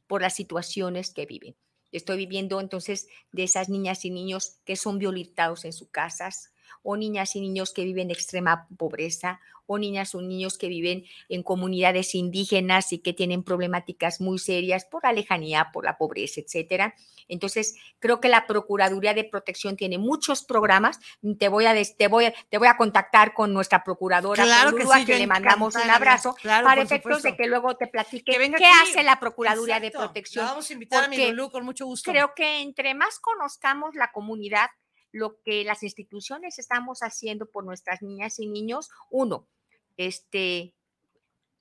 por 0.07 0.23
las 0.23 0.35
situaciones 0.35 1.13
que 1.13 1.27
viven. 1.27 1.57
Estoy 1.91 2.19
viviendo 2.19 2.61
entonces 2.61 3.09
de 3.33 3.45
esas 3.45 3.69
niñas 3.69 4.05
y 4.05 4.11
niños 4.11 4.61
que 4.65 4.77
son 4.77 4.99
violentados 4.99 5.65
en 5.65 5.73
sus 5.73 5.89
casas, 5.89 6.53
o 6.83 6.97
niñas 6.97 7.37
y 7.37 7.41
niños 7.41 7.73
que 7.73 7.85
viven 7.85 8.09
en 8.09 8.11
extrema 8.13 8.67
pobreza, 8.77 9.41
o 9.69 9.79
niñas 9.79 10.15
o 10.15 10.23
niños 10.23 10.57
que 10.57 10.69
viven 10.69 11.05
en 11.29 11.43
comunidades 11.43 12.15
indígenas 12.15 12.93
y 12.93 12.99
que 12.99 13.13
tienen 13.13 13.43
problemáticas 13.43 14.21
muy 14.21 14.39
serias 14.39 14.87
por 14.87 15.05
la 15.05 15.13
lejanía, 15.13 15.71
por 15.73 15.85
la 15.85 15.99
pobreza, 15.99 16.41
etcétera. 16.41 16.95
Entonces, 17.29 17.77
creo 17.99 18.21
que 18.21 18.29
la 18.29 18.47
Procuraduría 18.47 19.13
de 19.13 19.25
Protección 19.25 19.77
tiene 19.77 19.99
muchos 19.99 20.43
programas. 20.43 20.99
Te 21.39 21.49
voy 21.49 21.67
a, 21.67 21.75
te 21.75 22.09
voy 22.09 22.33
te 22.49 22.57
voy 22.57 22.69
a 22.69 22.79
contactar 22.79 23.35
con 23.35 23.53
nuestra 23.53 23.85
procuradora, 23.85 24.45
claro 24.45 24.75
que, 24.75 24.87
sí, 24.87 25.05
que 25.05 25.19
le 25.19 25.27
mandamos 25.27 25.75
un 25.75 25.91
abrazo, 25.91 26.35
para 26.43 26.81
efectos 26.81 27.23
de 27.23 27.37
que 27.37 27.47
luego 27.47 27.77
te 27.77 27.87
platique 27.87 28.39
qué 28.57 28.71
hace 28.83 29.03
la 29.03 29.21
Procuraduría 29.21 29.81
de 29.81 29.91
Protección. 29.91 30.47
vamos 30.47 30.71
a 30.71 30.73
invitar 30.73 31.05
a 31.05 31.09
mi 31.09 31.19
Lulú 31.29 31.51
con 31.51 31.67
mucho 31.67 31.85
gusto. 31.85 32.11
Creo 32.11 32.33
que 32.35 32.63
entre 32.63 32.95
más 32.95 33.19
conozcamos 33.19 33.95
la 33.95 34.11
comunidad, 34.11 34.71
lo 35.13 35.41
que 35.43 35.65
las 35.65 35.83
instituciones 35.83 36.59
estamos 36.59 37.01
haciendo 37.01 37.51
por 37.51 37.65
nuestras 37.65 38.03
niñas 38.03 38.39
y 38.39 38.47
niños, 38.47 38.91
uno, 39.11 39.49
este, 39.97 40.75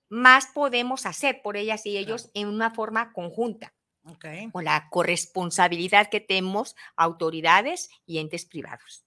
más 0.09 0.47
podemos 0.47 1.05
hacer 1.05 1.41
por 1.41 1.57
ellas 1.57 1.85
y 1.85 1.97
ellos 1.97 2.29
en 2.33 2.47
una 2.47 2.71
forma 2.71 3.13
conjunta. 3.13 3.73
Okay. 4.03 4.49
Con 4.51 4.63
la 4.63 4.87
corresponsabilidad 4.89 6.09
que 6.09 6.21
tenemos 6.21 6.77
autoridades 6.95 7.89
y 8.05 8.19
entes 8.19 8.45
privados. 8.45 9.03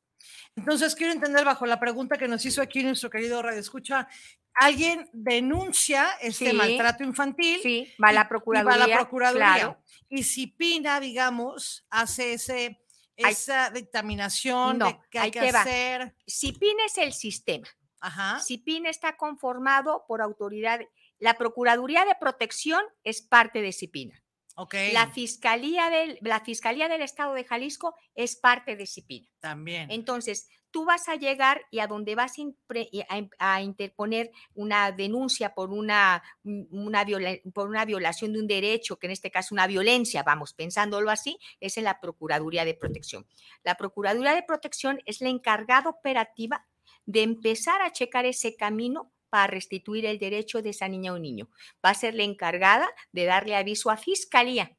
Entonces, 0.57 0.95
quiero 0.95 1.14
entender 1.14 1.43
bajo 1.45 1.64
la 1.64 1.80
pregunta 1.80 2.18
que 2.18 2.28
nos 2.28 2.45
hizo 2.45 2.61
aquí 2.61 2.82
nuestro 2.82 3.09
querido 3.09 3.41
Radio 3.41 3.61
Escucha, 3.61 4.09
alguien 4.53 5.09
denuncia 5.14 6.07
este 6.20 6.53
maltrato 6.53 7.03
infantil. 7.03 7.61
Sí, 7.62 7.95
va 8.03 8.09
a 8.09 8.12
la 8.12 8.28
Procuraduría. 8.28 8.76
Y 8.76 8.78
va 8.78 8.84
a 8.84 8.88
la 8.88 8.97
Procuraduría. 8.97 9.78
Y 10.11 10.24
si 10.24 10.49
Pina, 10.49 11.01
digamos, 11.01 11.86
hace 11.88 12.34
ese 12.34 12.82
esa 13.29 13.71
dictaminación 13.71 14.79
de 14.79 14.99
qué 15.11 15.18
hay 15.18 15.31
que 15.31 15.41
hacer. 15.41 16.14
CIPIN 16.27 16.77
es 16.87 16.99
el 16.99 17.12
sistema. 17.12 17.68
Ajá. 18.01 18.41
CIPIN 18.41 18.87
está 18.87 19.16
conformado 19.16 20.05
por 20.09 20.23
autoridad. 20.23 20.81
La 21.18 21.35
Procuraduría 21.35 22.05
de 22.05 22.14
Protección 22.18 22.83
es 23.05 23.21
parte 23.23 23.61
de 23.61 23.73
CIPINA. 23.73 24.23
Okay. 24.57 24.93
La 24.93 25.11
Fiscalía, 25.11 25.89
del, 25.91 26.18
la 26.23 26.41
Fiscalía 26.41 26.89
del 26.89 27.03
Estado 27.03 27.35
de 27.35 27.45
Jalisco 27.45 27.95
es 28.14 28.37
parte 28.37 28.77
de 28.77 28.87
CIPINA. 28.87 29.29
También. 29.41 29.91
Entonces, 29.91 30.49
tú 30.71 30.85
vas 30.85 31.09
a 31.09 31.16
llegar 31.16 31.62
y 31.71 31.81
a 31.81 31.87
donde 31.87 32.14
vas 32.14 32.35
a, 33.39 33.62
interponer 33.62 34.31
una 34.55 34.93
denuncia 34.93 35.55
por 35.55 35.71
una, 35.71 36.23
por 37.53 37.68
una 37.68 37.85
violación 37.85 38.33
de 38.33 38.41
un 38.41 38.47
derecho, 38.47 38.99
que 38.99 39.07
en 39.07 39.12
este 39.12 39.31
caso 39.31 39.55
una 39.55 39.66
violencia, 39.66 40.23
vamos, 40.23 40.55
pensándolo 40.55 41.11
así, 41.11 41.39
es 41.61 41.77
en 41.77 41.85
la 41.85 42.01
Procuraduría 42.01 42.64
de 42.64 42.75
Protección. 42.75 43.27
La 43.62 43.77
Procuraduría 43.77 44.35
de 44.35 44.43
Protección 44.43 45.01
es 45.07 45.21
la 45.21 45.29
encargada 45.29 45.91
operativa 45.91 46.66
de 47.07 47.23
empezar 47.23 47.83
a 47.83 47.93
checar 47.93 48.27
ese 48.27 48.57
camino 48.57 49.12
para 49.29 49.47
restituir 49.47 50.07
el 50.07 50.18
derecho 50.18 50.61
de 50.61 50.71
esa 50.71 50.89
niña 50.89 51.12
o 51.12 51.18
niño. 51.18 51.49
Va 51.85 51.91
a 51.91 51.95
ser 51.95 52.14
la 52.14 52.25
encargada 52.25 52.89
de 53.12 53.25
darle 53.25 53.55
aviso 53.55 53.91
a 53.91 53.97
Fiscalía 53.97 54.77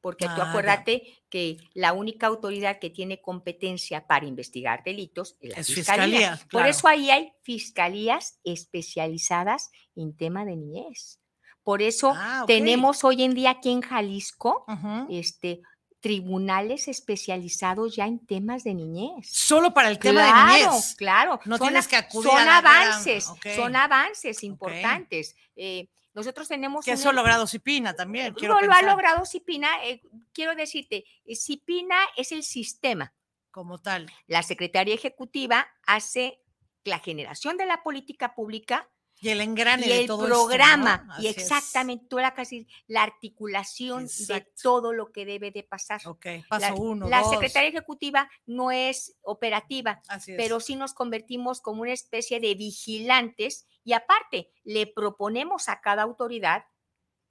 porque 0.00 0.26
tú 0.26 0.40
acuérdate 0.40 1.02
que 1.28 1.56
la 1.74 1.92
única 1.92 2.26
autoridad 2.26 2.78
que 2.78 2.90
tiene 2.90 3.20
competencia 3.20 4.06
para 4.06 4.26
investigar 4.26 4.82
delitos 4.84 5.36
es 5.40 5.56
la 5.56 5.64
fiscalía. 5.64 6.40
Por 6.50 6.66
eso 6.66 6.88
ahí 6.88 7.10
hay 7.10 7.32
fiscalías 7.42 8.38
especializadas 8.44 9.70
en 9.96 10.16
tema 10.16 10.44
de 10.44 10.56
niñez. 10.56 11.20
Por 11.62 11.82
eso 11.82 12.14
ah, 12.16 12.44
tenemos 12.46 13.04
hoy 13.04 13.22
en 13.22 13.34
día 13.34 13.50
aquí 13.50 13.70
en 13.70 13.82
Jalisco 13.82 14.64
este, 15.10 15.60
tribunales 16.00 16.88
especializados 16.88 17.96
ya 17.96 18.06
en 18.06 18.24
temas 18.24 18.64
de 18.64 18.74
niñez. 18.74 19.28
Solo 19.30 19.74
para 19.74 19.90
el 19.90 19.98
tema 19.98 20.24
de 20.24 20.62
niñez. 20.62 20.94
Claro, 20.96 21.40
no 21.44 21.58
tienes 21.58 21.88
que 21.88 21.96
acudir 21.96 22.30
son 22.30 22.48
avances, 22.48 23.30
son 23.54 23.76
avances 23.76 24.44
importantes. 24.44 25.36
Eh, 25.56 25.88
nosotros 26.14 26.48
tenemos... 26.48 26.84
Que 26.84 26.92
eso 26.92 27.10
ha 27.10 27.12
logrado 27.12 27.46
Cipina 27.46 27.94
también. 27.94 28.34
Quiero 28.34 28.54
no 28.54 28.60
lo 28.60 28.72
ha 28.72 28.82
logrado 28.82 29.24
Cipina. 29.24 29.68
Eh, 29.84 30.02
quiero 30.32 30.54
decirte, 30.54 31.04
eh, 31.24 31.36
Cipina 31.36 31.96
es 32.16 32.32
el 32.32 32.42
sistema. 32.42 33.14
Como 33.50 33.78
tal. 33.78 34.10
La 34.26 34.42
Secretaría 34.42 34.94
Ejecutiva 34.94 35.66
hace 35.86 36.40
la 36.84 36.98
generación 36.98 37.56
de 37.56 37.66
la 37.66 37.82
política 37.82 38.34
pública 38.34 38.88
y 39.20 39.30
el 39.30 39.40
engrane 39.40 39.86
y 39.86 39.88
de 39.88 40.00
el 40.00 40.06
todo 40.06 40.26
programa, 40.26 41.16
y 41.18 41.26
exactamente, 41.26 42.06
tú 42.08 42.18
la 42.18 42.34
casi 42.34 42.68
la 42.86 43.02
articulación 43.02 44.06
de 44.06 44.46
todo 44.62 44.92
lo 44.92 45.10
que 45.10 45.26
debe 45.26 45.50
de 45.50 45.64
pasar. 45.64 46.00
Ok, 46.06 46.26
paso 46.48 46.66
la, 46.68 46.74
uno, 46.74 47.08
La 47.08 47.24
Secretaría 47.24 47.70
Ejecutiva 47.70 48.30
no 48.46 48.70
es 48.70 49.16
operativa, 49.22 50.00
pero 50.36 50.60
sí 50.60 50.76
nos 50.76 50.94
convertimos 50.94 51.60
como 51.60 51.82
una 51.82 51.92
especie 51.92 52.38
de 52.38 52.54
vigilantes 52.54 53.66
y 53.88 53.94
aparte 53.94 54.52
le 54.64 54.86
proponemos 54.86 55.70
a 55.70 55.80
cada 55.80 56.02
autoridad 56.02 56.66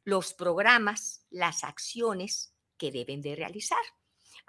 los 0.03 0.33
programas, 0.33 1.23
las 1.29 1.63
acciones 1.63 2.55
que 2.77 2.91
deben 2.91 3.21
de 3.21 3.35
realizar. 3.35 3.77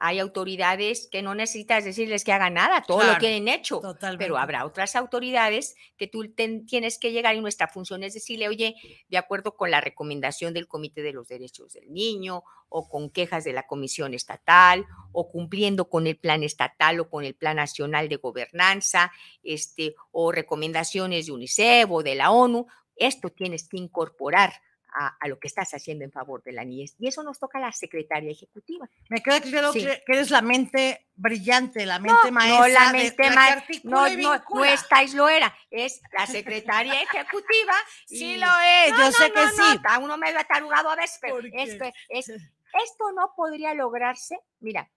Hay 0.00 0.20
autoridades 0.20 1.08
que 1.10 1.22
no 1.22 1.34
necesitas 1.34 1.84
decirles 1.84 2.22
que 2.22 2.32
hagan 2.32 2.54
nada, 2.54 2.84
todo 2.86 3.02
lo 3.02 3.18
tienen 3.18 3.48
hecho. 3.48 3.80
Pero 4.16 4.38
habrá 4.38 4.64
otras 4.64 4.94
autoridades 4.94 5.74
que 5.96 6.06
tú 6.06 6.32
tienes 6.32 6.98
que 6.98 7.10
llegar 7.10 7.34
y 7.34 7.40
nuestra 7.40 7.66
función 7.66 8.04
es 8.04 8.14
decirle, 8.14 8.48
oye, 8.48 8.76
de 9.08 9.18
acuerdo 9.18 9.56
con 9.56 9.72
la 9.72 9.80
recomendación 9.80 10.54
del 10.54 10.68
Comité 10.68 11.02
de 11.02 11.12
los 11.12 11.26
Derechos 11.26 11.72
del 11.72 11.92
Niño 11.92 12.44
o 12.68 12.88
con 12.88 13.10
quejas 13.10 13.42
de 13.42 13.52
la 13.52 13.66
Comisión 13.66 14.14
Estatal 14.14 14.86
o 15.10 15.30
cumpliendo 15.30 15.88
con 15.88 16.06
el 16.06 16.16
plan 16.16 16.44
estatal 16.44 17.00
o 17.00 17.10
con 17.10 17.24
el 17.24 17.34
plan 17.34 17.56
nacional 17.56 18.08
de 18.08 18.16
gobernanza, 18.16 19.10
este, 19.42 19.96
o 20.12 20.30
recomendaciones 20.30 21.26
de 21.26 21.32
UNICEF 21.32 21.90
o 21.90 22.02
de 22.04 22.14
la 22.14 22.30
ONU, 22.30 22.66
esto 22.94 23.30
tienes 23.30 23.68
que 23.68 23.78
incorporar 23.78 24.52
a, 24.98 25.28
lo 25.28 25.38
que 25.38 25.46
estás 25.46 25.72
haciendo 25.74 26.04
en 26.04 26.10
favor 26.10 26.42
de 26.42 26.52
la 26.52 26.64
niñez. 26.64 26.96
Y 26.98 27.06
eso 27.08 27.22
nos 27.22 27.38
toca 27.38 27.58
a 27.58 27.60
la 27.60 27.72
secretaria 27.72 28.30
ejecutiva. 28.30 28.88
Me 29.08 29.22
queda 29.22 29.40
claro 29.40 29.72
que 29.72 30.02
eres 30.06 30.30
la 30.30 30.42
mente 30.42 31.08
brillante, 31.14 31.86
la 31.86 31.98
mente 31.98 32.30
maestra. 32.30 32.66
No, 32.66 32.68
la 32.68 32.92
mente 32.92 33.30
maestra. 33.30 33.80
No, 33.84 34.08
no, 34.08 34.42
no 34.50 34.64
es 34.64 35.14
lo 35.14 35.28
era, 35.28 35.54
es 35.70 36.00
la 36.16 36.26
secretaria 36.26 37.00
ejecutiva. 37.00 37.74
sí 38.06 38.36
lo 38.36 38.46
es, 38.46 38.90
yo 38.90 39.12
sé 39.12 39.32
que 39.32 39.46
sí. 39.48 39.80
uno 40.02 40.18
me 40.18 40.28
ha 40.30 40.44
tarugado 40.44 40.90
a 40.90 40.96
veces, 40.96 41.18
pero 41.20 41.38
es, 41.38 41.78
esto 42.10 43.12
no 43.14 43.32
podría 43.36 43.74
lograrse. 43.74 44.38
Mira, 44.60 44.90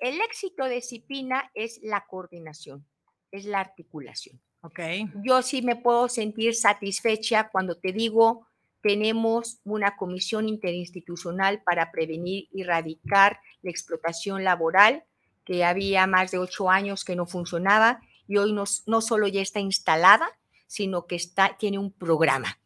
el 0.00 0.20
éxito 0.22 0.64
de 0.64 0.80
Cipina 0.80 1.50
es 1.54 1.80
la 1.82 2.06
coordinación, 2.06 2.86
es 3.30 3.44
la 3.44 3.60
articulación. 3.60 4.40
Okay. 4.60 5.06
Yo 5.22 5.40
sí 5.42 5.62
me 5.62 5.76
puedo 5.76 6.08
sentir 6.08 6.52
satisfecha 6.52 7.48
cuando 7.48 7.76
te 7.76 7.92
digo 7.92 8.47
tenemos 8.88 9.60
una 9.64 9.96
comisión 9.96 10.48
interinstitucional 10.48 11.62
para 11.62 11.92
prevenir 11.92 12.48
y 12.50 12.62
erradicar 12.62 13.38
la 13.60 13.70
explotación 13.70 14.44
laboral, 14.44 15.04
que 15.44 15.62
había 15.62 16.06
más 16.06 16.30
de 16.30 16.38
ocho 16.38 16.70
años 16.70 17.04
que 17.04 17.14
no 17.14 17.26
funcionaba 17.26 18.00
y 18.26 18.38
hoy 18.38 18.54
no, 18.54 18.64
solo 19.02 19.28
ya 19.28 19.42
está 19.42 19.60
instalada, 19.60 20.26
sino 20.66 21.06
que 21.06 21.16
está, 21.16 21.58
tiene 21.58 21.78
un 21.78 21.92
programa. 21.92 22.60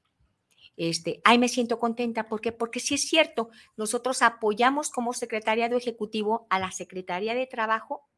Este, 0.76 1.20
ahí 1.24 1.40
me 1.40 1.48
siento 1.48 1.80
contenta 1.80 2.28
porque 2.28 2.52
porque 2.52 2.78
sí 2.78 2.94
es 2.94 3.02
cierto, 3.08 3.50
nosotros 3.76 4.22
apoyamos 4.22 4.90
como 4.90 5.14
secretariado 5.14 5.76
ejecutivo 5.76 6.46
a 6.50 6.60
la 6.60 6.70
Secretaría 6.70 7.34
de 7.34 7.48
Trabajo 7.48 8.08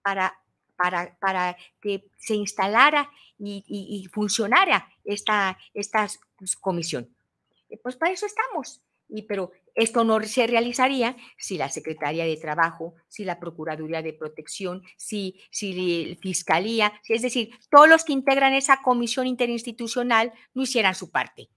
para, 0.00 0.40
para, 0.76 1.18
para 1.18 1.58
que 1.82 2.08
se 2.16 2.34
instalara 2.34 3.10
y, 3.38 3.62
y, 3.68 4.06
funcionara 4.06 4.88
esta, 5.04 5.58
esta 5.74 6.08
comisión. 6.62 7.14
Pues 7.82 7.96
para 7.96 8.12
eso 8.12 8.26
estamos. 8.26 8.82
Y, 9.08 9.22
pero 9.22 9.52
esto 9.74 10.04
no 10.04 10.20
se 10.22 10.46
realizaría 10.46 11.16
si 11.38 11.56
la 11.56 11.68
Secretaría 11.68 12.24
de 12.24 12.36
Trabajo, 12.36 12.94
si 13.08 13.24
la 13.24 13.38
Procuraduría 13.38 14.02
de 14.02 14.12
Protección, 14.12 14.82
si, 14.96 15.40
si 15.50 16.06
la 16.06 16.16
Fiscalía, 16.16 16.92
es 17.08 17.22
decir, 17.22 17.50
todos 17.70 17.88
los 17.88 18.04
que 18.04 18.12
integran 18.12 18.52
esa 18.54 18.82
comisión 18.82 19.26
interinstitucional 19.26 20.32
no 20.54 20.62
hicieran 20.62 20.94
su 20.94 21.10
parte. 21.10 21.50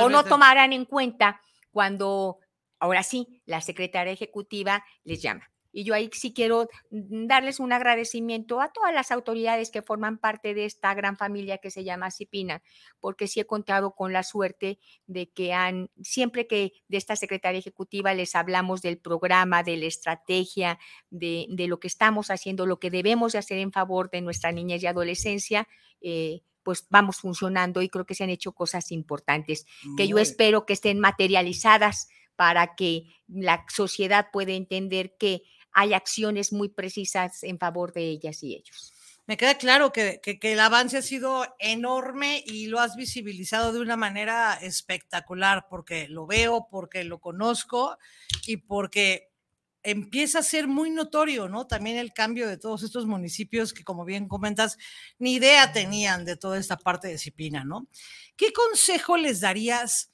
O 0.00 0.08
no 0.08 0.24
tomaran 0.24 0.72
en 0.72 0.84
cuenta 0.84 1.40
cuando, 1.70 2.38
ahora 2.78 3.02
sí, 3.02 3.42
la 3.44 3.60
Secretaría 3.60 4.12
Ejecutiva 4.12 4.84
les 5.02 5.20
llama. 5.20 5.50
Y 5.76 5.82
yo 5.82 5.92
ahí 5.92 6.08
sí 6.12 6.32
quiero 6.32 6.68
darles 6.88 7.58
un 7.58 7.72
agradecimiento 7.72 8.60
a 8.60 8.72
todas 8.72 8.94
las 8.94 9.10
autoridades 9.10 9.72
que 9.72 9.82
forman 9.82 10.18
parte 10.18 10.54
de 10.54 10.66
esta 10.66 10.94
gran 10.94 11.16
familia 11.16 11.58
que 11.58 11.72
se 11.72 11.82
llama 11.82 12.12
Cipina, 12.12 12.62
porque 13.00 13.26
sí 13.26 13.40
he 13.40 13.44
contado 13.44 13.96
con 13.96 14.12
la 14.12 14.22
suerte 14.22 14.78
de 15.08 15.32
que 15.32 15.52
han, 15.52 15.90
siempre 16.00 16.46
que 16.46 16.74
de 16.86 16.96
esta 16.96 17.16
secretaria 17.16 17.58
ejecutiva 17.58 18.14
les 18.14 18.36
hablamos 18.36 18.82
del 18.82 18.98
programa, 18.98 19.64
de 19.64 19.76
la 19.76 19.86
estrategia, 19.86 20.78
de, 21.10 21.48
lo 21.66 21.80
que 21.80 21.88
estamos 21.88 22.30
haciendo, 22.30 22.66
lo 22.66 22.78
que 22.78 22.90
debemos 22.90 23.32
de 23.32 23.40
hacer 23.40 23.58
en 23.58 23.72
favor 23.72 24.10
de 24.10 24.20
nuestra 24.20 24.52
niñez 24.52 24.80
y 24.84 24.86
adolescencia, 24.86 25.66
eh, 26.00 26.42
pues 26.62 26.86
vamos 26.88 27.16
funcionando 27.16 27.82
y 27.82 27.88
creo 27.88 28.06
que 28.06 28.14
se 28.14 28.22
han 28.22 28.30
hecho 28.30 28.52
cosas 28.52 28.92
importantes 28.92 29.66
que 29.96 30.06
yo 30.06 30.18
espero 30.18 30.66
que 30.66 30.72
estén 30.72 31.00
materializadas 31.00 32.08
para 32.36 32.74
que 32.74 33.04
la 33.28 33.64
sociedad 33.68 34.28
pueda 34.32 34.52
entender 34.52 35.16
que 35.18 35.42
hay 35.74 35.92
acciones 35.92 36.52
muy 36.52 36.68
precisas 36.68 37.42
en 37.42 37.58
favor 37.58 37.92
de 37.92 38.08
ellas 38.08 38.42
y 38.42 38.54
ellos. 38.54 38.92
Me 39.26 39.36
queda 39.36 39.56
claro 39.56 39.90
que, 39.90 40.20
el 40.22 40.60
avance 40.60 40.98
ha 40.98 41.02
sido 41.02 41.46
enorme 41.58 42.44
y 42.46 42.66
lo 42.66 42.78
has 42.78 42.94
visibilizado 42.94 43.72
de 43.72 43.80
una 43.80 43.96
manera 43.96 44.54
espectacular, 44.54 45.66
porque 45.68 46.08
lo 46.08 46.26
veo, 46.26 46.68
porque 46.70 47.04
lo 47.04 47.20
conozco 47.20 47.98
y 48.46 48.58
porque 48.58 49.30
empieza 49.82 50.40
a 50.40 50.42
ser 50.42 50.68
muy 50.68 50.90
notorio, 50.90 51.48
¿no? 51.48 51.66
También 51.66 51.96
el 51.96 52.12
cambio 52.12 52.46
de 52.48 52.58
todos 52.58 52.82
estos 52.82 53.06
municipios 53.06 53.72
que, 53.72 53.82
como 53.82 54.04
bien 54.04 54.28
comentas, 54.28 54.76
ni 55.18 55.34
idea 55.34 55.72
tenían 55.72 56.26
de 56.26 56.36
toda 56.36 56.58
esta 56.58 56.76
parte 56.76 57.08
de 57.08 57.18
Cipina, 57.18 57.64
¿no? 57.64 57.88
¿Qué 58.36 58.52
consejo 58.52 59.16
les 59.16 59.40
darías 59.40 60.10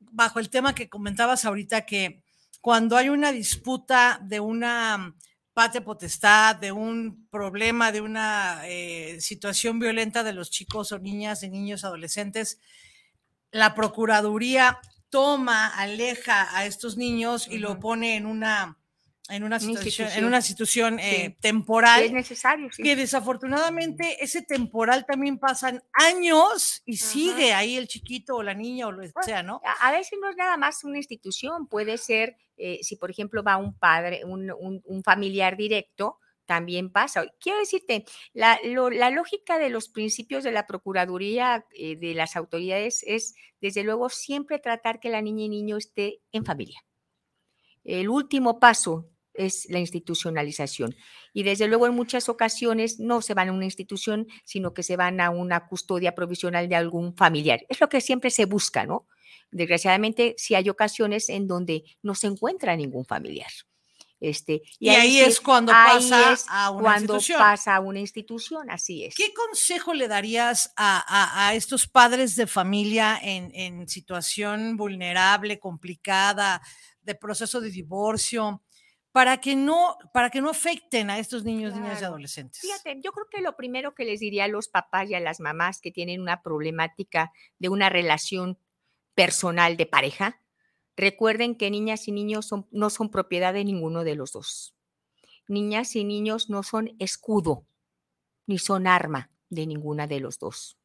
bajo 0.00 0.40
el 0.40 0.50
tema 0.50 0.74
que 0.74 0.88
comentabas 0.88 1.44
ahorita 1.44 1.86
que 1.86 2.22
cuando 2.62 2.96
hay 2.96 3.08
una 3.08 3.32
disputa 3.32 4.20
de 4.22 4.38
una 4.38 5.16
patria 5.52 5.84
potestad, 5.84 6.54
de 6.56 6.70
un 6.70 7.26
problema, 7.28 7.90
de 7.90 8.00
una 8.00 8.62
eh, 8.66 9.20
situación 9.20 9.80
violenta 9.80 10.22
de 10.22 10.32
los 10.32 10.48
chicos 10.48 10.92
o 10.92 10.98
niñas, 11.00 11.40
de 11.40 11.50
niños, 11.50 11.84
adolescentes, 11.84 12.60
la 13.50 13.74
Procuraduría 13.74 14.78
toma, 15.10 15.66
aleja 15.66 16.56
a 16.56 16.64
estos 16.64 16.96
niños 16.96 17.48
y 17.48 17.58
lo 17.58 17.80
pone 17.80 18.16
en 18.16 18.26
una 18.26 18.78
en 19.32 19.44
una 19.44 19.58
situación, 19.58 20.08
en 20.14 20.24
una 20.24 20.42
situación 20.42 20.98
eh, 20.98 21.36
temporal. 21.40 22.02
es 22.02 22.12
necesario, 22.12 22.68
Que 22.76 22.96
desafortunadamente 22.96 24.22
ese 24.22 24.42
temporal 24.42 25.06
también 25.06 25.38
pasan 25.38 25.82
años 25.92 26.82
y 26.84 26.98
sigue 26.98 27.54
ahí 27.54 27.76
el 27.76 27.88
chiquito 27.88 28.36
o 28.36 28.42
la 28.42 28.54
niña 28.54 28.86
o 28.86 28.92
lo 28.92 29.02
que 29.02 29.10
sea, 29.22 29.42
¿no? 29.42 29.60
A, 29.80 29.92
veces 29.92 30.18
no 30.20 30.28
es 30.28 30.36
nada 30.36 30.56
más 30.56 30.84
una 30.84 30.98
institución, 30.98 31.66
puede 31.66 31.98
ser, 31.98 32.36
eh, 32.56 32.78
si 32.82 32.96
por 32.96 33.10
ejemplo 33.10 33.42
va 33.42 33.56
un 33.56 33.76
padre, 33.78 34.24
un, 34.24 34.52
un, 34.52 35.02
familiar 35.02 35.56
directo, 35.56 36.18
también 36.44 36.90
pasa. 36.90 37.24
Quiero 37.40 37.58
decirte, 37.58 38.04
la, 38.32 38.58
la, 38.62 39.10
lógica 39.10 39.58
de 39.58 39.70
los 39.70 39.88
principios 39.88 40.44
de 40.44 40.52
la 40.52 40.66
Procuraduría, 40.66 41.64
eh, 41.74 41.96
de 41.96 42.14
las 42.14 42.36
autoridades, 42.36 43.02
es 43.06 43.34
desde 43.60 43.84
luego 43.84 44.08
siempre 44.10 44.58
tratar 44.58 45.00
que 45.00 45.08
la 45.08 45.22
niña 45.22 45.44
y 45.44 45.48
niño 45.48 45.76
esté 45.76 46.20
en 46.32 46.44
familia. 46.44 46.84
El 47.84 48.08
último 48.08 48.60
paso 48.60 49.11
es 49.34 49.66
la 49.70 49.78
institucionalización. 49.78 50.94
Y 51.32 51.42
desde 51.42 51.68
luego 51.68 51.86
en 51.86 51.94
muchas 51.94 52.28
ocasiones 52.28 52.98
no 52.98 53.22
se 53.22 53.34
van 53.34 53.48
a 53.48 53.52
una 53.52 53.64
institución, 53.64 54.26
sino 54.44 54.74
que 54.74 54.82
se 54.82 54.96
van 54.96 55.20
a 55.20 55.30
una 55.30 55.66
custodia 55.66 56.14
provisional 56.14 56.68
de 56.68 56.76
algún 56.76 57.14
familiar. 57.14 57.64
Es 57.68 57.80
lo 57.80 57.88
que 57.88 58.00
siempre 58.00 58.30
se 58.30 58.44
busca, 58.44 58.86
¿no? 58.86 59.06
Desgraciadamente, 59.50 60.34
sí 60.38 60.54
hay 60.54 60.68
ocasiones 60.68 61.28
en 61.28 61.46
donde 61.46 61.84
no 62.02 62.14
se 62.14 62.26
encuentra 62.26 62.74
ningún 62.74 63.04
familiar. 63.04 63.50
Este, 64.18 64.62
y, 64.78 64.88
ahí, 64.88 65.18
es 65.18 65.40
cuando 65.40 65.72
pasa 65.72 66.36
a 66.48 66.70
una 66.70 66.80
cuando 66.80 67.14
institución. 67.14 67.38
pasa 67.40 67.74
a 67.74 67.80
una 67.80 67.98
institución, 67.98 68.70
así 68.70 69.04
es. 69.04 69.16
¿Qué 69.16 69.34
consejo 69.34 69.92
le 69.94 70.06
darías 70.06 70.72
a, 70.76 71.48
a, 71.48 71.54
estos 71.54 71.88
padres 71.88 72.36
de 72.36 72.46
familia 72.46 73.18
en, 73.20 73.50
en 73.52 73.88
situación 73.88 74.76
vulnerable, 74.76 75.58
complicada, 75.58 76.62
de 77.02 77.16
proceso 77.16 77.60
de 77.60 77.70
divorcio? 77.70 78.62
Para 79.12 79.40
que 79.40 79.54
no, 79.54 79.98
para 80.14 80.30
que 80.30 80.40
no 80.40 80.48
afecten 80.48 81.10
a 81.10 81.18
estos 81.18 81.44
niños, 81.44 81.74
niñas 81.74 82.00
y 82.00 82.04
adolescentes. 82.04 82.62
Fíjate, 82.62 82.98
yo 83.04 83.12
creo 83.12 83.26
que 83.30 83.42
lo 83.42 83.56
primero 83.56 83.94
que 83.94 84.06
les 84.06 84.20
diría 84.20 84.44
a 84.44 84.48
los 84.48 84.68
papás 84.68 85.10
y 85.10 85.14
a 85.14 85.20
las 85.20 85.38
mamás 85.38 85.80
que 85.80 85.92
tienen 85.92 86.22
una 86.22 86.42
problemática 86.42 87.30
de 87.58 87.68
una 87.68 87.90
relación 87.90 88.58
personal 89.14 89.76
de 89.76 89.84
pareja, 89.84 90.40
recuerden 90.96 91.56
que 91.56 91.70
niñas 91.70 92.08
y 92.08 92.12
niños 92.12 92.50
no 92.70 92.90
son 92.90 93.10
propiedad 93.10 93.52
de 93.52 93.64
ninguno 93.64 94.02
de 94.02 94.14
los 94.14 94.32
dos. 94.32 94.74
Niñas 95.46 95.94
y 95.94 96.04
niños 96.04 96.48
no 96.48 96.62
son 96.62 96.96
escudo 96.98 97.66
ni 98.46 98.58
son 98.58 98.86
arma 98.86 99.30
de 99.50 99.66
ninguna 99.66 100.06
de 100.06 100.20
los 100.20 100.38
dos. 100.38 100.78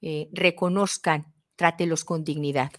Eh, 0.00 0.30
reconozcan, 0.32 1.34
trátelos 1.56 2.04
con 2.04 2.24
dignidad, 2.24 2.72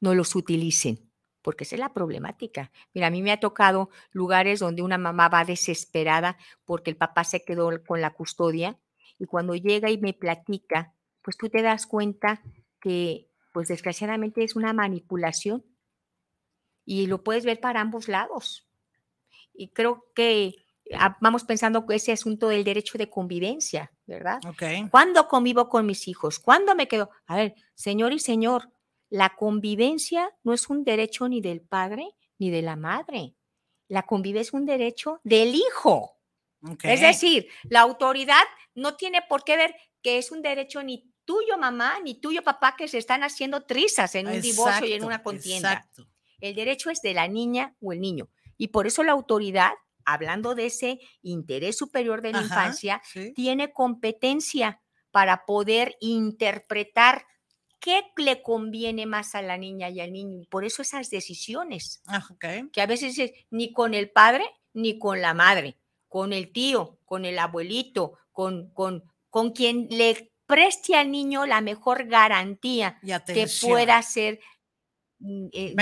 no 0.00 0.14
los 0.14 0.34
utilicen 0.34 1.10
porque 1.44 1.64
esa 1.64 1.76
es 1.76 1.80
la 1.80 1.92
problemática. 1.92 2.72
Mira, 2.94 3.08
a 3.08 3.10
mí 3.10 3.20
me 3.20 3.30
ha 3.30 3.38
tocado 3.38 3.90
lugares 4.12 4.60
donde 4.60 4.80
una 4.80 4.96
mamá 4.96 5.28
va 5.28 5.44
desesperada 5.44 6.38
porque 6.64 6.90
el 6.90 6.96
papá 6.96 7.22
se 7.22 7.44
quedó 7.44 7.84
con 7.84 8.00
la 8.00 8.14
custodia 8.14 8.78
y 9.18 9.26
cuando 9.26 9.54
llega 9.54 9.90
y 9.90 9.98
me 9.98 10.14
platica, 10.14 10.94
pues 11.20 11.36
tú 11.36 11.50
te 11.50 11.60
das 11.60 11.86
cuenta 11.86 12.40
que, 12.80 13.28
pues 13.52 13.68
desgraciadamente 13.68 14.42
es 14.42 14.56
una 14.56 14.72
manipulación 14.72 15.62
y 16.86 17.06
lo 17.08 17.22
puedes 17.22 17.44
ver 17.44 17.60
para 17.60 17.82
ambos 17.82 18.08
lados. 18.08 18.66
Y 19.52 19.68
creo 19.68 20.06
que 20.14 20.64
ah, 20.98 21.18
vamos 21.20 21.44
pensando 21.44 21.86
que 21.86 21.96
ese 21.96 22.12
asunto 22.12 22.48
del 22.48 22.64
derecho 22.64 22.96
de 22.96 23.10
convivencia, 23.10 23.92
¿verdad? 24.06 24.40
Okay. 24.46 24.88
¿Cuándo 24.88 25.28
convivo 25.28 25.68
con 25.68 25.84
mis 25.84 26.08
hijos? 26.08 26.38
¿Cuándo 26.38 26.74
me 26.74 26.88
quedo? 26.88 27.10
A 27.26 27.36
ver, 27.36 27.54
señor 27.74 28.14
y 28.14 28.18
señor, 28.18 28.70
la 29.10 29.36
convivencia 29.36 30.30
no 30.42 30.52
es 30.52 30.68
un 30.68 30.84
derecho 30.84 31.28
ni 31.28 31.40
del 31.40 31.60
padre 31.60 32.08
ni 32.38 32.50
de 32.50 32.62
la 32.62 32.76
madre. 32.76 33.34
la 33.88 34.02
convivencia 34.02 34.48
es 34.48 34.54
un 34.54 34.66
derecho 34.66 35.20
del 35.24 35.54
hijo. 35.54 36.18
Es 36.82 37.00
decir, 37.00 37.48
la 37.64 37.80
autoridad 37.80 38.42
no 38.74 38.96
tiene 38.96 39.22
por 39.28 39.44
qué 39.44 39.56
ver 39.56 39.74
que 40.02 40.18
es 40.18 40.32
un 40.32 40.42
derecho 40.42 40.82
ni 40.82 41.10
tuyo 41.24 41.58
mamá 41.58 41.98
ni 42.02 42.14
tuyo 42.14 42.42
papá 42.42 42.74
que 42.76 42.88
se 42.88 42.98
están 42.98 43.22
haciendo 43.22 43.64
trizas 43.64 44.14
en 44.14 44.26
un 44.26 44.40
divorcio 44.40 44.86
y 44.86 44.94
en 44.94 45.04
una 45.04 45.22
contienda. 45.22 45.86
El 46.40 46.54
derecho 46.54 46.90
es 46.90 47.00
de 47.02 47.14
la 47.14 47.28
niña 47.28 47.76
o 47.80 47.92
el 47.92 48.00
niño. 48.00 48.28
Y 48.56 48.68
por 48.68 48.86
eso 48.86 49.02
la 49.02 49.12
autoridad, 49.12 49.72
hablando 50.04 50.54
de 50.54 50.66
ese 50.66 51.00
interés 51.22 51.76
superior 51.76 52.22
de 52.22 52.32
la 52.32 52.42
infancia, 52.42 53.02
tiene 53.34 53.72
competencia 53.72 54.80
para 55.10 55.44
poder 55.44 55.96
interpretar 56.00 57.26
qué 57.84 58.02
le 58.16 58.40
conviene 58.40 59.04
más 59.04 59.34
a 59.34 59.42
la 59.42 59.58
niña 59.58 59.90
y 59.90 60.00
al 60.00 60.10
niño. 60.10 60.40
Y 60.40 60.46
por 60.46 60.64
eso 60.64 60.80
esas 60.80 61.10
decisiones, 61.10 62.00
ah, 62.06 62.26
que 62.72 62.80
a 62.80 62.86
veces 62.86 63.18
es 63.18 63.32
ni 63.50 63.74
con 63.74 63.92
el 63.92 64.08
padre 64.08 64.46
ni 64.72 64.98
con 64.98 65.20
la 65.20 65.34
madre, 65.34 65.76
con 66.08 66.32
el 66.32 66.50
tío, 66.50 66.98
con 67.04 67.26
el 67.26 67.38
abuelito, 67.38 68.14
con, 68.32 68.70
con, 68.70 69.04
con 69.28 69.52
quien 69.52 69.86
le 69.90 70.32
preste 70.46 70.96
al 70.96 71.10
niño 71.10 71.44
la 71.44 71.60
mejor 71.60 72.06
garantía 72.06 72.98
que 73.26 73.46
pueda 73.60 74.00
ser 74.00 74.40
Mm, 75.26 75.46
eh, 75.52 75.72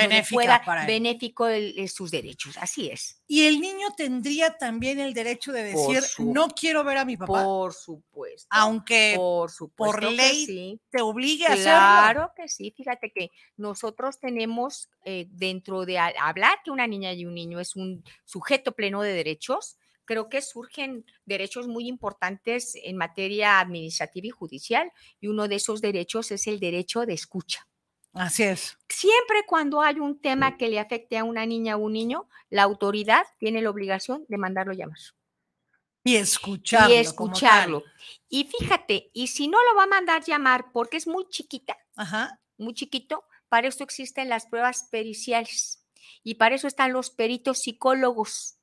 benéfico 0.86 1.46
sus 1.88 2.12
derechos. 2.12 2.56
Así 2.58 2.88
es. 2.88 3.20
Y 3.26 3.44
el 3.48 3.60
niño 3.60 3.88
tendría 3.96 4.56
también 4.56 5.00
el 5.00 5.14
derecho 5.14 5.50
de 5.50 5.64
decir, 5.64 6.00
no 6.20 6.46
quiero 6.46 6.84
ver 6.84 6.98
a 6.98 7.04
mi 7.04 7.16
papá. 7.16 7.42
Por 7.42 7.72
supuesto. 7.72 8.46
Aunque 8.50 9.14
por, 9.16 10.04
ley 10.04 10.80
te 10.90 11.02
obligue 11.02 11.46
a 11.46 11.54
hacerlo. 11.54 11.72
Claro 11.72 12.32
que 12.36 12.46
sí. 12.46 12.72
Fíjate 12.76 13.10
que 13.10 13.30
nosotros 13.56 14.20
tenemos 14.20 14.88
eh, 15.04 15.26
dentro 15.30 15.84
de 15.86 15.98
hablar 15.98 16.58
que 16.64 16.70
una 16.70 16.86
niña 16.86 17.12
y 17.12 17.24
un 17.24 17.34
niño 17.34 17.58
es 17.58 17.74
un 17.74 18.04
sujeto 18.24 18.70
pleno 18.70 19.02
de 19.02 19.12
derechos, 19.12 19.76
creo 20.04 20.28
que 20.28 20.40
surgen 20.40 21.04
derechos 21.24 21.66
muy 21.66 21.88
importantes 21.88 22.76
en 22.80 22.96
materia 22.96 23.58
administrativa 23.58 24.28
y 24.28 24.30
judicial 24.30 24.92
y 25.20 25.26
uno 25.26 25.48
de 25.48 25.56
esos 25.56 25.80
derechos 25.80 26.30
es 26.30 26.46
el 26.46 26.60
derecho 26.60 27.06
de 27.06 27.14
escucha. 27.14 27.66
Así 28.12 28.42
es. 28.42 28.76
Siempre 28.88 29.44
cuando 29.46 29.80
hay 29.80 29.98
un 29.98 30.20
tema 30.20 30.56
que 30.56 30.68
le 30.68 30.78
afecte 30.78 31.16
a 31.16 31.24
una 31.24 31.46
niña 31.46 31.76
o 31.76 31.80
un 31.80 31.92
niño, 31.94 32.28
la 32.50 32.62
autoridad 32.62 33.24
tiene 33.38 33.62
la 33.62 33.70
obligación 33.70 34.24
de 34.28 34.38
mandarlo 34.38 34.74
llamar. 34.74 34.98
Y 36.04 36.16
escucharlo. 36.16 36.94
Y 36.94 36.98
escucharlo. 36.98 37.84
Y 38.28 38.44
fíjate, 38.44 39.10
y 39.14 39.28
si 39.28 39.48
no 39.48 39.58
lo 39.64 39.76
va 39.76 39.84
a 39.84 39.88
mandar 39.88 40.22
llamar 40.24 40.72
porque 40.72 40.96
es 40.96 41.06
muy 41.06 41.26
chiquita, 41.28 41.76
muy 42.58 42.74
chiquito, 42.74 43.24
para 43.48 43.68
eso 43.68 43.84
existen 43.84 44.28
las 44.28 44.46
pruebas 44.46 44.88
periciales 44.90 45.86
y 46.22 46.34
para 46.34 46.54
eso 46.54 46.66
están 46.66 46.92
los 46.92 47.10
peritos 47.10 47.60
psicólogos 47.60 48.58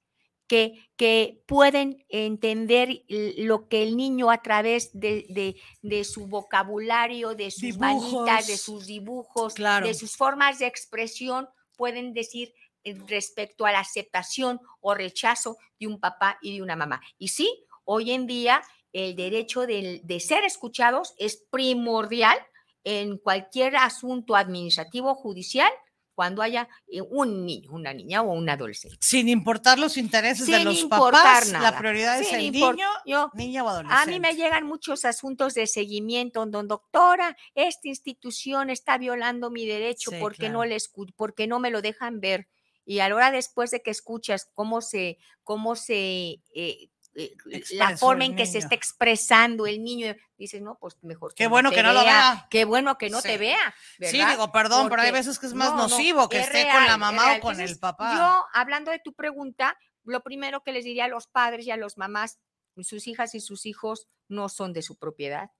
que, 0.49 1.41
pueden 1.45 2.05
entender 2.09 3.03
lo 3.07 3.69
que 3.69 3.83
el 3.83 3.95
niño 3.95 4.29
a 4.31 4.41
través 4.41 4.89
de, 4.93 5.55
su 6.03 6.27
vocabulario, 6.27 7.35
de 7.35 7.51
sus 7.51 7.77
manitas, 7.77 8.47
de 8.47 8.57
sus 8.57 8.85
dibujos, 8.85 9.55
de 9.55 9.93
sus 9.93 10.17
formas 10.17 10.59
de 10.59 10.67
expresión, 10.67 11.47
pueden 11.77 12.13
decir 12.13 12.53
eh, 12.83 12.97
respecto 13.07 13.65
a 13.65 13.71
la 13.71 13.79
aceptación 13.79 14.59
o 14.81 14.93
rechazo 14.93 15.57
de 15.79 15.87
un 15.87 15.99
papá 15.99 16.37
y 16.41 16.57
de 16.57 16.63
una 16.63 16.75
mamá. 16.75 17.01
Y 17.17 17.29
sí, 17.29 17.65
hoy 17.85 18.11
en 18.11 18.27
día 18.27 18.61
el 18.91 19.15
derecho 19.15 19.65
de 19.67 20.19
ser 20.19 20.43
escuchados 20.43 21.13
es 21.17 21.45
primordial 21.51 22.37
en 22.83 23.17
cualquier 23.17 23.75
asunto 23.77 24.35
administrativo 24.35 25.13
judicial 25.15 25.71
cuando 26.19 26.41
haya 26.41 26.67
eh, 26.89 26.99
un 26.99 27.45
niño, 27.45 27.71
una 27.71 27.93
niña 27.93 28.21
o 28.21 28.33
un 28.33 28.49
adolescente. 28.49 28.97
Sin 28.99 29.29
importar 29.29 29.79
los 29.79 29.95
intereses 29.95 30.47
de 30.47 30.65
los 30.65 30.83
papás, 30.83 31.49
la 31.49 31.77
prioridad 31.77 32.19
es 32.19 32.33
el 32.33 32.51
niño, 32.51 32.89
niña 33.35 33.63
o 33.63 33.69
adolescente. 33.69 34.03
A 34.03 34.05
mí 34.05 34.19
me 34.19 34.35
llegan 34.35 34.65
muchos 34.65 35.05
asuntos 35.05 35.53
de 35.53 35.65
seguimiento, 35.65 36.45
don 36.45 36.67
doctora, 36.67 37.37
esta 37.55 37.87
institución 37.87 38.69
está 38.69 38.97
violando 38.97 39.49
mi 39.49 39.65
derecho 39.65 40.11
porque, 40.19 40.49
no 40.49 40.65
les, 40.65 40.91
porque 41.15 41.47
no 41.47 41.61
me 41.61 41.71
lo 41.71 41.81
dejan 41.81 42.19
ver. 42.19 42.49
Y 42.83 42.99
a 42.99 43.07
la 43.07 43.15
hora 43.15 43.31
después 43.31 43.71
de 43.71 43.81
que 43.81 43.91
escuchas 43.91 44.51
cómo 44.53 44.81
se, 44.81 45.19
cómo 45.45 45.77
se 45.77 46.41
eh, 46.53 46.89
eh, 47.15 47.35
la 47.71 47.97
forma 47.97 48.25
en 48.25 48.35
que 48.35 48.45
se 48.45 48.59
está 48.59 48.75
expresando 48.75 49.65
el 49.65 49.83
niño, 49.83 50.15
dices, 50.37 50.61
no, 50.61 50.77
pues 50.79 50.95
mejor. 51.01 51.33
Qué 51.33 51.47
bueno 51.47 51.71
que 51.71 51.83
no 51.83 51.91
lo 51.91 52.03
vea. 52.03 52.47
Qué 52.49 52.65
bueno 52.65 52.97
que 52.97 53.09
no 53.09 53.21
te 53.21 53.37
vea. 53.37 53.73
Sí, 53.99 54.23
digo, 54.23 54.51
perdón, 54.51 54.89
pero 54.89 55.01
hay 55.01 55.11
veces 55.11 55.39
que 55.39 55.47
es 55.47 55.53
más 55.53 55.73
nocivo 55.75 56.29
que 56.29 56.39
esté 56.39 56.67
con 56.71 56.85
la 56.85 56.97
mamá 56.97 57.37
o 57.37 57.39
con 57.39 57.59
el 57.59 57.77
papá. 57.79 58.15
Yo, 58.15 58.45
hablando 58.53 58.91
de 58.91 58.99
tu 58.99 59.13
pregunta, 59.13 59.77
lo 60.03 60.21
primero 60.23 60.63
que 60.63 60.71
les 60.71 60.85
diría 60.85 61.05
a 61.05 61.09
los 61.09 61.27
padres 61.27 61.65
y 61.65 61.71
a 61.71 61.77
los 61.77 61.97
mamás, 61.97 62.39
sus 62.81 63.07
hijas 63.07 63.35
y 63.35 63.41
sus 63.41 63.65
hijos 63.65 64.07
no 64.27 64.49
son 64.49 64.73
de 64.73 64.81
su 64.81 64.97
propiedad. 64.97 65.51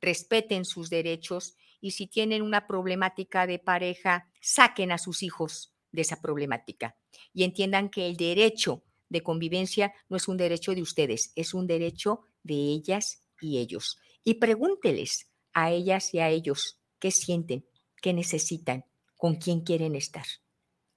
Respeten 0.00 0.64
sus 0.64 0.90
derechos 0.90 1.56
y 1.80 1.92
si 1.92 2.06
tienen 2.06 2.42
una 2.42 2.66
problemática 2.66 3.46
de 3.46 3.58
pareja, 3.58 4.28
saquen 4.40 4.92
a 4.92 4.98
sus 4.98 5.22
hijos 5.22 5.74
de 5.92 6.02
esa 6.02 6.20
problemática 6.20 6.96
y 7.32 7.44
entiendan 7.44 7.90
que 7.90 8.06
el 8.06 8.16
derecho 8.16 8.84
de 9.10 9.22
convivencia 9.22 9.92
no 10.08 10.16
es 10.16 10.28
un 10.28 10.38
derecho 10.38 10.74
de 10.74 10.80
ustedes, 10.80 11.32
es 11.36 11.52
un 11.52 11.66
derecho 11.66 12.20
de 12.42 12.54
ellas 12.54 13.22
y 13.40 13.58
ellos. 13.58 13.98
Y 14.24 14.34
pregúnteles 14.34 15.30
a 15.52 15.70
ellas 15.70 16.14
y 16.14 16.20
a 16.20 16.30
ellos 16.30 16.80
qué 16.98 17.10
sienten, 17.10 17.66
qué 18.00 18.14
necesitan, 18.14 18.86
con 19.16 19.34
quién 19.36 19.60
quieren 19.60 19.94
estar. 19.94 20.24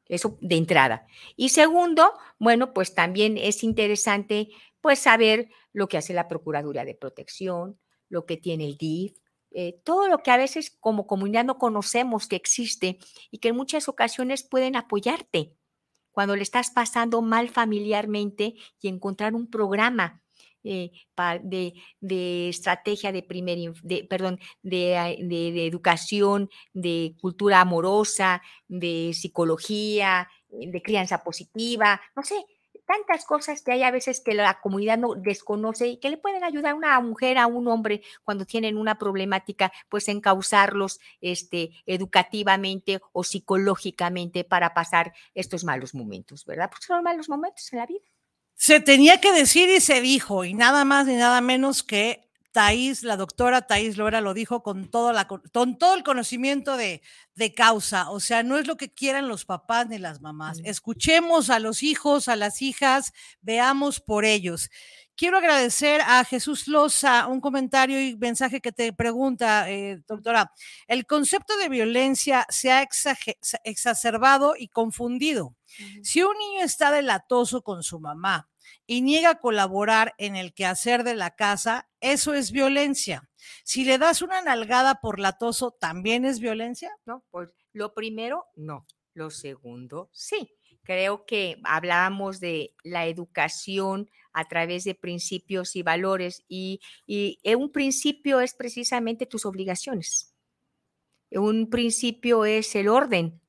Eso 0.06 0.38
de 0.42 0.56
entrada. 0.56 1.08
Y 1.36 1.50
segundo, 1.50 2.14
bueno, 2.38 2.74
pues 2.74 2.94
también 2.94 3.38
es 3.38 3.64
interesante 3.64 4.50
pues 4.80 5.00
saber 5.00 5.50
lo 5.72 5.88
que 5.88 5.98
hace 5.98 6.14
la 6.14 6.28
Procuraduría 6.28 6.86
de 6.86 6.94
Protección, 6.94 7.80
lo 8.10 8.26
que 8.26 8.38
tiene 8.38 8.66
el 8.66 8.78
DIF, 8.78 9.18
eh, 9.52 9.80
todo 9.84 10.08
lo 10.08 10.20
que 10.20 10.32
a 10.32 10.38
veces 10.38 10.76
como 10.80 11.08
comunidad 11.08 11.46
no 11.46 11.58
conocemos 11.58 12.28
que 12.28 12.36
existe 12.36 12.98
y 13.32 13.38
que 13.38 13.50
en 13.50 13.56
muchas 13.56 13.88
ocasiones 13.88 14.44
pueden 14.44 14.76
apoyarte 14.76 15.56
cuando 16.14 16.38
le 16.38 16.44
estás 16.44 16.72
pasando 16.72 17.22
mal 17.22 17.50
familiarmente 17.50 18.56
y 18.80 18.88
encontrar 18.88 19.36
un 19.36 19.50
programa 19.50 20.22
eh, 20.64 20.92
de, 22.00 22.50
estrategia 22.50 23.12
de 23.12 23.22
primer, 23.22 23.58
perdón, 24.08 24.40
de, 24.62 25.66
educación, 25.68 26.50
de 26.72 27.16
cultura 27.20 27.60
amorosa, 27.60 28.42
de 28.70 29.12
psicología, 29.14 30.30
de 30.50 30.82
crianza 30.82 31.22
positiva, 31.24 32.00
no 32.16 32.24
sé, 32.24 32.36
tantas 32.86 33.26
cosas 33.26 33.62
que 33.62 33.72
hay 33.72 33.84
a 33.84 33.92
veces 33.92 34.22
que 34.22 34.34
la 34.34 34.60
comunidad 34.62 34.98
no 34.98 35.16
desconoce 35.16 35.88
y 35.88 35.98
que 35.98 36.10
le 36.10 36.18
pueden 36.18 36.44
ayudar 36.44 36.74
a 36.74 36.76
una 36.76 37.00
mujer, 37.00 37.38
a 37.38 37.48
un 37.48 37.68
hombre 37.68 38.02
cuando 38.24 38.46
tienen 38.46 38.78
una 38.78 38.98
problemática, 38.98 39.72
pues 39.90 40.08
encauzarlos 40.08 41.00
este, 41.22 41.72
educativamente 41.86 43.02
o 43.12 43.24
psicológicamente 43.24 44.44
para 44.44 44.74
pasar 44.74 45.14
estos 45.34 45.64
malos 45.64 45.94
momentos, 45.94 46.46
¿verdad? 46.46 46.70
Porque 46.70 46.86
son 46.86 47.04
malos 47.04 47.30
momentos 47.30 47.72
en 47.74 47.80
la 47.80 47.86
vida. 47.86 48.06
Se 48.56 48.80
tenía 48.80 49.20
que 49.20 49.32
decir 49.32 49.70
y 49.70 49.80
se 49.80 50.02
dijo, 50.02 50.46
y 50.46 50.54
nada 50.54 50.86
más 50.86 51.08
ni 51.08 51.16
nada 51.16 51.42
menos 51.42 51.84
que 51.84 52.30
Thais, 52.54 53.04
la 53.04 53.18
doctora 53.18 53.64
Thais 53.64 53.98
Lora 53.98 54.22
lo 54.22 54.34
dijo 54.34 54.64
con 54.64 54.90
todo, 54.90 55.12
la, 55.12 55.28
con 55.28 55.78
todo 55.78 55.96
el 55.96 56.04
conocimiento 56.04 56.78
de, 56.78 57.02
de, 57.36 57.54
causa. 57.54 58.10
O 58.12 58.22
sea, 58.22 58.44
no 58.44 58.58
es 58.58 58.68
lo 58.68 58.78
que 58.78 58.94
quieran 58.94 59.28
los 59.28 59.44
papás 59.44 59.90
ni 59.90 59.98
las 59.98 60.22
mamás. 60.22 60.62
Escuchemos 60.64 61.50
a 61.50 61.60
los 61.60 61.84
hijos, 61.84 62.30
a 62.30 62.38
las 62.38 62.62
hijas, 62.62 63.12
veamos 63.42 64.00
por 64.00 64.24
ellos. 64.24 64.70
Quiero 65.16 65.38
agradecer 65.38 66.02
a 66.02 66.24
Jesús 66.26 66.68
Loza 66.68 67.28
un 67.28 67.40
comentario 67.40 68.02
y 68.02 68.16
mensaje 68.16 68.62
que 68.62 68.72
te 68.72 68.94
pregunta, 68.94 69.70
eh, 69.70 70.02
doctora. 70.08 70.52
El 70.88 71.06
concepto 71.06 71.56
de 71.58 71.70
violencia 71.70 72.48
se 72.50 72.72
ha 72.72 72.88
exacerbado 73.64 74.56
y 74.58 74.70
confundido. 74.70 75.56
Si 76.02 76.24
un 76.24 76.36
niño 76.38 76.64
está 76.64 76.92
delatoso 76.92 77.62
con 77.62 77.84
su 77.84 78.00
mamá, 78.00 78.50
y 78.86 79.02
niega 79.02 79.40
colaborar 79.40 80.14
en 80.18 80.36
el 80.36 80.54
quehacer 80.54 81.04
de 81.04 81.16
la 81.16 81.36
casa, 81.36 81.90
eso 82.02 82.34
es 82.34 82.52
violencia. 82.52 83.30
Si 83.64 83.86
le 83.86 83.98
das 83.98 84.22
una 84.22 84.42
nalgada 84.42 85.00
por 85.02 85.20
latoso, 85.20 85.72
¿también 85.72 86.26
es 86.26 86.40
violencia? 86.40 86.92
No, 87.06 87.24
pues 87.32 87.50
lo 87.72 87.94
primero, 87.94 88.46
no. 88.56 88.86
Lo 89.14 89.30
segundo, 89.30 90.10
sí. 90.12 90.56
Creo 90.82 91.26
que 91.26 91.62
hablábamos 91.64 92.40
de 92.40 92.76
la 92.84 93.06
educación 93.06 94.10
a 94.34 94.46
través 94.46 94.84
de 94.84 94.96
principios 94.96 95.76
y 95.76 95.84
valores 95.84 96.44
y, 96.48 96.82
y 97.06 97.40
un 97.56 97.72
principio 97.72 98.42
es 98.42 98.54
precisamente 98.54 99.26
tus 99.26 99.46
obligaciones. 99.46 100.34
Un 101.32 101.70
principio 101.70 102.44
es 102.44 102.76
el 102.76 102.90
orden. 102.90 103.40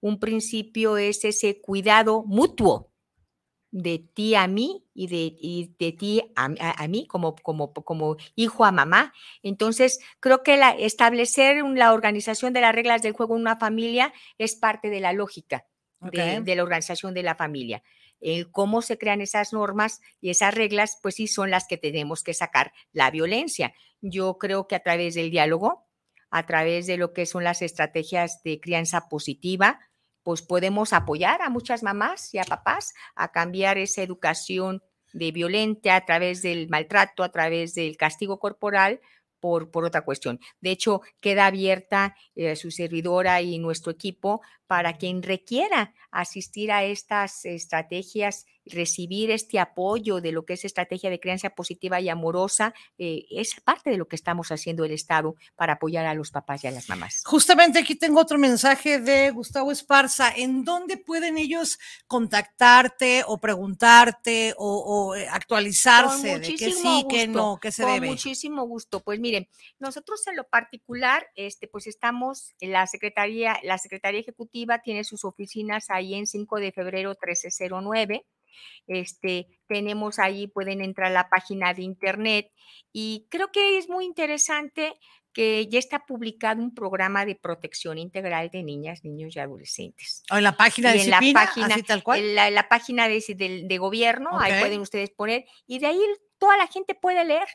Un 0.00 0.20
principio 0.20 0.98
es 0.98 1.24
ese 1.24 1.60
cuidado 1.62 2.24
mutuo 2.26 2.93
de 3.74 3.98
ti 3.98 4.36
a 4.36 4.46
mí 4.46 4.84
y 4.94 5.08
de, 5.08 5.74
de 5.80 5.92
ti 5.92 6.22
a, 6.36 6.86
mí 6.86 7.08
como, 7.08 7.34
como, 7.34 7.72
como, 7.72 8.16
hijo 8.36 8.64
a 8.64 8.70
mamá. 8.70 9.12
Entonces, 9.42 9.98
creo 10.20 10.44
que 10.44 10.56
la, 10.56 10.70
establecer 10.70 11.56
la 11.74 11.92
organización 11.92 12.52
de 12.52 12.60
las 12.60 12.72
reglas 12.72 13.02
del 13.02 13.14
juego 13.14 13.34
en 13.34 13.40
una 13.40 13.56
familia 13.56 14.14
es 14.38 14.54
parte 14.54 14.90
de 14.90 15.00
la 15.00 15.12
lógica. 15.12 15.66
de, 16.00 16.54
la 16.54 16.62
organización 16.62 17.14
de 17.14 17.24
la 17.24 17.34
familia. 17.34 17.82
El 18.20 18.52
cómo 18.52 18.80
se 18.80 18.96
crean 18.96 19.20
esas 19.20 19.52
normas 19.52 20.00
y 20.20 20.30
esas 20.30 20.54
reglas, 20.54 21.00
pues 21.02 21.16
sí 21.16 21.26
son 21.26 21.50
las 21.50 21.66
que 21.66 21.76
tenemos 21.76 22.22
que 22.22 22.32
sacar 22.32 22.72
la 22.92 23.10
violencia. 23.10 23.74
Yo 24.00 24.38
creo 24.38 24.68
que 24.68 24.76
a 24.76 24.84
través 24.84 25.16
del 25.16 25.32
diálogo, 25.32 25.88
a 26.30 26.46
través 26.46 26.86
de 26.86 26.96
lo 26.96 27.12
que 27.12 27.26
son 27.26 27.42
las 27.42 27.60
estrategias 27.60 28.40
de 28.44 28.60
crianza 28.60 29.08
positiva, 29.08 29.80
pues 30.24 30.42
podemos 30.42 30.92
apoyar 30.92 31.42
a 31.42 31.50
muchas 31.50 31.84
mamás 31.84 32.34
y 32.34 32.38
a 32.38 32.44
papás 32.44 32.94
a 33.14 33.30
cambiar 33.30 33.78
esa 33.78 34.02
educación 34.02 34.82
de 35.12 35.30
violenta 35.30 35.94
a 35.94 36.04
través 36.04 36.42
del 36.42 36.68
maltrato, 36.68 37.22
a 37.22 37.30
través 37.30 37.74
del 37.74 37.96
castigo 37.96 38.40
corporal, 38.40 39.00
por, 39.38 39.70
por, 39.70 39.84
otra 39.84 40.00
cuestión. 40.00 40.40
De 40.62 40.70
hecho, 40.70 41.02
queda 41.20 41.44
abierta 41.44 42.16
eh, 42.34 42.56
su 42.56 42.70
servidora 42.70 43.42
y 43.42 43.58
nuestro 43.58 43.92
equipo 43.92 44.40
para 44.66 44.94
quien 44.94 45.22
requiera 45.22 45.94
asistir 46.10 46.72
a 46.72 46.84
estas 46.84 47.44
estrategias 47.44 48.46
recibir 48.66 49.30
este 49.30 49.58
apoyo 49.58 50.20
de 50.20 50.32
lo 50.32 50.44
que 50.44 50.54
es 50.54 50.64
estrategia 50.64 51.10
de 51.10 51.20
crianza 51.20 51.50
positiva 51.50 52.00
y 52.00 52.08
amorosa, 52.08 52.74
eh, 52.98 53.26
es 53.30 53.60
parte 53.60 53.90
de 53.90 53.98
lo 53.98 54.08
que 54.08 54.16
estamos 54.16 54.50
haciendo 54.50 54.84
el 54.84 54.92
Estado 54.92 55.34
para 55.54 55.74
apoyar 55.74 56.06
a 56.06 56.14
los 56.14 56.30
papás 56.30 56.64
y 56.64 56.68
a 56.68 56.70
las 56.70 56.88
mamás. 56.88 57.22
Justamente 57.24 57.78
aquí 57.78 57.94
tengo 57.94 58.20
otro 58.20 58.38
mensaje 58.38 58.98
de 59.00 59.30
Gustavo 59.30 59.70
Esparza. 59.70 60.30
¿En 60.34 60.64
dónde 60.64 60.96
pueden 60.96 61.36
ellos 61.36 61.78
contactarte 62.06 63.22
o 63.26 63.38
preguntarte 63.38 64.54
o, 64.56 65.14
eh, 65.14 65.28
actualizarse 65.30 66.38
de 66.38 66.54
que 66.54 66.72
sí, 66.72 67.04
que 67.08 67.26
no, 67.26 67.58
que 67.60 67.70
se 67.70 67.82
con 67.82 67.92
debe? 67.92 68.06
muchísimo 68.08 68.66
gusto. 68.66 69.00
Pues 69.00 69.20
miren, 69.20 69.48
nosotros 69.78 70.26
en 70.26 70.36
lo 70.36 70.48
particular, 70.48 71.26
este, 71.34 71.68
pues 71.68 71.86
estamos 71.86 72.54
en 72.60 72.72
la 72.72 72.86
Secretaría, 72.86 73.58
la 73.62 73.78
Secretaría 73.78 74.20
Ejecutiva 74.20 74.53
tiene 74.82 75.04
sus 75.04 75.24
oficinas 75.24 75.90
ahí 75.90 76.14
en 76.14 76.26
5 76.26 76.56
de 76.60 76.72
febrero 76.72 77.10
1309 77.10 78.24
este, 78.86 79.46
tenemos 79.66 80.18
ahí, 80.18 80.46
pueden 80.46 80.80
entrar 80.80 81.10
a 81.10 81.14
la 81.14 81.28
página 81.28 81.74
de 81.74 81.82
internet 81.82 82.50
y 82.92 83.26
creo 83.30 83.50
que 83.50 83.78
es 83.78 83.88
muy 83.88 84.04
interesante 84.04 84.94
que 85.32 85.66
ya 85.66 85.80
está 85.80 86.06
publicado 86.06 86.62
un 86.62 86.74
programa 86.74 87.26
de 87.26 87.34
protección 87.34 87.98
integral 87.98 88.50
de 88.50 88.62
niñas, 88.62 89.02
niños 89.02 89.34
y 89.34 89.40
adolescentes. 89.40 90.22
O 90.30 90.36
en 90.36 90.44
la 90.44 90.56
página 90.56 90.92
de 90.92 91.02
en 91.02 91.10
la 91.10 91.20
página, 91.32 91.76
tal 91.82 92.04
cual. 92.04 92.20
En 92.20 92.54
la, 92.54 92.68
página 92.68 93.08
de, 93.08 93.78
gobierno, 93.78 94.38
ahí 94.38 94.60
pueden 94.60 94.80
ustedes 94.80 95.10
poner, 95.10 95.44
y 95.66 95.80
de 95.80 95.88
ahí 95.88 96.00
toda 96.38 96.56
la 96.56 96.68
gente 96.68 96.94
puede 96.94 97.24
leer 97.24 97.48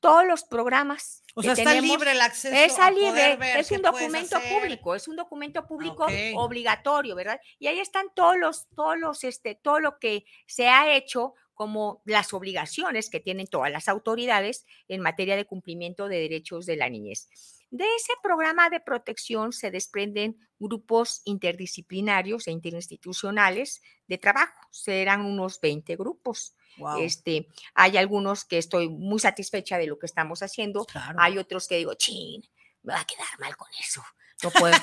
todos 0.00 0.26
los 0.26 0.44
programas. 0.44 1.22
O 1.34 1.42
sea, 1.42 1.52
está 1.52 1.74
libre 1.80 2.12
el 2.12 2.20
acceso. 2.20 2.54
Es 2.54 2.78
libre, 2.94 3.38
es 3.58 3.70
un 3.70 3.82
documento 3.82 4.38
público, 4.40 4.94
es 4.94 5.08
un 5.08 5.16
documento 5.16 5.66
público 5.66 6.06
obligatorio, 6.36 7.14
¿verdad? 7.14 7.40
Y 7.58 7.66
ahí 7.66 7.80
están 7.80 8.06
todos 8.14 8.36
los, 8.38 8.68
todos 8.74 8.98
los, 8.98 9.24
este, 9.24 9.54
todo 9.54 9.80
lo 9.80 9.98
que 9.98 10.24
se 10.46 10.68
ha 10.68 10.94
hecho 10.94 11.34
como 11.54 12.02
las 12.04 12.32
obligaciones 12.32 13.08
que 13.10 13.20
tienen 13.20 13.46
todas 13.46 13.70
las 13.70 13.88
autoridades 13.88 14.66
en 14.88 15.00
materia 15.00 15.36
de 15.36 15.46
cumplimiento 15.46 16.08
de 16.08 16.18
derechos 16.18 16.66
de 16.66 16.76
la 16.76 16.88
niñez. 16.88 17.28
De 17.70 17.84
ese 17.96 18.12
programa 18.22 18.70
de 18.70 18.80
protección 18.80 19.52
se 19.52 19.70
desprenden 19.70 20.36
grupos 20.58 21.22
interdisciplinarios 21.24 22.46
e 22.46 22.52
interinstitucionales 22.52 23.82
de 24.06 24.18
trabajo. 24.18 24.54
Serán 24.70 25.24
unos 25.24 25.60
20 25.60 25.96
grupos. 25.96 26.54
Este, 27.00 27.48
hay 27.74 27.96
algunos 27.96 28.44
que 28.44 28.58
estoy 28.58 28.88
muy 28.88 29.18
satisfecha 29.18 29.78
de 29.78 29.86
lo 29.86 29.98
que 29.98 30.06
estamos 30.06 30.42
haciendo. 30.42 30.86
Hay 31.18 31.38
otros 31.38 31.68
que 31.68 31.76
digo, 31.76 31.94
chin, 31.94 32.42
me 32.82 32.92
va 32.92 33.00
a 33.00 33.04
quedar 33.04 33.38
mal 33.38 33.56
con 33.56 33.68
eso. 33.80 34.02
No 34.42 34.50
puedo, 34.50 34.76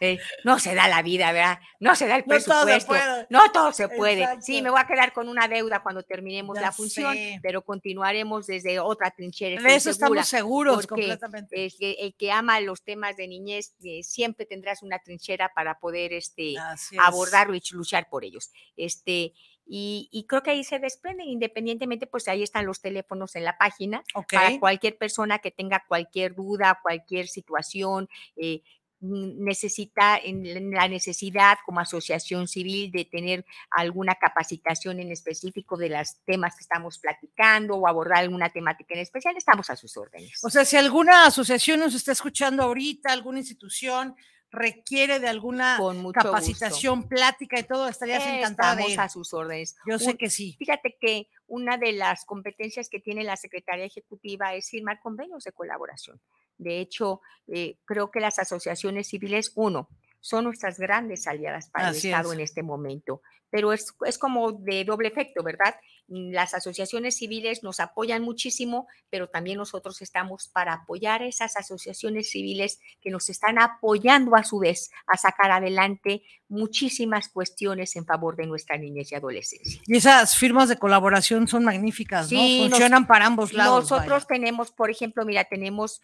eh, 0.00 0.18
no 0.44 0.58
se 0.58 0.74
da 0.74 0.88
la 0.88 1.02
vida, 1.02 1.32
¿verdad? 1.32 1.58
No 1.80 1.94
se 1.94 2.06
da 2.06 2.16
el 2.16 2.24
presupuesto. 2.24 2.94
No 3.28 3.50
todo 3.52 3.72
se 3.72 3.88
puede. 3.88 4.26
Sí, 4.40 4.62
me 4.62 4.70
voy 4.70 4.80
a 4.80 4.86
quedar 4.86 5.12
con 5.12 5.28
una 5.28 5.48
deuda 5.48 5.82
cuando 5.82 6.02
terminemos 6.02 6.58
la 6.58 6.72
función, 6.72 7.16
pero 7.42 7.62
continuaremos 7.62 8.46
desde 8.46 8.78
otra 8.80 9.10
trinchera. 9.10 9.60
De 9.60 9.74
eso 9.74 9.90
estamos 9.90 10.26
seguros 10.26 10.86
completamente. 10.86 11.64
El 11.64 11.76
que, 11.76 11.92
el 11.92 12.14
que 12.14 12.32
ama 12.32 12.60
los 12.60 12.82
temas 12.82 13.16
de 13.16 13.28
niñez 13.28 13.74
eh, 13.84 14.02
siempre 14.02 14.46
tendrás 14.46 14.82
una 14.82 14.98
trinchera 15.00 15.52
para 15.52 15.78
poder 15.78 16.12
este, 16.12 16.54
abordarlo 16.98 17.54
y 17.54 17.62
luchar 17.72 18.08
por 18.08 18.24
ellos. 18.24 18.50
Este, 18.76 19.34
y, 19.66 20.26
creo 20.28 20.42
que 20.42 20.50
ahí 20.50 20.64
se 20.64 20.78
desprenden, 20.78 21.28
independientemente, 21.28 22.06
pues 22.06 22.28
ahí 22.28 22.42
están 22.42 22.66
los 22.66 22.80
teléfonos 22.80 23.36
en 23.36 23.44
la 23.44 23.56
página 23.56 24.02
para 24.30 24.58
cualquier 24.58 24.98
persona 24.98 25.38
que 25.38 25.50
tenga 25.50 25.84
cualquier 25.86 26.34
duda, 26.34 26.80
cualquier 26.82 27.28
situación, 27.28 28.08
eh, 28.36 28.62
necesita 29.02 30.16
en 30.16 30.70
la 30.70 30.86
necesidad 30.86 31.58
como 31.66 31.80
asociación 31.80 32.46
civil 32.46 32.92
de 32.92 33.04
tener 33.04 33.44
alguna 33.70 34.14
capacitación 34.14 35.00
en 35.00 35.10
específico 35.10 35.76
de 35.76 35.88
los 35.88 36.22
temas 36.24 36.54
que 36.54 36.62
estamos 36.62 37.00
platicando 37.00 37.74
o 37.74 37.88
abordar 37.88 38.18
alguna 38.18 38.50
temática 38.50 38.94
en 38.94 39.00
especial, 39.00 39.36
estamos 39.36 39.70
a 39.70 39.76
sus 39.76 39.96
órdenes. 39.96 40.38
O 40.44 40.50
sea, 40.50 40.64
si 40.64 40.76
alguna 40.76 41.26
asociación 41.26 41.80
nos 41.80 41.94
está 41.94 42.12
escuchando 42.12 42.62
ahorita, 42.62 43.12
alguna 43.12 43.40
institución 43.40 44.14
requiere 44.52 45.18
de 45.18 45.28
alguna 45.28 45.78
capacitación, 46.12 47.08
plática 47.08 47.58
y 47.58 47.62
todo, 47.62 47.88
estarías 47.88 48.24
encantada 48.26 48.76
de 48.76 48.94
a 48.96 49.08
sus 49.08 49.32
órdenes. 49.32 49.76
Yo 49.86 49.98
sé 49.98 50.16
que 50.16 50.28
sí. 50.28 50.54
Fíjate 50.58 50.96
que 51.00 51.28
una 51.46 51.78
de 51.78 51.92
las 51.92 52.26
competencias 52.26 52.88
que 52.88 53.00
tiene 53.00 53.24
la 53.24 53.36
Secretaría 53.36 53.86
Ejecutiva 53.86 54.54
es 54.54 54.68
firmar 54.68 55.00
convenios 55.00 55.44
de 55.44 55.52
colaboración. 55.52 56.20
De 56.58 56.80
hecho, 56.80 57.22
eh, 57.48 57.78
creo 57.86 58.10
que 58.10 58.20
las 58.20 58.38
asociaciones 58.38 59.08
civiles, 59.08 59.52
uno, 59.54 59.88
son 60.20 60.44
nuestras 60.44 60.78
grandes 60.78 61.26
aliadas 61.26 61.70
para 61.70 61.88
el 61.88 61.96
Estado 61.96 62.32
en 62.32 62.40
este 62.40 62.62
momento. 62.62 63.22
Pero 63.50 63.72
es, 63.72 63.94
es 64.06 64.18
como 64.18 64.52
de 64.52 64.84
doble 64.84 65.08
efecto, 65.08 65.42
¿verdad? 65.42 65.74
Las 66.08 66.54
asociaciones 66.54 67.16
civiles 67.16 67.62
nos 67.62 67.80
apoyan 67.80 68.22
muchísimo, 68.22 68.86
pero 69.08 69.28
también 69.28 69.58
nosotros 69.58 70.02
estamos 70.02 70.48
para 70.48 70.74
apoyar 70.74 71.22
a 71.22 71.26
esas 71.26 71.56
asociaciones 71.56 72.30
civiles 72.30 72.80
que 73.00 73.10
nos 73.10 73.30
están 73.30 73.58
apoyando 73.58 74.36
a 74.36 74.44
su 74.44 74.58
vez 74.58 74.90
a 75.06 75.16
sacar 75.16 75.50
adelante 75.50 76.22
muchísimas 76.48 77.28
cuestiones 77.30 77.96
en 77.96 78.04
favor 78.04 78.36
de 78.36 78.46
nuestra 78.46 78.76
niñez 78.76 79.10
y 79.10 79.14
adolescencia. 79.14 79.80
Y 79.86 79.96
esas 79.96 80.36
firmas 80.36 80.68
de 80.68 80.76
colaboración 80.76 81.48
son 81.48 81.64
magníficas, 81.64 82.30
¿no? 82.30 82.40
Funcionan 82.40 83.06
para 83.06 83.26
ambos 83.26 83.54
lados. 83.54 83.90
Nosotros 83.90 84.26
tenemos, 84.26 84.70
por 84.70 84.90
ejemplo, 84.90 85.24
mira, 85.24 85.44
tenemos 85.44 86.02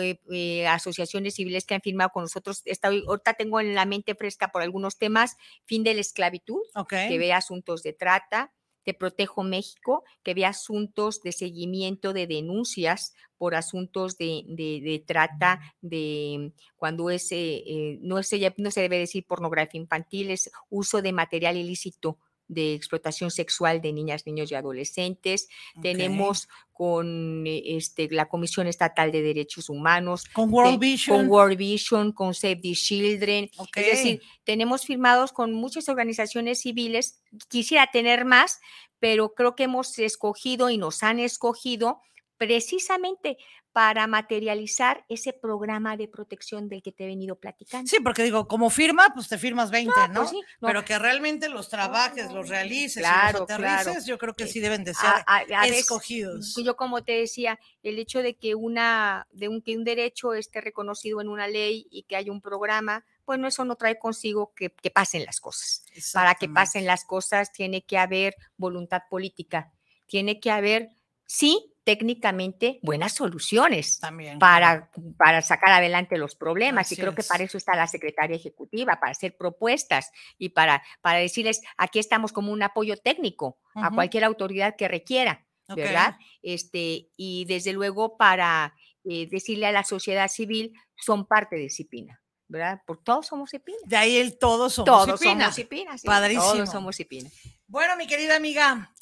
eh, 0.00 0.66
asociaciones 0.66 1.34
civiles 1.34 1.66
que 1.66 1.74
han 1.74 1.82
firmado 1.82 2.10
con 2.10 2.22
nosotros. 2.22 2.62
ahorita 2.82 3.34
tengo 3.34 3.60
en 3.60 3.74
la 3.74 3.84
mente 3.84 4.14
fresca 4.14 4.48
por 4.48 4.62
algunos 4.62 4.96
temas, 4.96 5.36
fin 5.66 5.84
de 5.84 5.94
la 5.94 6.00
esclavitud, 6.00 6.60
que 6.88 7.18
ve 7.18 7.32
asuntos 7.34 7.82
de 7.82 7.92
trata, 7.92 8.52
te 8.84 8.94
Protejo 8.94 9.42
México, 9.42 10.04
que 10.22 10.34
ve 10.34 10.46
asuntos 10.46 11.22
de 11.22 11.32
seguimiento 11.32 12.12
de 12.12 12.26
denuncias 12.26 13.14
por 13.36 13.54
asuntos 13.54 14.18
de, 14.18 15.04
trata, 15.06 15.60
de 15.80 16.52
cuando 16.76 17.10
es, 17.10 17.28
eh, 17.30 17.98
no, 18.02 18.18
es, 18.18 18.30
no 18.58 18.70
se 18.70 18.80
debe 18.80 18.98
decir 18.98 19.26
pornografía 19.26 19.80
infantil, 19.80 20.30
es 20.30 20.50
uso 20.68 21.00
de 21.02 21.12
material 21.12 21.56
ilícito 21.56 22.18
de 22.50 22.74
explotación 22.74 23.30
sexual 23.30 23.80
de 23.80 23.92
niñas, 23.92 24.26
niños 24.26 24.50
y 24.50 24.56
adolescentes. 24.56 25.48
Tenemos 25.80 26.48
con 26.72 27.46
eh, 27.46 27.62
este, 27.76 28.08
la 28.10 28.28
Comisión 28.28 28.66
Estatal 28.66 29.12
de 29.12 29.22
Derechos 29.22 29.68
Humanos, 29.68 30.24
con 30.32 30.52
World 30.52 30.78
Vision, 30.78 31.16
con 31.16 31.28
World 31.28 31.56
Vision, 31.56 32.12
con 32.12 32.34
Save 32.34 32.56
the 32.56 32.72
Children. 32.72 33.50
Es 33.76 33.86
decir, 33.86 34.22
tenemos 34.44 34.84
firmados 34.84 35.32
con 35.32 35.52
muchas 35.52 35.88
organizaciones 35.88 36.60
civiles. 36.60 37.20
Quisiera 37.48 37.88
tener 37.92 38.24
más, 38.24 38.60
pero 38.98 39.34
creo 39.34 39.54
que 39.54 39.64
hemos 39.64 39.98
escogido 39.98 40.70
y 40.70 40.76
nos 40.76 41.02
han 41.02 41.20
escogido 41.20 42.00
precisamente 42.40 43.36
para 43.70 44.06
materializar 44.06 45.04
ese 45.10 45.34
programa 45.34 45.98
de 45.98 46.08
protección 46.08 46.70
del 46.70 46.82
que 46.82 46.90
te 46.90 47.04
he 47.04 47.06
venido 47.06 47.36
platicando. 47.36 47.86
Sí, 47.86 47.98
porque 48.02 48.22
digo, 48.22 48.48
como 48.48 48.70
firma, 48.70 49.12
pues 49.12 49.28
te 49.28 49.36
firmas 49.36 49.70
20, 49.70 49.92
¿no? 50.08 50.22
Pues 50.22 50.32
Pero 50.58 50.82
que 50.82 50.98
realmente 50.98 51.50
los 51.50 51.68
trabajes, 51.68 52.32
los 52.32 52.48
realices 52.48 53.02
claro, 53.02 53.40
los 53.40 53.50
aterrices, 53.50 54.06
yo 54.06 54.16
creo 54.16 54.32
que 54.32 54.46
sí 54.46 54.58
deben 54.58 54.84
de 54.84 54.94
ser 54.94 55.10
escogidos. 55.64 56.56
yo 56.64 56.76
como 56.76 57.04
te 57.04 57.12
decía, 57.12 57.60
el 57.82 57.98
hecho 57.98 58.22
de 58.22 58.34
que 58.38 58.54
una 58.54 59.26
de 59.32 59.48
un 59.48 59.60
que 59.60 59.76
un 59.76 59.84
derecho 59.84 60.32
esté 60.32 60.62
reconocido 60.62 61.20
en 61.20 61.28
una 61.28 61.46
ley 61.46 61.88
y 61.90 62.04
que 62.04 62.16
haya 62.16 62.32
un 62.32 62.40
programa, 62.40 63.04
bueno, 63.26 63.48
eso 63.48 63.66
no 63.66 63.76
trae 63.76 63.98
consigo 63.98 64.54
que, 64.56 64.70
que 64.70 64.90
pasen 64.90 65.26
las 65.26 65.40
cosas. 65.40 65.84
Para 66.14 66.36
que 66.36 66.48
pasen 66.48 66.86
las 66.86 67.04
cosas 67.04 67.52
tiene 67.52 67.84
que 67.84 67.98
haber 67.98 68.34
voluntad 68.56 69.02
política, 69.10 69.70
tiene 70.06 70.40
que 70.40 70.50
haber 70.50 70.88
sí 71.26 71.70
técnicamente 71.90 72.78
buenas 72.82 73.14
soluciones 73.14 73.98
También, 73.98 74.38
para, 74.38 74.92
para 75.16 75.42
sacar 75.42 75.72
adelante 75.72 76.16
los 76.18 76.36
problemas. 76.36 76.92
y 76.92 76.96
creo 76.96 77.16
que 77.16 77.24
para 77.24 77.42
eso 77.42 77.58
está 77.58 77.74
la 77.74 77.88
Secretaría 77.88 78.36
Ejecutiva, 78.36 79.00
para 79.00 79.10
hacer 79.10 79.36
propuestas 79.36 80.12
y 80.38 80.50
para, 80.50 80.84
para 81.00 81.18
decirles, 81.18 81.62
aquí 81.76 81.98
estamos 81.98 82.30
como 82.30 82.52
un 82.52 82.62
apoyo 82.62 82.96
técnico 82.96 83.58
a 83.74 83.90
cualquier 83.90 84.22
autoridad 84.22 84.76
que 84.76 84.86
requiera, 84.86 85.44
¿verdad? 85.66 86.16
Este, 86.42 87.08
y 87.16 87.44
desde 87.46 87.72
luego 87.72 88.16
para 88.16 88.76
eh, 89.02 89.26
decirle 89.28 89.66
a 89.66 89.72
la 89.72 89.82
sociedad 89.82 90.28
civil, 90.28 90.72
son 90.94 91.26
parte 91.26 91.56
de 91.56 91.62
disciplina 91.62 92.22
¿verdad? 92.46 92.82
Por 92.84 92.98
todos 92.98 93.28
somos 93.28 93.50
Cipinas. 93.50 93.80
De 93.86 93.96
ahí 93.96 94.16
el 94.16 94.36
todos 94.36 94.74
somos 94.74 94.86
Todos 94.86 95.20
Cipina. 95.20 95.44
somos 95.44 95.54
Cipinas. 95.54 96.00
sí, 96.00 96.06
Padrísimo. 96.08 96.52
Todos 96.52 96.68
somos 96.70 96.96
Cipinas. 96.96 97.32
Bueno, 97.68 97.96
mi 97.96 98.08
querida 98.08 98.34
amiga, 98.34 98.92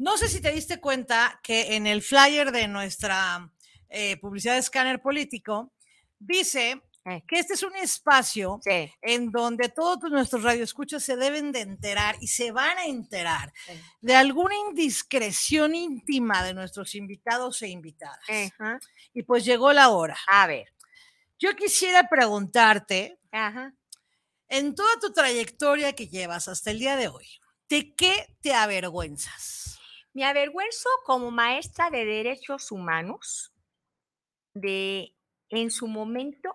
no 0.00 0.16
sé 0.16 0.28
si 0.28 0.40
te 0.40 0.50
diste 0.50 0.80
cuenta 0.80 1.38
que 1.42 1.76
en 1.76 1.86
el 1.86 2.00
flyer 2.02 2.52
de 2.52 2.68
nuestra 2.68 3.50
eh, 3.90 4.16
publicidad 4.18 4.54
de 4.54 4.60
escáner 4.60 5.00
político 5.02 5.72
dice 6.18 6.80
que 7.26 7.38
este 7.40 7.54
es 7.54 7.62
un 7.64 7.74
espacio 7.76 8.60
Sí. 8.62 8.92
en 9.02 9.30
donde 9.32 9.68
todos 9.68 9.98
nuestros 10.12 10.42
radioescuchas 10.44 11.02
se 11.02 11.16
deben 11.16 11.50
de 11.50 11.60
enterar 11.62 12.14
y 12.20 12.28
se 12.28 12.52
van 12.52 12.78
a 12.78 12.84
enterar 12.86 13.52
Sí. 13.66 13.72
de 14.00 14.14
alguna 14.14 14.54
indiscreción 14.68 15.74
íntima 15.74 16.44
de 16.44 16.54
nuestros 16.54 16.94
invitados 16.94 17.62
e 17.62 17.68
invitadas. 17.68 18.20
Y 19.12 19.22
pues 19.24 19.44
llegó 19.44 19.72
la 19.72 19.88
hora. 19.88 20.16
A 20.28 20.46
ver. 20.46 20.72
Yo 21.38 21.56
quisiera 21.56 22.08
preguntarte, 22.08 23.18
en 24.48 24.74
toda 24.74 25.00
tu 25.00 25.12
trayectoria 25.12 25.94
que 25.94 26.06
llevas 26.06 26.46
hasta 26.48 26.70
el 26.70 26.78
día 26.78 26.96
de 26.96 27.08
hoy, 27.08 27.26
¿de 27.68 27.92
qué 27.96 28.36
te 28.40 28.52
avergüenzas? 28.54 29.79
Me 30.20 30.26
avergüenzo 30.26 30.90
como 31.06 31.30
maestra 31.30 31.88
de 31.88 32.04
derechos 32.04 32.72
humanos 32.72 33.54
de 34.52 35.16
en 35.48 35.70
su 35.70 35.88
momento 35.88 36.54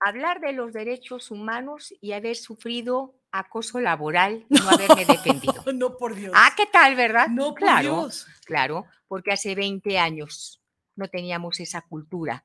hablar 0.00 0.40
de 0.40 0.52
los 0.52 0.72
derechos 0.72 1.30
humanos 1.30 1.94
y 2.00 2.14
haber 2.14 2.34
sufrido 2.34 3.14
acoso 3.30 3.78
laboral 3.78 4.44
y 4.50 4.54
no 4.54 4.68
haberme 4.68 5.04
defendido. 5.04 5.62
no, 5.72 5.96
por 5.98 6.16
Dios. 6.16 6.32
Ah, 6.34 6.52
¿qué 6.56 6.66
tal, 6.66 6.96
verdad? 6.96 7.28
no, 7.28 7.50
por 7.50 7.60
claro, 7.60 8.00
Dios. 8.00 8.26
claro, 8.44 8.86
porque 9.06 9.30
hace 9.30 9.54
20 9.54 9.96
años 9.96 10.60
no 10.96 11.06
teníamos 11.06 11.60
esa 11.60 11.82
cultura 11.82 12.44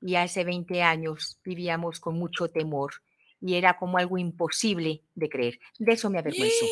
y 0.00 0.16
hace 0.16 0.42
20 0.42 0.82
años 0.82 1.38
vivíamos 1.44 2.00
con 2.00 2.18
mucho 2.18 2.48
temor 2.48 2.94
y 3.40 3.54
era 3.54 3.76
como 3.76 3.98
algo 3.98 4.18
imposible 4.18 5.04
de 5.14 5.28
creer. 5.28 5.60
De 5.78 5.92
eso 5.92 6.10
me 6.10 6.18
avergüenzo. 6.18 6.66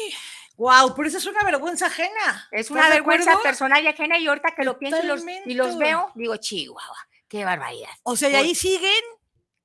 Wow, 0.57 0.95
pero 0.95 1.09
esa 1.09 1.19
es 1.19 1.27
una 1.27 1.43
vergüenza 1.43 1.87
ajena. 1.87 2.49
Es 2.53 2.63
¿Estás 2.67 2.71
una 2.71 2.89
vergüenza 2.89 3.31
acuerdo? 3.33 3.43
personal 3.43 3.83
y 3.83 3.89
ajena 3.89 4.19
y 4.19 4.27
ahorita 4.27 4.55
que 4.55 4.65
lo 4.65 4.79
pienso 4.79 5.03
y 5.03 5.07
los, 5.07 5.23
y 5.47 5.55
los 5.55 5.67
Totalmente. 5.73 5.85
veo, 5.85 6.13
digo, 6.15 6.37
chihuahua, 6.37 7.09
qué 7.29 7.45
barbaridad. 7.45 7.91
O 8.05 8.15
sea, 8.17 8.31
¿y 8.31 8.35
ahí 8.37 8.55
siguen? 8.55 8.91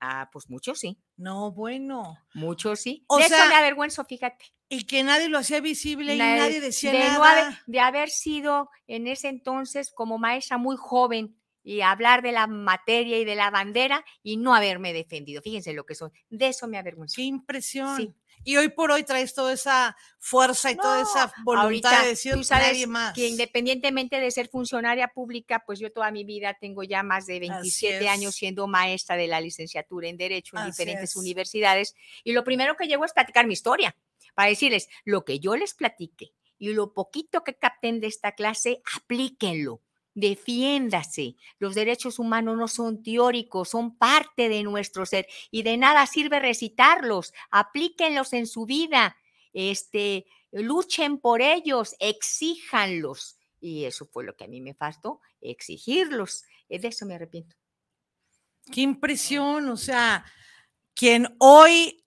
Ah, 0.02 0.30
pues 0.32 0.50
muchos 0.50 0.80
sí, 0.80 0.98
No, 1.18 1.52
bueno. 1.52 2.18
muchos 2.34 2.80
sí. 2.80 3.04
O 3.08 3.18
de 3.18 3.26
sea, 3.26 3.44
eso 3.44 3.50
me 3.50 3.56
avergüenzo, 3.56 4.06
fíjate. 4.06 4.46
Y 4.70 4.86
que 4.86 5.04
nadie 5.04 5.30
lo 5.30 5.38
hacía 5.40 5.60
visible 5.62 6.16
y 6.16 6.18
nadie 6.18 6.62
decía 6.62 6.92
de, 6.92 7.00
nada. 7.00 7.18
no 7.18 7.24
haber, 7.26 7.54
de 7.66 7.80
haber 7.80 8.10
sido 8.10 8.70
en 8.88 9.08
ese 9.08 9.28
entonces 9.28 9.92
como 9.92 10.18
maestra 10.18 10.58
muy 10.58 10.78
joven 10.78 11.36
y 11.64 11.82
hablar 11.82 12.22
de 12.22 12.32
la 12.32 12.48
materia 12.48 13.18
y 13.20 13.26
de 13.26 13.36
la 13.36 13.52
bandera 13.52 14.06
y 14.24 14.38
no 14.38 14.56
haberme 14.56 14.94
defendido. 14.94 15.42
Fíjense 15.42 15.74
lo 15.74 15.86
que 15.86 15.96
son. 15.96 16.12
De 16.30 16.48
eso 16.48 16.68
me 16.68 16.78
avergüenzo. 16.78 17.16
Qué 17.18 17.24
impresión. 17.24 17.98
Sí. 17.98 18.14
Y 18.44 18.58
hoy 18.58 18.70
por 18.70 18.92
hoy 18.92 19.04
traes 19.04 19.34
toda 19.34 19.54
esa 19.54 19.98
fuerza 20.18 20.72
y 20.72 20.76
toda 20.76 21.02
esa 21.02 21.34
voluntad 21.44 21.64
ahorita 21.66 22.02
de 22.04 22.08
decir 22.10 22.34
tú 22.34 22.44
sabes 22.44 22.68
nadie 22.68 22.88
más. 22.88 23.14
que 23.14 23.28
independientemente 23.28 24.20
de 24.20 24.32
ser 24.32 24.48
funcionaria 24.48 25.10
pública, 25.10 25.64
pues 25.66 25.80
yo 25.80 25.92
toda 25.92 26.10
mi 26.12 26.24
vida 26.24 26.58
tengo 26.60 26.84
ya 26.84 27.04
más 27.04 27.26
de 27.26 27.40
27 27.40 28.08
años 28.08 28.36
siendo 28.36 28.68
maestra 28.68 29.18
de 29.18 29.28
la 29.28 29.42
licenciatura 29.42 30.08
en 30.08 30.18
Derecho 30.18 30.56
en 30.56 30.64
Así 30.64 30.72
diferentes 30.72 31.12
es. 31.12 31.16
universidades. 31.16 31.96
Y 32.24 32.34
lo 32.34 32.44
primero 32.44 32.76
que 32.76 32.88
llego 32.88 33.06
es 33.06 33.14
platicar 33.14 33.46
mi 33.46 33.54
historia, 33.54 33.96
para 34.36 34.50
decirles 34.50 34.88
lo 35.04 35.26
que 35.26 35.40
yo 35.40 35.56
les 35.56 35.74
platique 35.74 36.34
y 36.58 36.74
lo 36.74 36.94
poquito 36.94 37.44
que 37.44 37.56
capten 37.56 38.00
de 38.00 38.08
esta 38.08 38.34
clase, 38.34 38.82
aplíquenlo. 38.96 39.82
Defiéndase. 40.20 41.36
Los 41.60 41.76
derechos 41.76 42.20
humanos 42.20 42.58
no 42.58 42.68
son 42.68 43.04
teóricos, 43.04 43.70
son 43.70 43.98
parte 43.98 44.50
de 44.50 44.64
nuestro 44.64 45.06
ser 45.06 45.28
y 45.52 45.64
de 45.64 45.78
nada 45.78 46.06
sirve 46.06 46.40
recitarlos. 46.40 47.34
Aplíquenlos 47.52 48.34
en 48.34 48.48
su 48.48 48.66
vida. 48.66 49.18
Este, 49.54 50.26
luchen 50.52 51.20
por 51.20 51.42
ellos, 51.42 51.96
exíjanlos. 52.00 53.38
Y 53.62 53.86
eso 53.86 54.06
fue 54.06 54.24
lo 54.24 54.36
que 54.36 54.46
a 54.46 54.48
mí 54.48 54.62
me 54.62 54.74
faltó, 54.74 55.22
exigirlos. 55.42 56.44
Eh, 56.70 56.80
De 56.80 56.90
eso 56.90 57.06
me 57.06 57.16
arrepiento. 57.16 57.56
Qué 58.72 58.82
impresión. 58.82 59.70
O 59.70 59.78
sea, 59.78 60.26
quien 60.94 61.36
hoy 61.40 62.06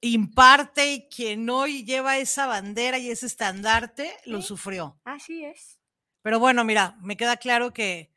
imparte 0.00 0.92
y 0.92 1.08
quien 1.08 1.48
hoy 1.48 1.84
lleva 1.84 2.18
esa 2.18 2.46
bandera 2.46 2.98
y 2.98 3.10
ese 3.10 3.26
estandarte, 3.26 4.12
lo 4.26 4.42
sufrió. 4.42 5.00
Así 5.04 5.44
es. 5.44 5.81
Pero 6.22 6.38
bueno, 6.38 6.64
mira, 6.64 6.96
me 7.00 7.16
queda 7.16 7.36
claro 7.36 7.72
que 7.72 8.10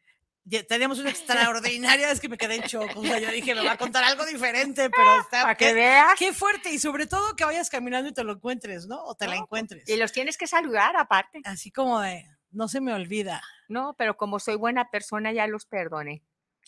teníamos 0.67 0.99
una 0.99 1.09
extraordinaria, 1.55 2.11
es 2.11 2.19
que 2.19 2.29
me 2.29 2.37
quedé 2.37 2.55
en 2.55 2.61
shock. 2.63 2.95
O 2.95 3.03
sea, 3.03 3.19
yo 3.19 3.31
dije, 3.31 3.55
me 3.55 3.65
va 3.65 3.73
a 3.73 3.77
contar 3.77 4.03
algo 4.03 4.25
diferente, 4.25 4.89
pero 4.89 5.19
está. 5.21 5.41
Para 5.41 5.55
que 5.55 5.65
qué- 5.67 5.73
veas. 5.73 6.13
Qué 6.17 6.33
fuerte 6.33 6.71
y 6.71 6.79
sobre 6.79 7.07
todo 7.07 7.35
que 7.35 7.45
vayas 7.45 7.69
caminando 7.69 8.09
y 8.09 8.13
te 8.13 8.23
lo 8.23 8.33
encuentres, 8.33 8.85
¿no? 8.87 9.03
O 9.03 9.15
te 9.15 9.27
la 9.27 9.35
No, 9.35 9.41
encuentres. 9.43 9.87
Y 9.89 9.97
los 9.97 10.11
tienes 10.11 10.37
que 10.37 10.47
saludar 10.47 10.95
aparte. 10.97 11.41
Así 11.45 11.71
como 11.71 11.99
de, 12.01 12.25
no 12.51 12.67
se 12.67 12.79
me 12.81 12.93
olvida. 12.93 13.41
No, 13.67 13.95
pero 13.97 14.15
como 14.17 14.39
soy 14.39 14.55
buena 14.55 14.89
persona 14.91 15.31
ya 15.33 15.47
los 15.47 15.65
perdoné. 15.65 16.21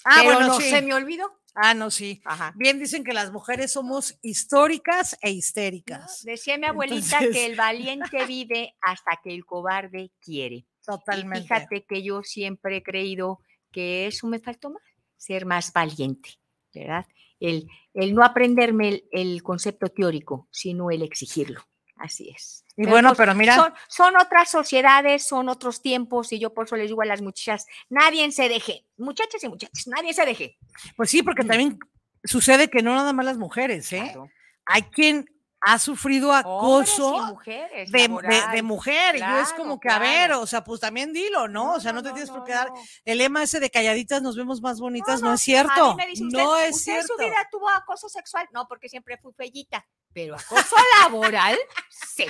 Ah, 0.04 0.18
pero 0.22 0.34
bueno, 0.36 0.48
no 0.48 0.60
sí. 0.60 0.70
se 0.70 0.82
me 0.82 0.94
olvidó. 0.94 1.40
Ah, 1.60 1.74
no, 1.74 1.90
sí. 1.90 2.22
Ajá. 2.24 2.54
Bien 2.56 2.78
dicen 2.78 3.04
que 3.04 3.14
las 3.14 3.32
mujeres 3.32 3.72
somos 3.72 4.18
históricas 4.22 5.18
e 5.22 5.30
¿no? 5.32 5.34
histéricas. 5.38 6.24
Decía 6.24 6.58
mi 6.60 6.66
abuelita 6.68 7.18
Entonces- 7.18 7.32
que 7.36 7.46
el 7.48 7.56
valiente 7.56 8.26
vive 8.28 8.76
hasta 8.82 9.20
que 9.24 9.34
el 9.34 9.44
cobarde 9.46 10.12
quiere. 10.20 10.66
Totalmente. 10.88 11.40
Y 11.40 11.42
fíjate 11.44 11.86
que 11.86 12.02
yo 12.02 12.24
siempre 12.24 12.78
he 12.78 12.84
creído 12.84 13.42
que 13.72 14.08
eso 14.08 14.26
me 14.28 14.40
faltó 14.40 14.70
más, 14.72 14.82
ser 15.18 15.46
más 15.46 15.72
valiente, 15.74 16.40
¿verdad? 16.74 17.06
El, 17.40 17.68
el 17.94 18.16
no 18.16 18.24
aprenderme 18.24 18.88
el, 18.90 19.04
el 19.12 19.44
concepto 19.44 19.90
teórico, 19.90 20.48
sino 20.52 20.90
el 20.90 21.04
exigirlo. 21.04 21.62
Así 21.98 22.30
es. 22.30 22.64
Y 22.76 22.86
bueno, 22.86 23.10
pues, 23.10 23.18
pero 23.18 23.34
mira- 23.36 23.56
Son, 23.56 23.74
son 23.90 24.16
otras 24.18 24.50
sociedades, 24.50 25.28
son 25.28 25.50
otros 25.50 25.82
tiempos, 25.82 26.32
y 26.32 26.40
yo 26.40 26.54
por 26.54 26.66
eso 26.66 26.76
les 26.78 26.88
digo 26.90 27.02
a 27.02 27.06
las 27.06 27.22
muchachas, 27.22 27.66
nadie 27.90 28.32
se 28.32 28.48
deje, 28.50 28.86
muchachas 28.98 29.44
y 29.44 29.50
muchachos, 29.50 29.88
nadie 29.88 30.14
se 30.14 30.26
deje. 30.26 30.58
Pues 30.96 31.10
sí, 31.10 31.24
porque 31.24 31.44
también 31.44 31.80
sucede 32.24 32.70
que 32.70 32.82
no 32.84 32.94
nada 32.96 33.14
más 33.14 33.26
las 33.26 33.38
mujeres, 33.38 33.92
¿eh? 33.94 34.02
Claro. 34.04 34.30
Hay 34.66 34.84
quien 34.84 35.26
ha 35.74 35.80
sufrido 35.80 36.34
acoso 36.34 37.26
mujeres, 37.28 37.92
de, 37.92 37.98
de- 38.00 38.04
de 38.04 38.08
laboral. 38.08 38.64
mujer. 38.64 39.16
y 39.16 39.20
yo 39.20 39.38
es 39.40 39.54
como 39.54 39.80
Claro, 39.80 40.00
que, 40.02 40.08
a 40.08 40.12
ver, 40.28 40.32
o 40.34 40.48
sea, 40.48 40.64
pues 40.64 40.80
también 40.80 41.14
dilo, 41.14 41.48
¿no? 41.48 41.74
o 41.74 41.80
sea, 41.80 41.92
no, 41.94 42.02
te 42.02 42.12
tienes 42.12 42.30
por 42.30 42.44
qué 42.44 42.54
dar. 42.54 42.70
no. 42.70 42.76
El 43.06 43.18
lema 43.18 43.44
ese 43.44 43.60
de 43.60 43.70
calladitas 43.70 44.22
nos 44.22 44.36
vemos 44.36 44.62
más 44.62 44.80
bonitas 44.80 45.22
no, 45.22 45.30
no, 45.30 45.34
es 45.34 45.42
A 45.42 45.44
cierto. 45.44 45.90
mí 45.90 45.96
me 46.04 46.08
dice 46.08 46.24
no 46.26 46.58
es 46.58 46.76
¿usted 46.76 46.94
en 46.94 47.04
cierto. 47.04 47.14
su 47.18 47.20
vida 47.24 47.48
tuvo 47.52 47.70
acoso 47.70 48.08
sexual? 48.10 48.48
No, 48.52 48.68
porque 48.68 48.90
siempre 48.90 49.18
fui 49.18 49.34
fellita. 49.34 49.86
Pero 50.14 50.36
acoso 50.36 50.76
laboral, 51.02 51.58
sí. 51.90 52.26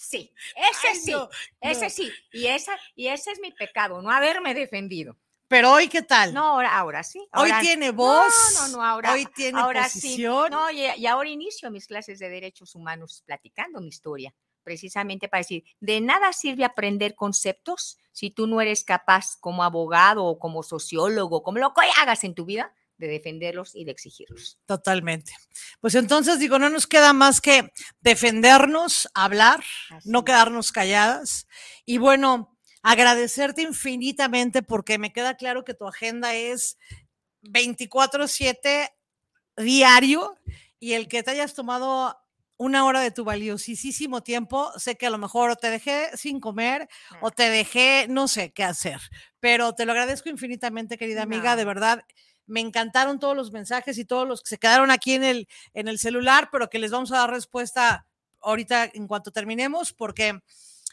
Sí, 0.00 0.32
ese 0.54 0.88
Ay, 0.88 0.94
sí, 0.96 1.10
no, 1.10 1.28
ese 1.60 1.84
no. 1.84 1.90
sí. 1.90 2.12
Y, 2.32 2.46
esa, 2.46 2.72
y 2.94 3.08
ese 3.08 3.32
es 3.32 3.40
mi 3.40 3.50
pecado, 3.52 4.00
no 4.00 4.10
haberme 4.10 4.54
defendido. 4.54 5.16
Pero 5.48 5.72
hoy, 5.72 5.88
¿qué 5.88 6.02
tal? 6.02 6.34
No, 6.34 6.44
ahora, 6.44 6.76
ahora 6.78 7.02
sí. 7.02 7.18
hoy 7.32 7.50
ahora- 7.50 7.60
tiene 7.60 7.90
voz. 7.90 8.32
No, 8.54 8.68
no, 8.68 8.76
no, 8.76 8.84
ahora. 8.84 9.12
Hoy 9.12 9.26
tiene 9.34 9.58
ahora 9.58 9.84
posición. 9.84 10.46
sí. 10.48 10.50
No, 10.50 10.70
y, 10.70 10.84
y 11.00 11.06
ahora 11.06 11.28
inicio 11.30 11.70
mis 11.70 11.86
clases 11.86 12.18
de 12.18 12.28
derechos 12.28 12.74
humanos 12.74 13.22
platicando 13.26 13.80
mi 13.80 13.88
historia, 13.88 14.34
precisamente 14.62 15.28
para 15.28 15.40
decir, 15.40 15.64
de 15.80 16.00
nada 16.02 16.32
sirve 16.34 16.64
aprender 16.64 17.14
conceptos 17.14 17.96
si 18.12 18.30
tú 18.30 18.46
no 18.46 18.60
eres 18.60 18.84
capaz 18.84 19.36
como 19.40 19.64
abogado 19.64 20.24
o 20.24 20.38
como 20.38 20.62
sociólogo, 20.62 21.42
como 21.42 21.58
lo 21.58 21.72
que 21.72 21.80
hagas 21.98 22.24
en 22.24 22.34
tu 22.34 22.44
vida, 22.44 22.74
de 22.98 23.06
defenderlos 23.06 23.76
y 23.76 23.84
de 23.84 23.92
exigirlos. 23.92 24.58
Totalmente. 24.66 25.32
Pues 25.80 25.94
entonces 25.94 26.40
digo, 26.40 26.58
no 26.58 26.68
nos 26.68 26.88
queda 26.88 27.12
más 27.12 27.40
que 27.40 27.72
defendernos, 28.00 29.08
hablar, 29.14 29.62
no 30.04 30.18
Así 30.18 30.24
quedarnos 30.26 30.72
calladas. 30.72 31.46
Y 31.86 31.98
bueno, 31.98 32.57
agradecerte 32.88 33.60
infinitamente 33.60 34.62
porque 34.62 34.96
me 34.96 35.12
queda 35.12 35.36
claro 35.36 35.62
que 35.62 35.74
tu 35.74 35.86
agenda 35.86 36.34
es 36.34 36.78
24/7 37.42 38.88
diario 39.58 40.38
y 40.78 40.94
el 40.94 41.06
que 41.06 41.22
te 41.22 41.32
hayas 41.32 41.52
tomado 41.52 42.16
una 42.56 42.86
hora 42.86 43.00
de 43.00 43.10
tu 43.10 43.24
valiosísimo 43.24 44.22
tiempo, 44.22 44.72
sé 44.78 44.96
que 44.96 45.06
a 45.06 45.10
lo 45.10 45.18
mejor 45.18 45.54
te 45.56 45.68
dejé 45.68 46.16
sin 46.16 46.40
comer 46.40 46.88
o 47.20 47.30
te 47.30 47.50
dejé, 47.50 48.06
no 48.08 48.26
sé 48.26 48.52
qué 48.52 48.64
hacer, 48.64 48.98
pero 49.38 49.74
te 49.74 49.84
lo 49.84 49.92
agradezco 49.92 50.30
infinitamente, 50.30 50.96
querida 50.96 51.22
amiga, 51.22 51.56
de 51.56 51.66
verdad. 51.66 52.04
Me 52.46 52.60
encantaron 52.60 53.18
todos 53.18 53.36
los 53.36 53.52
mensajes 53.52 53.98
y 53.98 54.06
todos 54.06 54.26
los 54.26 54.42
que 54.42 54.48
se 54.48 54.58
quedaron 54.58 54.90
aquí 54.90 55.12
en 55.12 55.24
el, 55.24 55.48
en 55.74 55.88
el 55.88 55.98
celular, 55.98 56.48
pero 56.50 56.70
que 56.70 56.78
les 56.78 56.90
vamos 56.90 57.12
a 57.12 57.18
dar 57.18 57.30
respuesta 57.30 58.06
ahorita 58.40 58.90
en 58.94 59.06
cuanto 59.06 59.30
terminemos, 59.30 59.92
porque 59.92 60.40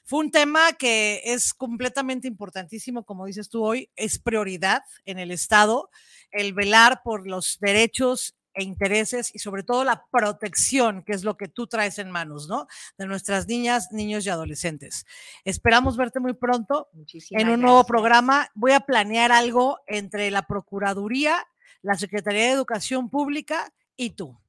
fue 0.06 0.20
un 0.20 0.32
tema 0.32 0.74
que 0.74 1.22
es 1.26 1.54
completamente 1.54 2.28
importantísimo, 2.28 3.04
como 3.04 3.26
dices 3.26 3.50
tú 3.50 3.66
hoy, 3.66 3.90
es 3.96 4.20
prioridad 4.20 4.84
en 5.06 5.18
el 5.18 5.32
Estado, 5.32 5.90
el 6.32 6.54
velar 6.54 7.02
por 7.04 7.28
los 7.28 7.58
derechos 7.60 8.36
e 8.54 8.64
intereses 8.64 9.34
y 9.34 9.40
sobre 9.40 9.64
todo 9.64 9.84
la 9.84 10.06
protección, 10.12 11.04
que 11.04 11.14
es 11.14 11.24
lo 11.24 11.38
que 11.38 11.48
tú 11.48 11.68
traes 11.68 12.00
en 12.00 12.12
manos, 12.12 12.48
¿no? 12.48 12.68
De 12.98 13.06
nuestras 13.08 13.48
niñas, 13.48 13.92
niños 13.92 14.26
y 14.26 14.30
adolescentes. 14.30 15.06
Esperamos 15.44 15.98
verte 15.98 16.20
muy 16.20 16.34
pronto 16.34 16.88
Muchísimas 16.94 17.42
en 17.42 17.50
un 17.50 17.62
nuevo 17.62 17.78
gracias. 17.78 17.88
programa. 17.88 18.52
Voy 18.54 18.72
a 18.72 18.82
planear 18.82 19.32
algo 19.32 19.80
entre 19.88 20.32
la 20.32 20.44
Procuraduría, 20.44 21.46
la 21.82 21.96
Secretaría 21.96 22.46
de 22.46 22.52
Educación 22.52 23.10
Pública 23.10 23.74
y 23.98 24.12
tú. 24.12 24.40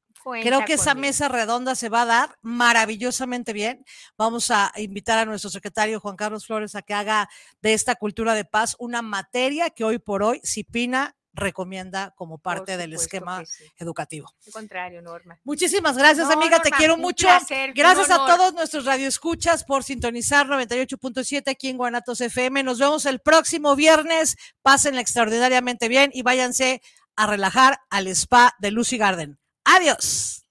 Creo 0.42 0.64
que 0.64 0.74
esa 0.74 0.94
mesa 0.94 1.28
redonda 1.28 1.74
se 1.74 1.88
va 1.88 2.02
a 2.02 2.06
dar 2.06 2.38
maravillosamente 2.42 3.52
bien. 3.52 3.84
Vamos 4.18 4.50
a 4.50 4.72
invitar 4.76 5.18
a 5.18 5.24
nuestro 5.24 5.50
secretario 5.50 6.00
Juan 6.00 6.16
Carlos 6.16 6.46
Flores 6.46 6.74
a 6.74 6.82
que 6.82 6.94
haga 6.94 7.28
de 7.62 7.74
esta 7.74 7.94
cultura 7.94 8.34
de 8.34 8.44
paz 8.44 8.76
una 8.78 9.02
materia 9.02 9.70
que 9.70 9.84
hoy 9.84 9.98
por 9.98 10.22
hoy 10.22 10.40
Cipina 10.44 11.16
recomienda 11.36 12.12
como 12.16 12.38
parte 12.38 12.76
del 12.76 12.94
esquema 12.94 13.44
educativo. 13.76 14.32
Al 14.46 14.52
contrario, 14.52 15.02
Norma. 15.02 15.38
Muchísimas 15.44 15.96
gracias, 15.96 16.30
amiga, 16.30 16.60
te 16.60 16.70
quiero 16.70 16.96
mucho. 16.96 17.28
gracias 17.74 18.10
a 18.10 18.26
todos 18.26 18.54
nuestros 18.54 18.84
radioescuchas 18.84 19.62
por 19.64 19.84
sintonizar 19.84 20.46
98.7 20.46 21.50
aquí 21.50 21.68
en 21.68 21.76
Guanatos 21.76 22.20
FM. 22.20 22.62
Nos 22.62 22.78
vemos 22.78 23.06
el 23.06 23.20
próximo 23.20 23.76
viernes. 23.76 24.36
Pásenla 24.62 25.00
extraordinariamente 25.00 25.88
bien 25.88 26.10
y 26.12 26.22
váyanse 26.22 26.82
a 27.14 27.26
relajar 27.26 27.80
al 27.90 28.08
spa 28.08 28.54
de 28.58 28.70
Lucy 28.70 28.98
Garden. 28.98 29.38
Adiós. 29.66 30.45